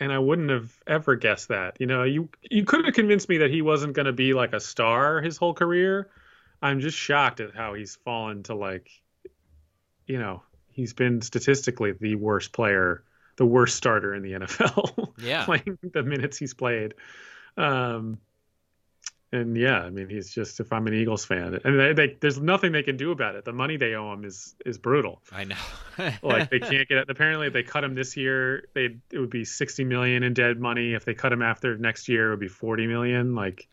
and 0.00 0.12
I 0.12 0.18
wouldn't 0.18 0.50
have 0.50 0.72
ever 0.86 1.16
guessed 1.16 1.48
that. 1.48 1.76
You 1.80 1.86
know, 1.86 2.04
you 2.04 2.28
you 2.50 2.64
could 2.64 2.84
have 2.84 2.94
convinced 2.94 3.28
me 3.28 3.38
that 3.38 3.50
he 3.50 3.62
wasn't 3.62 3.94
going 3.94 4.06
to 4.06 4.12
be 4.12 4.34
like 4.34 4.52
a 4.52 4.60
star 4.60 5.20
his 5.20 5.36
whole 5.36 5.54
career. 5.54 6.08
I'm 6.62 6.80
just 6.80 6.96
shocked 6.96 7.40
at 7.40 7.54
how 7.54 7.74
he's 7.74 7.96
fallen 7.96 8.42
to 8.44 8.54
like 8.54 8.90
you 10.06 10.18
know, 10.18 10.42
he's 10.70 10.94
been 10.94 11.20
statistically 11.20 11.92
the 11.92 12.14
worst 12.14 12.52
player, 12.52 13.04
the 13.36 13.44
worst 13.46 13.76
starter 13.76 14.14
in 14.14 14.22
the 14.22 14.32
NFL. 14.32 15.12
Yeah. 15.22 15.44
playing 15.44 15.78
the 15.82 16.02
minutes 16.04 16.38
he's 16.38 16.54
played. 16.54 16.94
Um 17.56 18.18
and 19.30 19.56
yeah, 19.56 19.80
I 19.80 19.90
mean, 19.90 20.08
he's 20.08 20.30
just 20.30 20.58
if 20.60 20.72
I'm 20.72 20.86
an 20.86 20.94
Eagles 20.94 21.24
fan, 21.24 21.58
and 21.64 21.78
they, 21.78 21.92
they, 21.92 22.16
there's 22.20 22.40
nothing 22.40 22.72
they 22.72 22.82
can 22.82 22.96
do 22.96 23.10
about 23.10 23.34
it. 23.34 23.44
The 23.44 23.52
money 23.52 23.76
they 23.76 23.94
owe 23.94 24.12
him 24.12 24.24
is 24.24 24.54
is 24.64 24.78
brutal. 24.78 25.20
I 25.30 25.44
know. 25.44 25.56
Like 26.22 26.48
they 26.48 26.60
can't 26.60 26.88
get 26.88 26.98
it. 26.98 27.10
Apparently, 27.10 27.48
if 27.48 27.52
they 27.52 27.62
cut 27.64 27.82
him 27.84 27.94
this 27.94 28.16
year, 28.16 28.68
they 28.74 28.96
it 29.12 29.18
would 29.18 29.30
be 29.30 29.44
60 29.44 29.84
million 29.84 30.22
in 30.22 30.32
dead 30.32 30.58
money. 30.60 30.94
If 30.94 31.04
they 31.04 31.12
cut 31.14 31.32
him 31.32 31.42
after 31.42 31.76
next 31.76 32.08
year, 32.08 32.28
it 32.28 32.30
would 32.30 32.40
be 32.40 32.48
40 32.48 32.86
million. 32.86 33.34
Like 33.34 33.68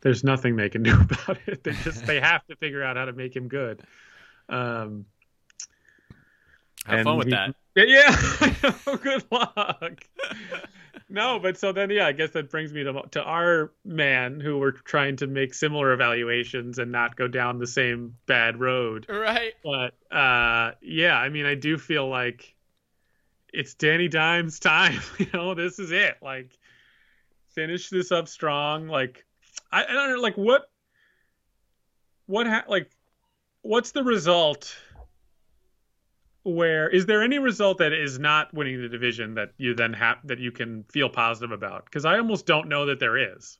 there's 0.00 0.24
nothing 0.24 0.56
they 0.56 0.70
can 0.70 0.82
do 0.84 0.94
about 0.98 1.38
it. 1.46 1.62
They 1.62 1.72
just 1.72 2.06
they 2.06 2.18
have 2.20 2.44
to 2.46 2.56
figure 2.56 2.82
out 2.82 2.96
how 2.96 3.04
to 3.04 3.12
make 3.12 3.36
him 3.36 3.48
good. 3.48 3.82
Um, 4.48 5.04
Have 6.86 7.04
fun 7.04 7.18
with 7.18 7.26
he- 7.28 7.32
that. 7.34 7.54
Yeah, 7.76 8.66
good 8.96 9.24
luck. 9.30 10.02
No, 11.10 11.40
but 11.40 11.58
so 11.58 11.72
then, 11.72 11.90
yeah, 11.90 12.06
I 12.06 12.12
guess 12.12 12.30
that 12.30 12.50
brings 12.50 12.72
me 12.72 12.84
to 12.84 13.02
to 13.10 13.22
our 13.22 13.72
man 13.84 14.38
who 14.38 14.58
we're 14.58 14.70
trying 14.70 15.16
to 15.16 15.26
make 15.26 15.52
similar 15.52 15.92
evaluations 15.92 16.78
and 16.78 16.92
not 16.92 17.16
go 17.16 17.26
down 17.26 17.58
the 17.58 17.66
same 17.66 18.16
bad 18.26 18.60
road. 18.60 19.06
Right. 19.08 19.54
But 19.64 19.94
uh, 20.16 20.72
yeah, 20.80 21.16
I 21.16 21.28
mean, 21.28 21.46
I 21.46 21.56
do 21.56 21.78
feel 21.78 22.08
like 22.08 22.54
it's 23.52 23.74
Danny 23.74 24.06
Dimes' 24.06 24.60
time. 24.60 25.00
you 25.18 25.26
know, 25.34 25.54
this 25.54 25.80
is 25.80 25.90
it. 25.90 26.16
Like, 26.22 26.56
finish 27.48 27.90
this 27.90 28.12
up 28.12 28.28
strong. 28.28 28.86
Like, 28.86 29.24
I, 29.72 29.84
I 29.84 29.92
don't 29.92 30.10
know, 30.14 30.20
like 30.20 30.36
what, 30.36 30.70
what, 32.26 32.46
ha- 32.46 32.64
like, 32.68 32.90
what's 33.62 33.90
the 33.90 34.04
result? 34.04 34.76
Where 36.42 36.88
is 36.88 37.04
there 37.06 37.22
any 37.22 37.38
result 37.38 37.78
that 37.78 37.92
is 37.92 38.18
not 38.18 38.52
winning 38.54 38.80
the 38.80 38.88
division 38.88 39.34
that 39.34 39.52
you 39.58 39.74
then 39.74 39.92
have 39.92 40.18
that 40.24 40.38
you 40.38 40.50
can 40.50 40.84
feel 40.84 41.08
positive 41.10 41.52
about? 41.52 41.84
Because 41.84 42.04
I 42.04 42.16
almost 42.18 42.46
don't 42.46 42.68
know 42.68 42.86
that 42.86 42.98
there 42.98 43.16
is. 43.36 43.58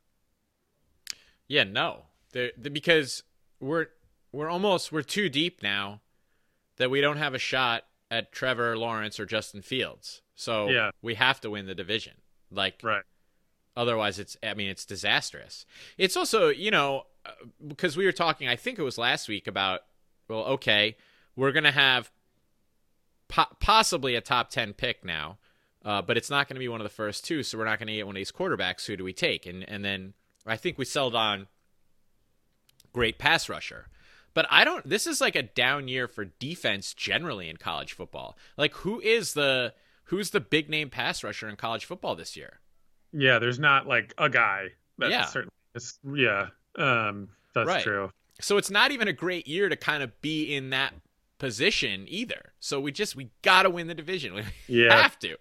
Yeah, 1.48 1.64
no. 1.64 2.06
There 2.32 2.52
the- 2.56 2.70
because 2.70 3.22
we're 3.60 3.88
we're 4.32 4.48
almost 4.48 4.92
we're 4.92 5.02
too 5.02 5.28
deep 5.28 5.62
now 5.62 6.00
that 6.76 6.90
we 6.90 7.00
don't 7.00 7.16
have 7.18 7.34
a 7.34 7.38
shot 7.38 7.84
at 8.10 8.32
Trevor 8.32 8.76
Lawrence 8.78 9.20
or 9.20 9.26
Justin 9.26 9.60
Fields. 9.62 10.22
So 10.34 10.68
Yeah. 10.70 10.90
we 11.02 11.16
have 11.16 11.40
to 11.42 11.50
win 11.50 11.66
the 11.66 11.74
division. 11.74 12.14
Like 12.50 12.80
Right. 12.82 13.04
otherwise 13.76 14.18
it's 14.18 14.36
I 14.42 14.54
mean 14.54 14.68
it's 14.68 14.86
disastrous. 14.86 15.66
It's 15.98 16.16
also, 16.16 16.48
you 16.48 16.70
know, 16.70 17.06
uh, 17.26 17.32
because 17.66 17.96
we 17.96 18.06
were 18.06 18.12
talking 18.12 18.48
I 18.48 18.56
think 18.56 18.78
it 18.78 18.82
was 18.82 18.96
last 18.96 19.28
week 19.28 19.46
about 19.46 19.82
well, 20.28 20.44
okay, 20.44 20.96
we're 21.34 21.50
going 21.52 21.64
to 21.64 21.72
have 21.72 22.10
po- 23.30 23.56
possibly 23.60 24.14
a 24.14 24.20
top 24.20 24.50
10 24.50 24.74
pick 24.74 25.04
now. 25.04 25.38
Uh, 25.82 26.02
but 26.02 26.18
it's 26.18 26.28
not 26.28 26.46
going 26.46 26.56
to 26.56 26.60
be 26.60 26.68
one 26.68 26.80
of 26.80 26.84
the 26.84 26.90
first 26.90 27.24
two, 27.24 27.42
so 27.42 27.56
we're 27.56 27.64
not 27.64 27.78
going 27.78 27.86
to 27.86 27.94
get 27.94 28.06
one 28.06 28.14
of 28.14 28.20
these 28.20 28.30
quarterbacks. 28.32 28.84
Who 28.86 28.96
do 28.98 29.04
we 29.04 29.14
take? 29.14 29.46
And 29.46 29.66
and 29.66 29.82
then 29.82 30.12
I 30.46 30.56
think 30.58 30.76
we 30.76 30.84
settled 30.84 31.14
on 31.14 31.46
great 32.92 33.18
pass 33.18 33.48
rusher. 33.48 33.86
But 34.34 34.46
I 34.50 34.64
don't. 34.64 34.86
This 34.88 35.06
is 35.06 35.20
like 35.20 35.34
a 35.36 35.42
down 35.42 35.88
year 35.88 36.06
for 36.06 36.26
defense 36.26 36.94
generally 36.94 37.48
in 37.48 37.56
college 37.56 37.94
football. 37.94 38.36
Like 38.58 38.74
who 38.74 39.00
is 39.00 39.32
the 39.34 39.72
who's 40.04 40.30
the 40.30 40.40
big 40.40 40.68
name 40.68 40.90
pass 40.90 41.24
rusher 41.24 41.48
in 41.48 41.56
college 41.56 41.84
football 41.84 42.14
this 42.14 42.36
year? 42.36 42.60
Yeah, 43.12 43.38
there's 43.38 43.58
not 43.58 43.86
like 43.86 44.14
a 44.18 44.28
guy. 44.28 44.68
That's 44.98 45.10
Yeah. 45.12 45.24
certainly. 45.24 45.52
It's, 45.74 45.98
yeah, 46.14 46.48
um, 46.76 47.30
that's 47.54 47.66
Right. 47.68 47.82
true. 47.82 48.12
So 48.40 48.56
it's 48.56 48.70
not 48.70 48.90
even 48.92 49.08
a 49.08 49.12
great 49.12 49.46
year 49.48 49.68
to 49.68 49.76
kind 49.76 50.02
of 50.02 50.20
be 50.20 50.54
in 50.54 50.70
that 50.70 50.92
position 51.40 52.04
either. 52.06 52.52
So 52.60 52.78
we 52.80 52.92
just 52.92 53.16
we 53.16 53.30
got 53.42 53.64
to 53.64 53.70
win 53.70 53.88
the 53.88 53.94
division. 53.94 54.34
We 54.68 54.84
Yeah. 54.84 55.02
have 55.02 55.18
to. 55.20 55.36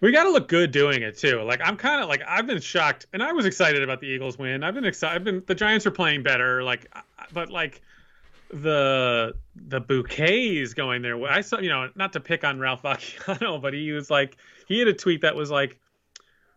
We 0.00 0.12
got 0.12 0.24
to 0.24 0.30
look 0.30 0.48
good 0.48 0.70
doing 0.70 1.02
it 1.02 1.18
too. 1.18 1.42
Like 1.42 1.60
I'm 1.62 1.76
kind 1.76 2.02
of 2.02 2.08
like 2.08 2.22
I've 2.26 2.46
been 2.46 2.60
shocked, 2.62 3.04
and 3.12 3.22
I 3.22 3.32
was 3.34 3.44
excited 3.44 3.82
about 3.82 4.00
the 4.00 4.06
Eagles 4.06 4.38
win. 4.38 4.62
I've 4.64 4.72
been 4.74 4.86
excited. 4.86 5.16
I've 5.16 5.24
been 5.24 5.42
the 5.46 5.54
Giants 5.54 5.84
are 5.84 5.90
playing 5.90 6.22
better. 6.22 6.62
Like, 6.62 6.90
but 7.34 7.50
like 7.50 7.82
the 8.52 9.34
the 9.56 9.80
bouquets 9.80 10.72
going 10.72 11.02
there. 11.02 11.22
I 11.26 11.42
saw, 11.42 11.58
you 11.60 11.68
know, 11.68 11.90
not 11.94 12.14
to 12.14 12.20
pick 12.20 12.44
on 12.44 12.58
Ralph 12.58 12.82
Vacchiano, 12.82 13.60
but 13.60 13.74
he 13.74 13.92
was 13.92 14.10
like 14.10 14.38
he 14.66 14.78
had 14.78 14.88
a 14.88 14.94
tweet 14.94 15.20
that 15.20 15.36
was 15.36 15.50
like, 15.50 15.78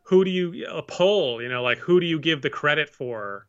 "Who 0.03 0.23
do 0.23 0.31
you 0.31 0.65
a 0.67 0.81
poll? 0.81 1.41
You 1.41 1.49
know, 1.49 1.63
like 1.63 1.79
who 1.79 1.99
do 1.99 2.05
you 2.05 2.19
give 2.19 2.41
the 2.41 2.49
credit 2.49 2.89
for?" 2.89 3.47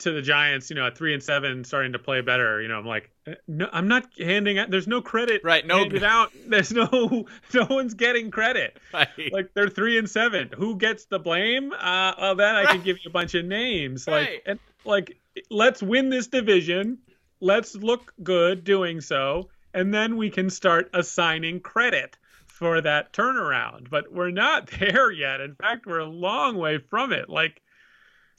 To 0.00 0.12
the 0.12 0.20
Giants, 0.22 0.68
you 0.70 0.76
know, 0.76 0.86
at 0.86 0.96
three 0.98 1.14
and 1.14 1.22
seven, 1.22 1.64
starting 1.64 1.92
to 1.92 1.98
play 1.98 2.20
better. 2.20 2.60
You 2.60 2.68
know, 2.68 2.78
I'm 2.78 2.84
like, 2.86 3.10
eh, 3.26 3.34
no, 3.48 3.68
I'm 3.72 3.88
not 3.88 4.06
handing 4.18 4.58
out. 4.58 4.70
There's 4.70 4.86
no 4.86 5.00
credit 5.00 5.40
Right, 5.42 5.66
no- 5.66 5.78
handed 5.78 6.04
out. 6.04 6.32
There's 6.46 6.70
no, 6.72 7.26
no 7.54 7.66
one's 7.70 7.94
getting 7.94 8.30
credit 8.30 8.76
Like, 8.92 9.08
like 9.32 9.54
they're 9.54 9.68
three 9.70 9.96
and 9.98 10.08
seven. 10.08 10.50
Who 10.56 10.76
gets 10.76 11.06
the 11.06 11.18
blame? 11.18 11.72
Uh, 11.72 12.12
well, 12.20 12.34
then 12.34 12.54
I 12.56 12.66
can 12.66 12.82
give 12.82 12.98
you 12.98 13.08
a 13.08 13.12
bunch 13.12 13.34
of 13.34 13.44
names. 13.46 14.06
Like, 14.06 14.28
Right. 14.28 14.42
and, 14.46 14.58
like, 14.84 15.16
let's 15.50 15.82
win 15.82 16.10
this 16.10 16.26
division. 16.26 16.98
Let's 17.40 17.74
look 17.74 18.12
good 18.22 18.64
doing 18.64 19.00
so, 19.00 19.48
and 19.74 19.92
then 19.92 20.16
we 20.16 20.30
can 20.30 20.48
start 20.50 20.90
assigning 20.94 21.60
credit 21.60 22.16
for 22.46 22.80
that 22.80 23.12
turnaround. 23.12 23.90
But 23.90 24.12
we're 24.12 24.30
not 24.30 24.66
there 24.78 25.10
yet. 25.10 25.40
In 25.40 25.54
fact, 25.54 25.86
we're 25.86 25.98
a 26.00 26.04
long 26.06 26.56
way 26.56 26.78
from 26.78 27.12
it. 27.12 27.28
Like, 27.28 27.60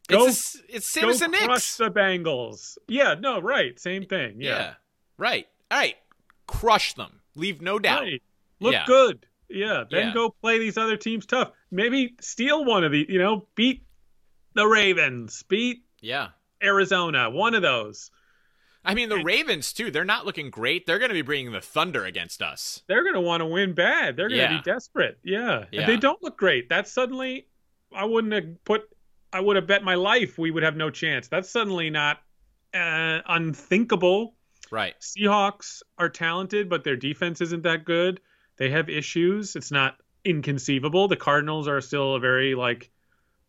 go, 0.07 0.27
it's 0.27 0.55
a, 0.55 0.75
it's 0.75 0.89
same 0.89 1.03
go 1.03 1.09
as 1.09 1.19
the 1.19 1.27
Knicks. 1.27 1.45
crush 1.45 1.75
the 1.75 1.91
Bengals. 1.91 2.77
Yeah, 2.87 3.15
no, 3.19 3.39
right, 3.41 3.79
same 3.79 4.05
thing. 4.05 4.35
yeah. 4.41 4.49
Yeah, 4.57 4.73
Right. 5.17 5.47
All 5.71 5.77
right. 5.79 5.95
Crush 6.47 6.93
them. 6.93 7.19
Leave 7.35 7.61
no 7.61 7.77
doubt. 7.79 8.01
Right. 8.01 8.21
Look 8.59 8.73
Yeah. 8.73 8.85
good. 8.85 9.25
Yeah. 9.49 9.83
Then 9.89 10.07
Yeah. 10.07 10.13
go 10.13 10.29
play 10.41 10.59
these 10.59 10.77
other 10.77 10.95
teams 10.97 11.25
tough. 11.25 11.51
Maybe 11.71 12.15
steal 12.21 12.63
one 12.65 12.83
of 12.83 12.91
these, 12.91 13.07
you 13.09 13.19
know, 13.19 13.47
beat 13.55 13.83
the 14.53 14.65
Ravens, 14.67 15.43
beat 15.43 15.83
Yeah. 16.01 16.29
Arizona, 16.63 17.29
one 17.29 17.53
of 17.55 17.61
those. 17.61 18.09
I 18.85 18.93
mean, 18.93 19.09
the 19.09 19.21
Ravens 19.23 19.73
too. 19.73 19.91
They're 19.91 20.05
not 20.05 20.25
looking 20.25 20.49
great. 20.49 20.85
They're 20.85 20.99
going 20.99 21.09
to 21.09 21.13
be 21.13 21.21
bringing 21.21 21.51
the 21.51 21.59
thunder 21.61 22.05
against 22.05 22.41
us. 22.41 22.83
They're 22.87 23.03
going 23.03 23.15
to 23.15 23.21
want 23.21 23.41
to 23.41 23.45
win 23.45 23.73
bad. 23.73 24.15
They're 24.15 24.29
going 24.29 24.39
to 24.47 24.53
Yeah. 24.53 24.57
be 24.57 24.63
desperate. 24.63 25.19
Yeah. 25.23 25.65
Yeah. 25.71 25.81
And 25.81 25.89
they 25.89 25.97
don't 25.97 26.21
look 26.23 26.37
great. 26.37 26.69
That's 26.69 26.91
suddenly, 26.91 27.47
I 27.93 28.05
wouldn't 28.05 28.33
have 28.33 28.63
put, 28.63 28.89
I 29.31 29.39
would 29.39 29.55
have 29.55 29.67
bet 29.67 29.83
my 29.83 29.95
life 29.95 30.37
we 30.37 30.51
would 30.51 30.63
have 30.63 30.75
no 30.75 30.89
chance. 30.89 31.27
That's 31.27 31.49
suddenly 31.49 31.89
not 31.89 32.19
uh, 32.73 33.19
unthinkable. 33.27 34.35
Right. 34.71 34.95
Seahawks 34.99 35.81
are 35.97 36.09
talented, 36.09 36.69
but 36.69 36.83
their 36.83 36.95
defense 36.95 37.41
isn't 37.41 37.63
that 37.63 37.85
good. 37.85 38.19
They 38.57 38.69
have 38.71 38.89
issues. 38.89 39.55
It's 39.55 39.71
not 39.71 39.97
inconceivable. 40.25 41.07
The 41.07 41.15
Cardinals 41.15 41.67
are 41.67 41.81
still 41.81 42.15
a 42.15 42.19
very 42.19 42.55
like 42.55 42.89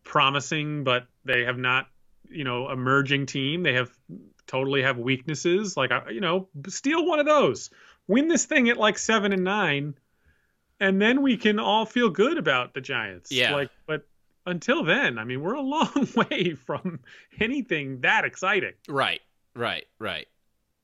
promising, 0.04 0.84
but 0.84 1.06
they 1.24 1.44
have 1.44 1.58
not, 1.58 1.86
you 2.28 2.44
know, 2.44 2.70
emerging 2.70 3.26
team. 3.26 3.62
They 3.62 3.74
have 3.74 3.90
totally 4.46 4.82
have 4.82 4.98
weaknesses. 4.98 5.76
Like 5.76 5.90
you 6.10 6.20
know, 6.20 6.48
steal 6.68 7.06
one 7.06 7.20
of 7.20 7.26
those. 7.26 7.70
Win 8.06 8.28
this 8.28 8.44
thing 8.46 8.68
at 8.70 8.78
like 8.78 8.96
7 8.98 9.32
and 9.32 9.44
9 9.44 9.94
and 10.80 11.00
then 11.00 11.22
we 11.22 11.36
can 11.36 11.58
all 11.58 11.84
feel 11.84 12.10
good 12.10 12.38
about 12.38 12.74
the 12.74 12.80
Giants. 12.80 13.32
Yeah. 13.32 13.54
Like 13.54 13.70
but 13.86 14.06
until 14.48 14.84
then, 14.84 15.18
I 15.18 15.24
mean, 15.24 15.40
we're 15.40 15.54
a 15.54 15.60
long 15.60 16.08
way 16.16 16.54
from 16.54 17.00
anything 17.40 18.00
that 18.00 18.24
exciting. 18.24 18.72
Right. 18.88 19.20
Right. 19.54 19.84
Right. 19.98 20.26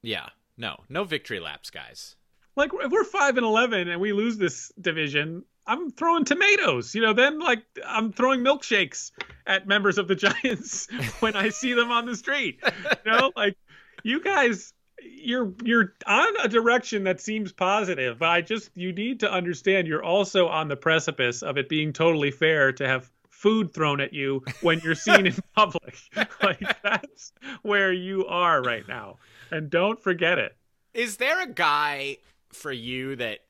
Yeah. 0.02 0.28
No. 0.56 0.76
No 0.88 1.04
victory 1.04 1.40
laps, 1.40 1.70
guys. 1.70 2.16
like 2.56 2.70
if 2.72 2.92
we're 2.92 3.04
five 3.04 3.36
and 3.36 3.44
eleven 3.46 3.88
and 3.88 4.00
we 4.00 4.12
lose 4.12 4.36
this 4.38 4.72
division, 4.80 5.44
I'm 5.66 5.90
throwing 5.90 6.24
tomatoes. 6.24 6.94
You 6.94 7.00
know, 7.02 7.12
then 7.12 7.38
like 7.40 7.64
I'm 7.86 8.12
throwing 8.12 8.40
milkshakes 8.40 9.10
at 9.46 9.66
members 9.66 9.98
of 9.98 10.08
the 10.08 10.14
Giants 10.26 10.88
when 11.20 11.34
I 11.36 11.48
see 11.48 11.72
them 11.72 11.90
on 11.90 12.06
the 12.06 12.16
street. 12.16 12.60
You 13.04 13.12
know, 13.12 13.32
like 13.34 13.56
you 14.02 14.20
guys, 14.22 14.72
you're 15.02 15.52
you're 15.64 15.94
on 16.06 16.34
a 16.42 16.48
direction 16.48 17.04
that 17.04 17.20
seems 17.20 17.52
positive, 17.52 18.18
but 18.18 18.28
I 18.28 18.40
just 18.42 18.70
you 18.74 18.92
need 18.92 19.20
to 19.20 19.32
understand 19.32 19.88
you're 19.88 20.04
also 20.04 20.48
on 20.48 20.68
the 20.68 20.76
precipice 20.76 21.42
of 21.42 21.56
it 21.58 21.68
being 21.68 21.92
totally 21.92 22.30
fair 22.30 22.72
to 22.72 22.86
have 22.86 23.10
food 23.44 23.74
thrown 23.74 24.00
at 24.00 24.14
you 24.14 24.42
when 24.62 24.80
you're 24.80 24.94
seen 24.94 25.26
in 25.26 25.34
public. 25.54 25.98
Like 26.42 26.82
that's 26.82 27.32
where 27.62 27.92
you 27.92 28.26
are 28.26 28.62
right 28.62 28.86
now. 28.88 29.18
And 29.50 29.68
don't 29.68 30.02
forget 30.02 30.38
it. 30.38 30.56
Is 30.94 31.18
there 31.18 31.42
a 31.42 31.46
guy 31.46 32.18
for 32.52 32.72
you 32.72 33.16
that 33.16 33.40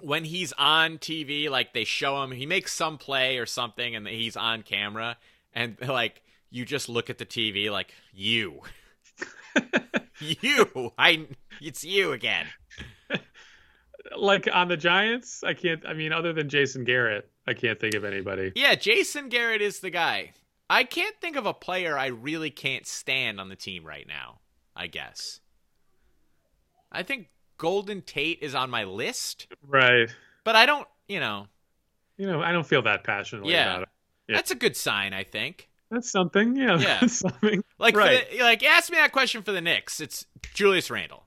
when 0.00 0.24
he's 0.24 0.52
on 0.54 0.96
TV, 0.96 1.50
like 1.50 1.74
they 1.74 1.84
show 1.84 2.22
him, 2.22 2.30
he 2.30 2.46
makes 2.46 2.72
some 2.72 2.96
play 2.96 3.36
or 3.36 3.44
something, 3.44 3.94
and 3.94 4.06
he's 4.06 4.36
on 4.36 4.62
camera, 4.62 5.18
and 5.54 5.76
like 5.86 6.22
you 6.50 6.64
just 6.64 6.88
look 6.88 7.10
at 7.10 7.18
the 7.18 7.26
TV, 7.26 7.70
like 7.70 7.92
you, 8.14 8.60
you, 10.18 10.92
I, 10.96 11.26
it's 11.60 11.84
you 11.84 12.12
again. 12.12 12.46
like 14.16 14.48
on 14.52 14.68
the 14.68 14.76
Giants, 14.76 15.42
I 15.44 15.52
can't. 15.52 15.84
I 15.86 15.92
mean, 15.92 16.12
other 16.12 16.32
than 16.32 16.48
Jason 16.48 16.84
Garrett, 16.84 17.30
I 17.46 17.54
can't 17.54 17.78
think 17.78 17.94
of 17.94 18.04
anybody. 18.04 18.52
Yeah, 18.54 18.74
Jason 18.74 19.28
Garrett 19.28 19.60
is 19.62 19.80
the 19.80 19.90
guy. 19.90 20.32
I 20.70 20.84
can't 20.84 21.14
think 21.20 21.36
of 21.36 21.44
a 21.46 21.52
player 21.54 21.96
I 21.98 22.06
really 22.06 22.50
can't 22.50 22.86
stand 22.86 23.38
on 23.38 23.48
the 23.50 23.56
team 23.56 23.84
right 23.84 24.06
now. 24.08 24.40
I 24.74 24.86
guess. 24.86 25.40
I 26.90 27.02
think 27.02 27.28
Golden 27.58 28.02
Tate 28.02 28.38
is 28.42 28.54
on 28.54 28.70
my 28.70 28.84
list, 28.84 29.46
Right. 29.66 30.08
but 30.44 30.56
I 30.56 30.66
don't. 30.66 30.86
You 31.08 31.20
know, 31.20 31.48
You 32.16 32.26
know, 32.26 32.40
I 32.40 32.52
don't 32.52 32.66
feel 32.66 32.82
that 32.82 33.04
passionately 33.04 33.52
Yeah. 33.52 33.70
about 33.72 33.82
it. 33.82 33.88
Yeah. 34.28 34.36
that's 34.36 34.50
a 34.50 34.54
good 34.54 34.76
sign. 34.76 35.12
I 35.12 35.22
think. 35.24 35.68
That's 35.90 36.10
something. 36.10 36.56
Yeah. 36.56 36.78
Yeah. 36.80 36.98
That's 37.00 37.18
something. 37.18 37.62
Like, 37.78 37.94
Right. 37.96 38.28
the, 38.30 38.38
like, 38.40 38.62
ask 38.64 38.90
me 38.90 38.96
that 38.96 39.12
question 39.12 39.42
for 39.42 39.52
the 39.52 39.60
Knicks. 39.60 40.00
It's 40.00 40.26
Julius 40.54 40.90
Randle. 40.90 41.26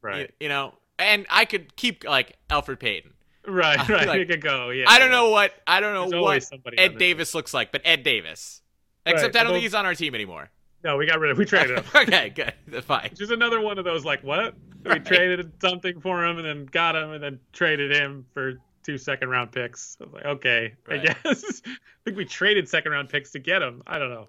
Right. 0.00 0.20
You, 0.40 0.46
you 0.46 0.48
know, 0.48 0.74
and 0.98 1.26
I 1.28 1.44
could 1.44 1.76
keep 1.76 2.04
like 2.04 2.36
Elfrid 2.48 2.78
Payton. 2.80 3.12
Right. 3.48 3.88
Right. 3.88 4.06
like- 4.08 4.18
you 4.20 4.26
could 4.26 4.40
go. 4.42 4.70
Yeah. 4.70 4.84
I 4.88 4.98
don't 4.98 5.10
know 5.10 5.30
what 5.30 5.52
I 5.66 5.80
don't 5.80 5.94
know 5.94 6.18
always 6.18 6.50
what 6.62 6.74
Ed 6.78 6.98
Davis 6.98 7.34
looks 7.34 7.52
like, 7.54 7.72
but 7.72 7.82
Ed 7.84 8.02
Davis. 8.02 8.62
Except 9.06 9.34
Right, 9.34 9.40
I 9.40 9.44
don't 9.44 9.52
think 9.54 9.62
he's 9.62 9.74
on 9.74 9.86
our 9.86 9.94
team 9.94 10.14
anymore. 10.14 10.50
No, 10.84 10.96
we 10.96 11.06
got 11.06 11.18
rid 11.18 11.30
of. 11.30 11.38
We 11.38 11.44
traded 11.44 11.78
him. 11.78 11.84
okay, 11.94 12.28
good. 12.30 12.52
That's 12.68 12.86
fine. 12.86 13.08
Which 13.10 13.20
is 13.22 13.30
another 13.30 13.60
one 13.60 13.78
of 13.78 13.84
those 13.84 14.04
like 14.04 14.22
what? 14.22 14.54
We 14.84 14.90
Right. 14.92 15.04
traded 15.04 15.50
something 15.60 16.00
for 16.00 16.24
him 16.24 16.36
and 16.38 16.46
then 16.46 16.66
got 16.66 16.94
him 16.94 17.12
and 17.12 17.22
then 17.22 17.40
traded 17.52 17.90
him 17.90 18.26
for 18.32 18.54
two 18.84 18.96
second 18.98 19.28
round 19.30 19.50
picks. 19.50 19.96
I 20.00 20.04
was 20.04 20.12
like, 20.14 20.24
okay, 20.26 20.74
Right. 20.86 21.00
I 21.00 21.14
guess. 21.24 21.62
I 21.66 21.70
think 22.04 22.16
we 22.16 22.24
traded 22.26 22.68
second 22.68 22.92
round 22.92 23.08
picks 23.08 23.32
to 23.32 23.38
get 23.38 23.60
him. 23.62 23.82
I 23.86 23.98
don't 23.98 24.10
know. 24.10 24.28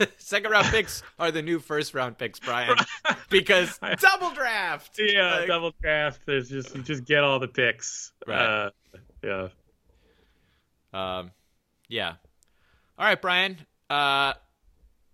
Second 0.18 0.50
round 0.50 0.66
picks 0.68 1.02
are 1.18 1.30
the 1.30 1.42
new 1.42 1.58
first 1.58 1.94
round 1.94 2.18
picks, 2.18 2.38
Brian, 2.40 2.76
because 3.30 3.78
double 4.00 4.30
draft. 4.30 4.98
Yeah, 4.98 5.38
Like- 5.38 5.48
double 5.48 5.72
draft. 5.80 6.20
There's 6.26 6.48
just 6.48 6.74
you 6.74 6.82
just 6.82 7.04
get 7.04 7.22
all 7.24 7.38
the 7.38 7.48
picks. 7.48 8.12
Right. 8.26 8.66
Uh, 8.66 8.70
yeah. 9.22 9.48
Um, 10.92 11.30
yeah. 11.88 12.14
All 12.98 13.06
right, 13.06 13.20
Brian. 13.20 13.58
Uh, 13.88 14.34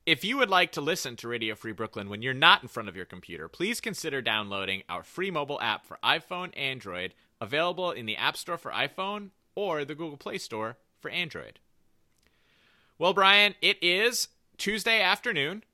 if 0.05 0.24
you 0.24 0.37
would 0.37 0.51
like 0.51 0.72
to 0.72 0.80
listen 0.80 1.16
to 1.16 1.28
Radio 1.28 1.55
Free 1.55 1.72
Brooklyn 1.72 2.09
when 2.09 2.22
you're 2.22 2.34
not 2.34 2.62
in 2.62 2.68
front 2.68 2.89
of 2.89 2.97
your 2.97 3.05
computer, 3.05 3.49
please 3.49 3.80
consider 3.80 4.22
downloading 4.22 4.82
our 4.89 5.03
free 5.03 5.30
mobile 5.30 5.61
app 5.61 5.84
for 5.84 5.99
iPhone, 6.05 6.57
Android, 6.57 7.14
available 7.41 7.91
in 7.91 8.07
the 8.07 8.16
App 8.16 8.37
Store 8.37 8.57
for 8.59 8.70
iPhone 8.70 9.30
or 9.55 9.84
the 9.84 9.95
Google 9.95 10.16
Play 10.16 10.39
Store 10.39 10.76
for 11.01 11.11
Android. 11.11 11.59
Well, 12.99 13.12
Brian, 13.14 13.55
it 13.61 13.78
is 13.82 14.28
Tuesday 14.59 15.00
afternoon, 15.00 15.64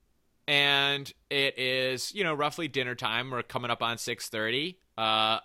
and 0.47 1.11
it 1.29 1.57
is 1.57 2.13
you 2.13 2.23
know 2.23 2.33
roughly 2.33 2.67
dinner 2.67 2.95
time. 2.95 3.31
We're 3.31 3.43
coming 3.43 3.71
up 3.71 3.81
on 3.81 3.97
six 3.97 4.29
thirty. 4.29 4.79
Uh, 4.97 5.39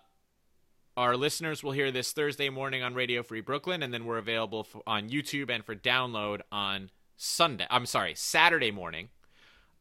our 0.96 1.16
listeners 1.16 1.62
will 1.62 1.72
hear 1.72 1.92
this 1.92 2.12
Thursday 2.12 2.50
morning 2.50 2.82
on 2.82 2.94
Radio 2.94 3.22
Free 3.22 3.40
Brooklyn, 3.40 3.82
and 3.82 3.94
then 3.94 4.04
we're 4.04 4.18
available 4.18 4.64
for, 4.64 4.82
on 4.86 5.08
YouTube 5.08 5.48
and 5.48 5.64
for 5.64 5.76
download 5.76 6.40
on 6.50 6.90
Sunday. 7.16 7.66
I'm 7.70 7.86
sorry, 7.86 8.14
Saturday 8.16 8.72
morning. 8.72 9.08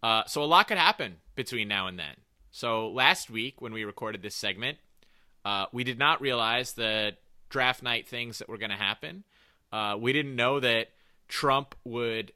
Uh, 0.04 0.24
so 0.28 0.44
a 0.44 0.46
lot 0.46 0.68
could 0.68 0.78
happen 0.78 1.16
between 1.36 1.68
now 1.68 1.88
and 1.88 1.98
then. 1.98 2.16
So 2.52 2.90
last 2.90 3.30
week 3.30 3.62
when 3.62 3.74
we 3.74 3.84
recorded 3.84 4.22
this 4.22 4.36
segment, 4.36 4.78
uh, 5.44 5.66
we 5.72 5.84
did 5.84 5.98
not 5.98 6.22
realize 6.22 6.74
the 6.74 7.16
draft 7.50 7.82
night 7.82 8.08
things 8.08 8.38
that 8.38 8.50
were 8.50 8.58
going 8.58 8.70
to 8.70 8.76
happen. 8.76 9.24
Uh, 9.72 9.98
we 10.00 10.14
didn't 10.14 10.36
know 10.36 10.60
that 10.60 10.90
Trump 11.28 11.76
would 11.84 12.32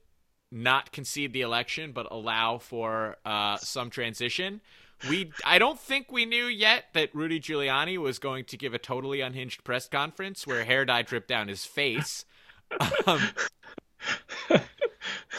not 0.52 0.91
concede 0.91 1.34
the 1.34 1.41
election, 1.41 1.91
but 1.93 2.08
allow 2.12 2.58
for 2.58 3.18
uh, 3.26 3.58
some 3.58 3.89
transition. 3.89 4.62
We, 5.10 5.32
I 5.45 5.58
don't 5.58 5.80
think 5.80 6.12
we 6.12 6.26
knew 6.26 6.45
yet 6.45 6.86
that 6.93 7.14
Rudy 7.16 7.39
Giuliani 7.39 7.97
was 7.97 8.20
going 8.20 8.45
to 8.45 8.58
give 8.58 8.74
a 8.74 8.78
totally 8.78 9.22
unhinged 9.22 9.64
press 9.64 9.88
conference 9.88 10.45
where 10.45 10.64
hair 10.64 10.86
dye 10.86 11.02
dripped 11.02 11.28
down 11.28 11.47
his 11.47 11.66
face. 11.66 12.26
Um, 13.08 13.22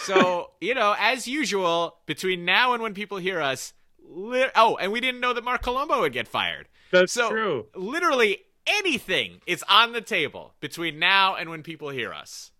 so 0.04 0.50
you 0.60 0.74
know, 0.74 0.94
as 0.98 1.28
usual, 1.28 1.96
between 2.06 2.44
now 2.44 2.72
and 2.74 2.82
when 2.82 2.94
people 2.94 3.18
hear 3.18 3.40
us, 3.40 3.72
li- 4.08 4.48
oh, 4.54 4.76
and 4.76 4.92
we 4.92 5.00
didn't 5.00 5.20
know 5.20 5.32
that 5.32 5.44
Marc 5.44 5.62
Colombo 5.62 6.00
would 6.00 6.12
get 6.12 6.28
fired. 6.28 6.68
That's 6.90 7.12
So 7.12 7.30
true. 7.30 7.66
literally 7.74 8.38
anything 8.66 9.40
is 9.46 9.64
on 9.68 9.92
the 9.92 10.00
table 10.00 10.54
between 10.60 10.98
now 10.98 11.34
and 11.36 11.50
when 11.50 11.62
people 11.62 11.88
hear 11.90 12.12
us. 12.12 12.50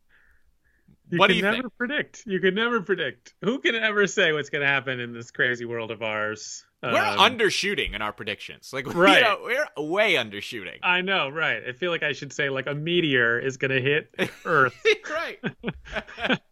You 1.13 1.19
what 1.19 1.29
can 1.29 1.35
do 1.35 1.37
you 1.37 1.43
never 1.43 1.63
think? 1.63 1.77
predict. 1.77 2.23
You 2.27 2.41
can 2.41 2.55
never 2.55 2.81
predict. 2.81 3.35
Who 3.43 3.59
can 3.61 3.75
ever 3.75 4.07
say 4.07 4.33
what's 4.33 4.49
going 4.51 4.63
to 4.63 4.67
happen 4.69 4.99
in 4.99 5.13
this 5.13 5.31
crazy 5.31 5.65
world 5.67 5.91
of 5.91 6.03
ours? 6.03 6.65
We're 6.83 6.97
Um, 6.97 7.19
undershooting 7.19 7.95
in 7.95 8.03
our 8.03 8.13
predictions. 8.13 8.73
Like, 8.73 8.93
Right. 8.95 9.19
you 9.19 9.23
know, 9.23 9.39
we're 9.77 9.85
way 9.85 10.15
undershooting. 10.15 10.79
I 10.83 11.03
know, 11.03 11.29
right? 11.29 11.63
I 11.69 11.73
feel 11.73 11.91
like 11.93 12.03
I 12.03 12.13
should 12.13 12.33
say 12.33 12.49
like 12.51 12.67
a 12.67 12.75
meteor 12.75 13.39
is 13.39 13.57
going 13.59 13.71
to 13.71 13.81
hit 13.81 14.13
Earth. 14.45 14.75
right. 15.11 15.39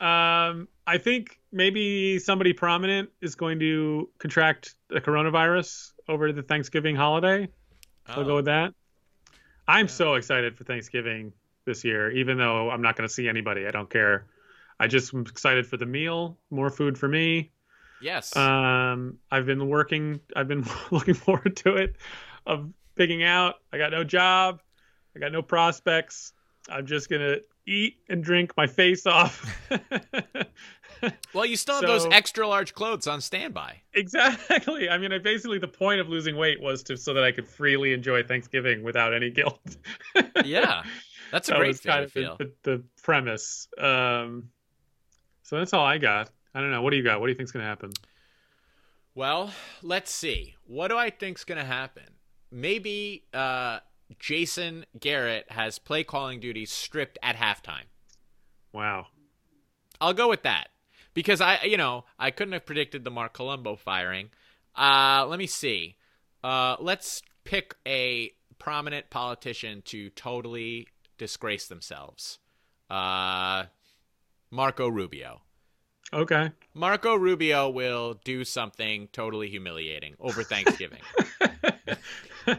um, 0.00 0.68
I 0.86 0.98
think 0.98 1.38
maybe 1.52 2.18
somebody 2.18 2.52
prominent 2.52 3.10
is 3.20 3.34
going 3.34 3.58
to 3.60 4.08
contract 4.18 4.74
the 4.88 5.00
coronavirus 5.00 5.92
over 6.08 6.32
the 6.32 6.42
Thanksgiving 6.42 6.96
holiday. 6.96 7.48
I'll 8.06 8.20
Oh. 8.20 8.24
go 8.24 8.34
with 8.36 8.44
that. 8.46 8.74
I'm 9.66 9.88
so 9.88 10.14
excited 10.14 10.56
for 10.56 10.64
Thanksgiving 10.64 11.32
this 11.66 11.84
year, 11.84 12.10
even 12.10 12.38
though 12.38 12.70
I'm 12.70 12.82
not 12.82 12.96
going 12.96 13.08
to 13.08 13.12
see 13.12 13.28
anybody. 13.28 13.66
I 13.66 13.70
don't 13.70 13.90
care. 13.90 14.26
I 14.78 14.86
just 14.86 15.14
am 15.14 15.22
excited 15.22 15.66
for 15.66 15.76
the 15.76 15.86
meal, 15.86 16.38
more 16.50 16.70
food 16.70 16.98
for 16.98 17.08
me. 17.08 17.52
Yes. 18.00 18.36
Um, 18.36 19.18
I've 19.30 19.46
been 19.46 19.68
working. 19.68 20.20
I've 20.36 20.48
been 20.48 20.64
looking 20.90 21.14
forward 21.14 21.56
to 21.58 21.76
it. 21.76 21.96
Of 22.46 22.70
picking 22.96 23.22
out. 23.22 23.56
I 23.72 23.78
got 23.78 23.92
no 23.92 24.04
job. 24.04 24.60
I 25.16 25.20
got 25.20 25.32
no 25.32 25.42
prospects. 25.42 26.32
I'm 26.68 26.86
just 26.86 27.08
gonna 27.08 27.36
eat 27.66 27.96
and 28.08 28.22
drink 28.22 28.52
my 28.56 28.66
face 28.66 29.06
off. 29.06 29.44
well, 31.34 31.46
you 31.46 31.56
still 31.56 31.76
have 31.76 31.84
those 31.84 32.06
extra 32.10 32.46
large 32.46 32.74
clothes 32.74 33.06
on 33.06 33.20
standby. 33.20 33.80
exactly. 33.92 34.88
I 34.88 34.98
mean, 34.98 35.12
I 35.12 35.18
basically 35.18 35.58
the 35.58 35.68
point 35.68 36.00
of 36.00 36.08
losing 36.08 36.36
weight 36.36 36.60
was 36.60 36.82
to 36.84 36.96
so 36.96 37.14
that 37.14 37.24
I 37.24 37.32
could 37.32 37.46
freely 37.46 37.92
enjoy 37.92 38.22
Thanksgiving 38.22 38.82
without 38.82 39.14
any 39.14 39.30
guilt. 39.30 39.76
Yeah. 40.44 40.82
That's 41.34 41.48
a 41.48 41.52
that 41.52 41.58
great 41.58 41.82
kind 41.82 42.04
of 42.04 42.12
feel. 42.12 42.36
the, 42.38 42.52
the, 42.62 42.82
premise. 43.02 43.68
Um, 43.76 44.50
so 45.42 45.58
that's 45.58 45.72
all 45.72 45.84
I 45.84 45.98
got. 45.98 46.30
I 46.54 46.60
don't 46.60 46.70
know. 46.70 46.80
What 46.80 46.90
do 46.90 46.96
you 46.96 47.02
got? 47.02 47.20
What 47.20 47.26
do 47.26 47.32
you 47.32 47.36
think's 47.36 47.52
gonna 47.52 47.64
happen? 47.64 47.90
Well, 49.14 49.52
let's 49.82 50.10
see. 50.10 50.54
What 50.66 50.88
do 50.88 50.96
I 50.96 51.10
think's 51.10 51.44
going 51.44 51.58
to 51.58 51.64
happen? 51.64 52.04
Maybe 52.50 53.24
uh, 53.32 53.78
Jason 54.18 54.86
Garrett 54.98 55.46
has 55.50 55.78
play 55.78 56.02
calling 56.02 56.40
duties 56.40 56.72
stripped 56.72 57.18
at 57.22 57.36
halftime. 57.36 57.86
Wow. 58.72 59.06
I'll 60.00 60.14
go 60.14 60.28
with 60.28 60.42
that 60.42 60.68
because 61.14 61.40
I, 61.40 61.62
you 61.62 61.76
know, 61.76 62.04
I 62.18 62.32
couldn't 62.32 62.54
have 62.54 62.66
predicted 62.66 63.04
the 63.04 63.10
Marc 63.10 63.34
Colombo 63.34 63.76
firing. 63.76 64.30
Uh, 64.76 65.26
let 65.28 65.38
me 65.38 65.46
see. 65.46 65.96
Uh, 66.42 66.76
let's 66.80 67.22
pick 67.44 67.76
a 67.86 68.32
prominent 68.58 69.10
politician 69.10 69.82
to 69.86 70.10
totally 70.10 70.88
disgrace 71.18 71.68
themselves. 71.68 72.38
Uh, 72.90 73.64
Marco 74.50 74.88
Rubio. 74.88 75.42
Okay. 76.12 76.50
Marco 76.74 77.14
Rubio 77.16 77.70
will 77.70 78.20
do 78.24 78.44
something 78.44 79.08
totally 79.12 79.48
humiliating 79.48 80.14
over 80.20 80.42
Thanksgiving. 80.42 81.00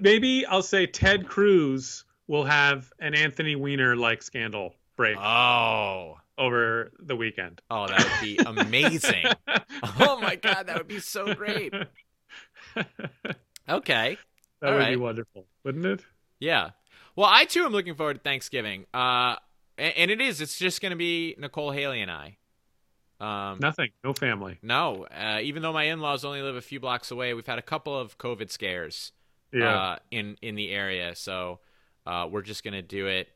Maybe 0.00 0.44
I'll 0.46 0.62
say 0.62 0.86
Ted 0.86 1.28
Cruz 1.28 2.04
will 2.26 2.44
have 2.44 2.92
an 2.98 3.14
Anthony 3.14 3.56
Weiner 3.56 3.96
like 3.96 4.22
scandal 4.22 4.74
break 4.96 5.16
oh. 5.18 6.18
over 6.36 6.90
the 6.98 7.16
weekend. 7.16 7.62
Oh, 7.70 7.86
that 7.86 8.02
would 8.02 8.20
be 8.20 8.38
amazing. 8.44 9.26
oh 10.00 10.18
my 10.20 10.36
god, 10.36 10.66
that 10.66 10.76
would 10.76 10.88
be 10.88 11.00
so 11.00 11.34
great. 11.34 11.72
Okay. 13.68 14.16
That 14.60 14.72
All 14.72 14.78
would 14.78 14.88
be 14.88 14.96
wonderful, 14.96 15.46
wouldn't 15.64 15.86
it? 15.86 16.04
Yeah. 16.38 16.70
Well, 17.16 17.28
I 17.30 17.44
too 17.46 17.64
am 17.64 17.72
looking 17.72 17.94
forward 17.94 18.14
to 18.14 18.20
Thanksgiving. 18.20 18.86
Uh 18.94 19.36
and 19.78 20.10
it 20.10 20.20
is. 20.22 20.40
It's 20.40 20.58
just 20.58 20.80
going 20.80 20.90
to 20.92 20.96
be 20.96 21.34
Nicole 21.38 21.70
Haley 21.70 22.00
and 22.00 22.10
I. 22.10 22.38
Um, 23.20 23.58
Nothing. 23.60 23.90
No 24.02 24.14
family. 24.14 24.58
no, 24.62 25.04
uh, 25.06 25.38
even 25.42 25.60
though 25.62 25.72
my 25.74 25.84
in-laws 25.84 26.24
only 26.24 26.40
live 26.40 26.56
a 26.56 26.62
few 26.62 26.80
blocks 26.80 27.10
away, 27.10 27.34
we've 27.34 27.46
had 27.46 27.58
a 27.58 27.62
couple 27.62 27.98
of 27.98 28.16
COVID 28.16 28.50
scares 28.50 29.12
Yeah. 29.52 29.68
uh, 29.78 29.96
in 30.10 30.38
in 30.40 30.54
the 30.54 30.70
area, 30.70 31.14
so 31.14 31.60
uh, 32.06 32.26
we're 32.30 32.40
just 32.42 32.64
gonna 32.64 32.80
do 32.82 33.06
it 33.06 33.28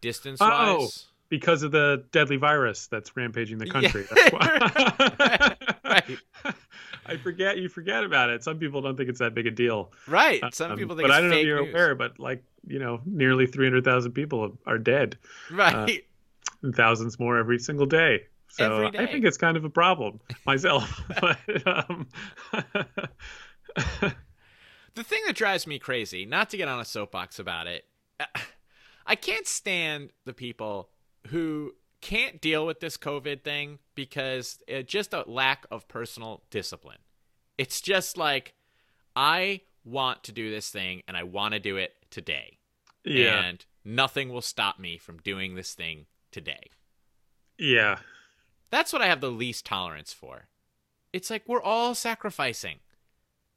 distance 0.00 0.38
Oh. 0.40 0.78
wise. 0.80 1.06
because 1.28 1.62
of 1.62 1.70
the 1.70 2.04
deadly 2.12 2.36
virus 2.36 2.86
that's 2.86 3.14
rampaging 3.16 3.58
the 3.58 3.66
Yeah. 3.66 3.72
country. 3.72 4.04
That's 4.10 4.32
why. 4.32 5.56
Right. 5.84 6.18
I 7.12 7.16
forget 7.18 7.58
you 7.58 7.68
forget 7.68 8.04
about 8.04 8.30
it. 8.30 8.42
Some 8.44 8.58
people 8.58 8.80
don't 8.82 8.96
think 8.96 9.08
it's 9.08 9.18
that 9.20 9.34
big 9.34 9.46
a 9.46 9.50
deal. 9.50 9.92
Right. 10.06 10.42
Some 10.54 10.72
Um, 10.72 10.78
people 10.78 10.96
think 10.96 11.08
but 11.08 11.10
it's 11.10 11.18
I 11.18 11.20
don't 11.20 11.30
know 11.30 11.36
if 11.36 11.46
you're 11.46 11.62
news. 11.64 11.72
aware, 11.74 11.94
but 11.94 12.18
like 12.18 12.42
you 12.66 12.78
know, 12.78 13.00
nearly 13.04 13.46
300,000 13.46 14.12
people 14.12 14.56
are 14.66 14.78
dead, 14.78 15.18
Right. 15.50 16.04
and 16.62 16.74
thousands 16.74 17.18
more 17.18 17.36
every 17.38 17.58
single 17.58 17.86
day. 17.86 18.26
So 18.48 18.86
I 18.86 19.06
think 19.06 19.24
it's 19.24 19.36
kind 19.38 19.56
of 19.56 19.64
a 19.64 19.70
problem 19.70 20.20
myself. 20.46 21.00
but 21.20 21.38
um, 21.66 22.06
the 24.94 25.02
thing 25.04 25.22
that 25.26 25.34
drives 25.36 25.66
me 25.66 25.78
crazy, 25.78 26.24
not 26.26 26.50
to 26.50 26.56
get 26.56 26.68
on 26.68 26.80
a 26.80 26.84
soapbox 26.84 27.38
about 27.38 27.66
it, 27.66 27.84
uh, 28.20 28.26
I 29.06 29.14
can't 29.16 29.46
stand 29.46 30.10
the 30.24 30.34
people 30.34 30.90
who 31.28 31.74
can't 32.02 32.40
deal 32.40 32.66
with 32.66 32.80
this 32.80 32.98
COVID 32.98 33.42
thing 33.42 33.78
because 33.94 34.58
it 34.68 34.86
just 34.88 35.14
a 35.14 35.24
lack 35.26 35.64
of 35.70 35.88
personal 35.88 36.42
discipline. 36.50 36.98
It's 37.56 37.80
just 37.80 38.18
like 38.18 38.52
I 39.16 39.62
want 39.84 40.22
to 40.24 40.32
do 40.32 40.50
this 40.50 40.68
thing 40.68 41.02
and 41.08 41.16
I 41.16 41.22
want 41.22 41.54
to 41.54 41.60
do 41.60 41.76
it 41.76 41.94
today. 42.10 42.58
yeah, 43.04 43.42
And 43.44 43.64
nothing 43.84 44.28
will 44.28 44.42
stop 44.42 44.78
me 44.78 44.98
from 44.98 45.18
doing 45.18 45.54
this 45.54 45.72
thing 45.74 46.06
today. 46.30 46.70
yeah, 47.58 47.98
That's 48.70 48.92
what 48.92 49.02
I 49.02 49.06
have 49.06 49.20
the 49.20 49.30
least 49.30 49.64
tolerance 49.66 50.12
for. 50.12 50.48
It's 51.12 51.30
like 51.30 51.42
we're 51.46 51.62
all 51.62 51.94
sacrificing. 51.94 52.78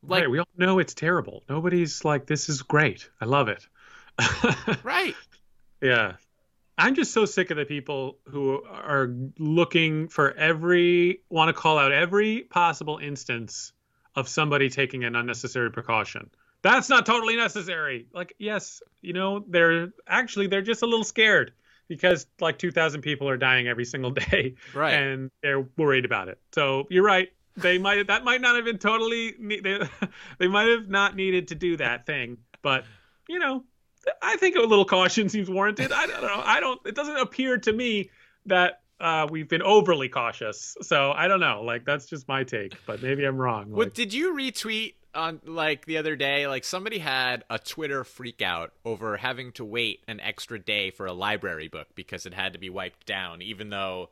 Like 0.04 0.22
right. 0.22 0.30
We 0.30 0.40
all 0.40 0.48
know 0.58 0.78
it's 0.80 0.94
terrible. 0.94 1.44
Nobody's 1.50 2.04
like, 2.06 2.28
"This 2.28 2.48
is 2.50 2.62
great. 2.62 3.10
I 3.22 3.26
love 3.26 3.48
it." 3.48 3.66
right. 4.84 5.16
Yeah. 5.82 6.14
I'm 6.78 6.96
just 6.96 7.14
so 7.14 7.26
sick 7.26 7.52
of 7.52 7.58
the 7.58 7.66
people 7.66 8.18
who 8.28 8.62
are 8.66 9.10
looking 9.40 10.10
for 10.10 10.34
every, 10.34 11.22
want 11.30 11.50
to 11.50 11.54
call 11.54 11.78
out 11.78 11.92
every 11.92 12.42
possible 12.42 12.98
instance 13.02 13.72
of 14.16 14.28
somebody 14.28 14.70
taking 14.70 15.04
an 15.04 15.16
unnecessary 15.16 15.72
precaution. 15.72 16.30
That's 16.62 16.90
not 16.90 17.06
totally 17.06 17.36
necessary. 17.36 18.08
Like, 18.14 18.34
yes, 18.40 18.82
you 19.02 19.14
know, 19.14 19.46
they're 19.48 19.90
actually, 20.08 20.48
they're 20.48 20.62
just 20.62 20.82
a 20.82 20.86
little 20.86 21.04
scared 21.04 21.54
because 21.88 22.26
like 22.42 22.58
2,000 22.58 23.02
people 23.02 23.30
are 23.30 23.38
dying 23.38 23.68
every 23.68 23.86
single 23.86 24.12
day 24.12 24.56
Right. 24.74 24.94
and 24.94 25.30
they're 25.44 25.62
worried 25.78 26.06
about 26.06 26.28
it. 26.28 26.40
So 26.54 26.88
you're 26.90 27.04
right. 27.04 27.30
They 27.58 27.78
might, 27.78 28.08
that 28.08 28.24
might 28.26 28.42
not 28.42 28.56
have 28.56 28.66
been 28.66 28.80
totally, 28.80 29.34
they, 29.40 29.80
they 30.40 30.48
might 30.48 30.68
have 30.68 30.90
not 30.90 31.16
needed 31.16 31.50
to 31.50 31.56
do 31.56 31.78
that 31.78 32.06
thing, 32.06 32.38
but 32.62 32.84
you 33.30 33.40
know, 33.40 33.64
I 34.22 34.38
think 34.38 34.56
a 34.56 34.62
little 34.62 34.86
caution 34.86 35.30
seems 35.30 35.50
warranted. 35.50 35.92
I 35.92 36.08
don't 36.08 36.22
know. 36.22 36.42
I 36.44 36.60
don't. 36.60 36.80
It 36.86 36.96
doesn't 36.96 37.18
appear 37.18 37.58
to 37.60 37.74
me 37.74 38.10
that 38.46 38.82
uh, 39.00 39.28
we've 39.30 39.50
been 39.50 39.62
overly 39.62 40.10
cautious. 40.10 40.78
So 40.82 41.12
I 41.12 41.28
don't 41.28 41.40
know. 41.40 41.64
Like 41.64 41.86
that's 41.86 42.06
just 42.06 42.28
my 42.28 42.44
take, 42.44 42.74
but 42.86 43.02
maybe 43.02 43.26
I'm 43.26 43.38
wrong. 43.38 43.72
What 43.72 43.94
did 43.94 44.14
you 44.14 44.34
retweet 44.34 44.94
on 45.14 45.42
like 45.46 45.86
the 45.86 45.98
other 45.98 46.16
day? 46.16 46.48
Like 46.48 46.64
somebody 46.64 47.00
had 47.00 47.44
a 47.50 47.60
Twitter 47.60 48.04
freak 48.04 48.42
out 48.42 48.74
over 48.84 49.18
having 49.18 49.52
to 49.54 49.66
wait 49.66 50.02
an 50.08 50.20
extra 50.20 50.60
day 50.60 50.92
for 50.92 51.06
a 51.06 51.14
library 51.14 51.68
book 51.68 51.88
because 51.96 52.26
it 52.26 52.34
had 52.34 52.54
to 52.54 52.60
be 52.60 52.70
wiped 52.70 53.06
down, 53.06 53.42
even 53.42 53.70
though 53.70 54.10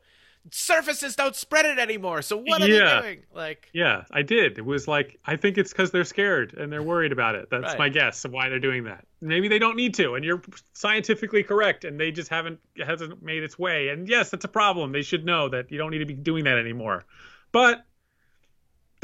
surfaces 0.50 1.16
don't 1.16 1.34
spread 1.34 1.64
it 1.66 1.78
anymore. 1.78 2.22
So 2.22 2.36
what 2.36 2.62
are 2.62 2.68
Yeah. 2.68 3.00
they 3.00 3.06
doing? 3.14 3.22
Like 3.34 3.68
yeah, 3.72 4.04
I 4.10 4.22
did. 4.22 4.58
It 4.58 4.64
was 4.64 4.86
like 4.86 5.18
I 5.24 5.36
think 5.36 5.58
it's 5.58 5.72
because 5.72 5.90
they're 5.90 6.04
scared 6.04 6.54
and 6.54 6.72
they're 6.72 6.82
worried 6.82 7.12
about 7.12 7.34
it. 7.34 7.48
That's 7.50 7.64
Right. 7.64 7.78
my 7.78 7.88
guess 7.88 8.24
of 8.24 8.32
why 8.32 8.48
they're 8.48 8.58
doing 8.58 8.84
that. 8.84 9.06
Maybe 9.20 9.48
they 9.48 9.58
don't 9.58 9.76
need 9.76 9.94
to, 9.94 10.14
and 10.14 10.24
you're 10.24 10.42
scientifically 10.74 11.42
correct, 11.42 11.84
and 11.84 11.98
they 11.98 12.10
just 12.10 12.28
haven't 12.28 12.58
hasn't 12.84 13.22
made 13.22 13.42
its 13.42 13.58
way. 13.58 13.88
And 13.88 14.08
yes, 14.08 14.30
that's 14.30 14.44
a 14.44 14.48
problem. 14.48 14.92
They 14.92 15.02
should 15.02 15.24
know 15.24 15.48
that 15.48 15.70
you 15.72 15.78
don't 15.78 15.90
need 15.90 15.98
to 15.98 16.06
be 16.06 16.14
doing 16.14 16.44
that 16.44 16.58
anymore. 16.58 17.04
But 17.52 17.84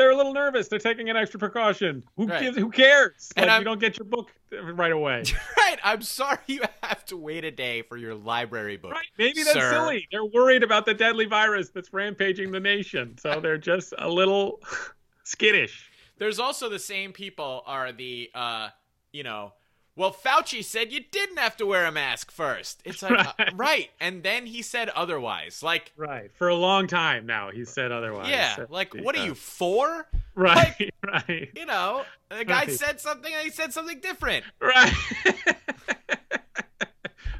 they're 0.00 0.10
a 0.10 0.16
little 0.16 0.32
nervous. 0.32 0.68
They're 0.68 0.78
taking 0.78 1.10
an 1.10 1.16
extra 1.16 1.38
precaution. 1.38 2.02
Who 2.16 2.26
Right. 2.26 2.40
gives? 2.40 2.56
Who 2.56 2.70
cares? 2.70 3.30
And 3.36 3.46
Like, 3.46 3.52
I'm- 3.52 3.60
you 3.60 3.64
don't 3.66 3.78
get 3.80 3.98
your 3.98 4.06
book 4.06 4.32
right 4.50 4.90
away. 4.92 5.22
right, 5.56 5.78
I'm 5.84 6.02
sorry 6.02 6.38
you 6.46 6.62
have 6.82 7.04
to 7.06 7.16
wait 7.16 7.44
a 7.44 7.50
day 7.50 7.82
for 7.82 7.96
your 7.96 8.14
library 8.14 8.76
book. 8.78 8.92
Right. 8.92 9.06
Maybe 9.18 9.42
that's 9.42 9.52
Sir. 9.52 9.70
silly. 9.70 10.08
They're 10.10 10.24
worried 10.24 10.62
about 10.62 10.86
the 10.86 10.94
deadly 10.94 11.26
virus 11.26 11.68
that's 11.70 11.92
rampaging 11.92 12.50
the 12.50 12.60
nation. 12.60 13.16
So 13.18 13.38
they're 13.40 13.58
just 13.58 13.94
a 13.98 14.08
little 14.08 14.60
skittish. 15.24 15.90
There's 16.18 16.38
also 16.38 16.68
the 16.68 16.78
same 16.78 17.12
people 17.12 17.62
are 17.66 17.92
the 17.92 18.30
uh, 18.34 18.68
you 19.12 19.22
know, 19.22 19.52
well 19.96 20.12
Fauci 20.12 20.62
said 20.64 20.92
you 20.92 21.00
didn't 21.10 21.38
have 21.38 21.56
to 21.58 21.66
wear 21.66 21.84
a 21.86 21.92
mask 21.92 22.30
first. 22.30 22.80
It's 22.84 23.02
like 23.02 23.12
uh, 23.26 23.32
Right. 23.38 23.52
right, 23.56 23.90
and 24.00 24.22
then 24.22 24.46
he 24.46 24.62
said 24.62 24.88
otherwise. 24.90 25.62
Like 25.62 25.92
Right. 25.96 26.30
For 26.34 26.48
a 26.48 26.54
long 26.54 26.86
time 26.86 27.26
now, 27.26 27.50
he 27.50 27.64
said 27.64 27.92
otherwise. 27.92 28.28
yeah, 28.28 28.56
So, 28.56 28.66
like 28.70 28.94
what 28.94 29.16
are 29.16 29.24
you 29.24 29.34
for? 29.34 30.06
Right. 30.34 30.90
right. 31.06 31.50
You 31.56 31.66
know, 31.66 32.04
the 32.30 32.44
guy 32.44 32.60
Right. 32.60 32.70
said 32.70 33.00
something 33.00 33.32
and 33.32 33.42
he 33.44 33.50
said 33.50 33.72
something 33.72 34.00
different. 34.00 34.44
Right. 34.60 34.92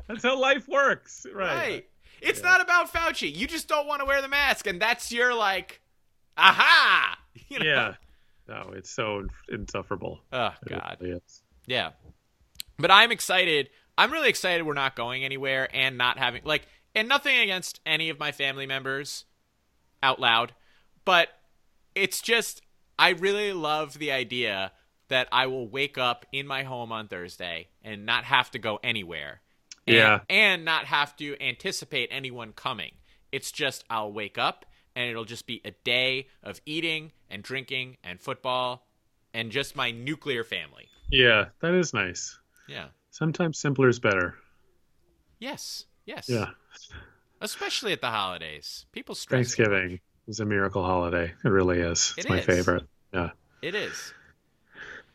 that's 0.09 0.22
how 0.22 0.38
life 0.38 0.68
works. 0.68 1.26
Right. 1.32 1.57
Right. 1.57 1.86
It's 2.20 2.40
Yeah. 2.40 2.48
not 2.48 2.61
about 2.61 2.92
Fauci. 2.92 3.34
You 3.34 3.46
just 3.46 3.68
don't 3.68 3.86
want 3.86 4.01
to 4.01 4.05
wear 4.07 4.20
the 4.20 4.28
mask, 4.28 4.66
and 4.66 4.80
that's 4.82 5.11
your 5.12 5.34
like, 5.34 5.80
aha. 6.36 7.16
You 7.48 7.61
know? 7.61 7.64
Yeah. 7.66 7.94
No, 8.48 8.72
it's 8.74 8.90
so 8.90 9.26
insufferable. 9.48 10.20
Oh 10.32 10.51
It 10.66 10.68
God. 10.68 10.96
really. 11.01 11.20
Yeah. 11.66 11.90
But 12.81 12.91
I'm 12.91 13.12
excited. 13.12 13.70
I'm 13.97 14.11
really 14.11 14.28
excited 14.28 14.64
we're 14.64 14.74
not 14.74 14.97
going 14.97 15.24
anywhere 15.24 15.68
and 15.74 15.99
not 15.99 16.18
having 16.18 16.43
like 16.45 16.66
and 16.95 17.09
nothing 17.09 17.37
against 17.39 17.81
any 17.87 18.09
of 18.11 18.18
my 18.18 18.33
family 18.33 18.66
members 18.66 19.24
out 20.03 20.20
loud, 20.20 20.53
but 21.05 21.28
it's 21.95 22.20
just 22.20 22.62
I 22.99 23.11
really 23.11 23.53
love 23.53 23.99
the 23.99 24.12
idea 24.12 24.72
that 25.09 25.28
I 25.33 25.47
will 25.47 25.68
wake 25.68 25.99
up 25.99 26.24
in 26.33 26.47
my 26.47 26.62
home 26.62 26.93
on 26.93 27.09
Thursday 27.09 27.68
and 27.83 28.07
not 28.07 28.24
have 28.24 28.51
to 28.53 28.59
go 28.59 28.78
anywhere. 28.83 29.41
And, 29.87 29.97
Yeah. 29.97 30.20
And 30.28 30.64
not 30.64 30.87
have 30.87 31.16
to 31.16 31.37
anticipate 31.43 32.09
anyone 32.12 32.53
coming. 32.53 32.93
It's 33.33 33.53
just 33.53 33.85
I'll 33.91 34.12
wake 34.12 34.39
up 34.39 34.66
and 34.95 35.09
it'll 35.09 35.24
just 35.24 35.47
be 35.47 35.61
a 35.64 35.72
day 35.85 36.28
of 36.43 36.61
eating 36.66 37.12
and 37.28 37.43
drinking 37.43 37.97
and 38.03 38.20
football 38.20 38.87
and 39.35 39.51
just 39.51 39.76
my 39.76 39.91
nuclear 39.91 40.45
family. 40.45 40.89
Yeah, 41.11 41.47
that 41.61 41.74
is 41.74 41.93
nice. 41.93 42.39
Yeah. 42.70 42.86
Sometimes 43.10 43.58
simpler 43.58 43.88
is 43.88 43.98
better. 43.98 44.36
Yes. 45.38 45.86
Yes. 46.06 46.28
Yeah. 46.28 46.50
Especially 47.40 47.92
at 47.92 48.00
the 48.00 48.10
holidays. 48.10 48.86
People 48.92 49.14
stress. 49.14 49.38
Thanksgiving 49.38 50.00
is 50.28 50.40
a 50.40 50.44
miracle 50.44 50.84
holiday. 50.84 51.32
It 51.44 51.48
really 51.48 51.80
is. 51.80 52.14
It's 52.16 52.26
It 52.26 52.30
my 52.30 52.38
is. 52.38 52.44
favorite. 52.46 52.84
Yeah. 53.12 53.30
It 53.62 53.74
is. 53.74 54.14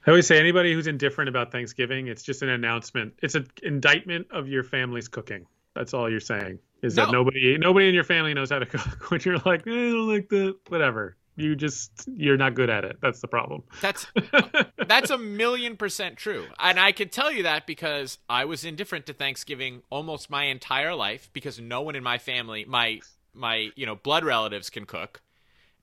I 0.06 0.12
always 0.12 0.28
say 0.28 0.38
anybody 0.40 0.74
who's 0.74 0.88
indifferent 0.88 1.30
about 1.30 1.52
Thanksgiving, 1.52 2.08
it's 2.08 2.22
just 2.24 2.42
an 2.42 2.50
announcement. 2.50 3.14
It's 3.24 3.36
an 3.36 3.48
indictment 3.64 4.28
of 4.32 4.48
your 4.48 4.64
family's 4.64 5.08
cooking. 5.08 5.48
That's 5.74 5.94
all 5.94 6.10
you're 6.10 6.20
saying. 6.20 6.60
Is 6.84 6.96
that 6.96 7.12
nobody 7.12 7.58
nobody 7.58 7.88
in 7.90 7.96
your 7.96 8.04
family 8.04 8.34
knows 8.36 8.52
how 8.52 8.60
to 8.60 8.66
cook 8.66 8.82
when 9.12 9.22
you're 9.26 9.40
like, 9.40 9.66
eh, 9.66 9.72
I 9.72 9.74
don't 9.92 10.08
like 10.08 10.30
that. 10.30 10.56
Whatever. 10.68 11.16
You 11.38 11.56
just 11.56 11.92
you're 12.16 12.38
not 12.38 12.54
good 12.54 12.70
at 12.70 12.86
it. 12.86 12.98
That's 13.02 13.20
the 13.20 13.28
problem. 13.28 13.64
That's 13.82 14.08
that's 14.88 15.10
a 15.10 15.18
million 15.18 15.76
percent 15.76 16.16
true. 16.18 16.46
And 16.60 16.80
I 16.80 16.92
can 16.94 17.10
tell 17.10 17.32
you 17.32 17.44
that 17.44 17.68
because 17.68 18.18
I 18.30 18.46
was 18.46 18.64
indifferent 18.64 19.06
to 19.08 19.14
Thanksgiving 19.14 19.82
almost 19.90 20.30
my 20.30 20.46
entire 20.46 20.96
life 20.96 21.30
because 21.34 21.60
no 21.60 21.82
one 21.82 21.96
in 21.96 22.04
my 22.04 22.18
family, 22.18 22.64
my 22.66 23.02
my, 23.34 23.70
you 23.76 23.86
know, 23.86 23.96
blood 23.96 24.24
relatives 24.24 24.70
can 24.70 24.86
cook. 24.86 25.22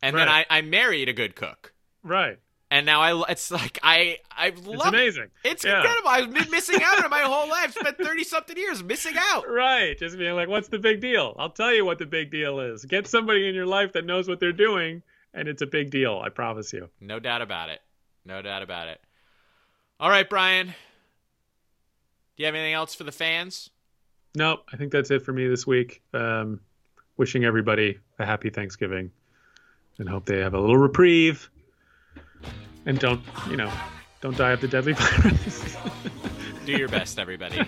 And 0.03 0.17
then 0.17 0.29
I, 0.29 0.47
I 0.49 0.63
married 0.63 1.09
a 1.09 1.13
good 1.13 1.37
cook. 1.37 1.73
right. 2.03 2.39
And 2.71 2.87
now 2.87 3.03
I 3.03 3.31
it's 3.31 3.51
like 3.51 3.79
I 3.83 4.17
I 4.35 4.47
It's 4.47 4.67
love 4.67 4.95
it. 4.95 4.99
amazing. 4.99 5.27
It's 5.45 5.63
Yeah. 5.63 5.77
incredible. 5.83 6.09
I've 6.09 6.33
been 6.33 6.51
missing 6.51 6.83
out 6.83 7.05
on 7.05 7.11
my 7.11 7.21
whole 7.25 7.47
life. 7.47 7.75
Spent 7.75 7.99
30 7.99 8.25
something 8.25 8.57
years 8.57 8.83
missing 8.83 9.13
out. 9.19 9.47
Right. 9.47 9.99
Just 9.99 10.17
being 10.17 10.35
like, 10.35 10.49
what's 10.49 10.69
the 10.69 10.79
big 10.79 11.03
deal? 11.03 11.37
I'll 11.39 11.51
tell 11.51 11.75
you 11.75 11.85
what 11.85 11.99
the 11.99 12.07
big 12.07 12.31
deal 12.31 12.59
is. 12.61 12.87
Get 12.87 13.07
somebody 13.07 13.47
in 13.47 13.55
your 13.55 13.67
life 13.67 13.93
that 13.93 14.07
knows 14.07 14.27
what 14.27 14.41
they're 14.41 14.53
doing, 14.53 15.03
and 15.35 15.49
it's 15.49 15.63
a 15.63 15.67
big 15.67 15.91
deal. 15.91 16.21
I 16.25 16.29
promise 16.29 16.73
you. 16.73 16.89
No 17.01 17.19
doubt 17.19 17.43
about 17.43 17.69
it. 17.69 17.81
No 18.25 18.43
doubt 18.43 18.63
about 18.63 18.89
it. 18.89 19.01
All 19.99 20.11
right, 20.11 20.29
Brian. 20.29 20.67
Do 20.69 20.75
you 22.37 22.47
have 22.47 22.55
anything 22.55 22.75
else 22.75 22.95
for 22.95 23.05
the 23.05 23.13
fans? 23.13 23.71
Nope. 24.35 24.65
I 24.73 24.77
think 24.77 24.93
that's 24.93 25.11
it 25.11 25.23
for 25.23 25.33
me 25.33 25.47
this 25.49 25.67
week. 25.67 26.03
Um, 26.15 26.61
wishing 27.17 27.45
everybody 27.45 27.99
a 28.19 28.25
happy 28.27 28.51
Thanksgiving 28.51 29.11
and 29.99 30.09
hope 30.09 30.25
they 30.25 30.39
have 30.39 30.55
a 30.55 30.61
little 30.61 30.79
reprieve 30.79 31.51
and 32.87 32.99
don't, 32.99 33.21
you 33.49 33.57
know, 33.57 33.71
don't 34.21 34.37
die 34.37 34.53
of 34.53 34.61
the 34.61 34.69
deadly 34.69 34.93
virus. 34.97 35.77
Do 36.65 36.73
your 36.73 36.89
best, 36.89 37.19
everybody. 37.19 37.59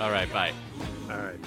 All 0.00 0.10
right, 0.10 0.32
bye. 0.32 0.52
All 1.10 1.18
right. 1.18 1.38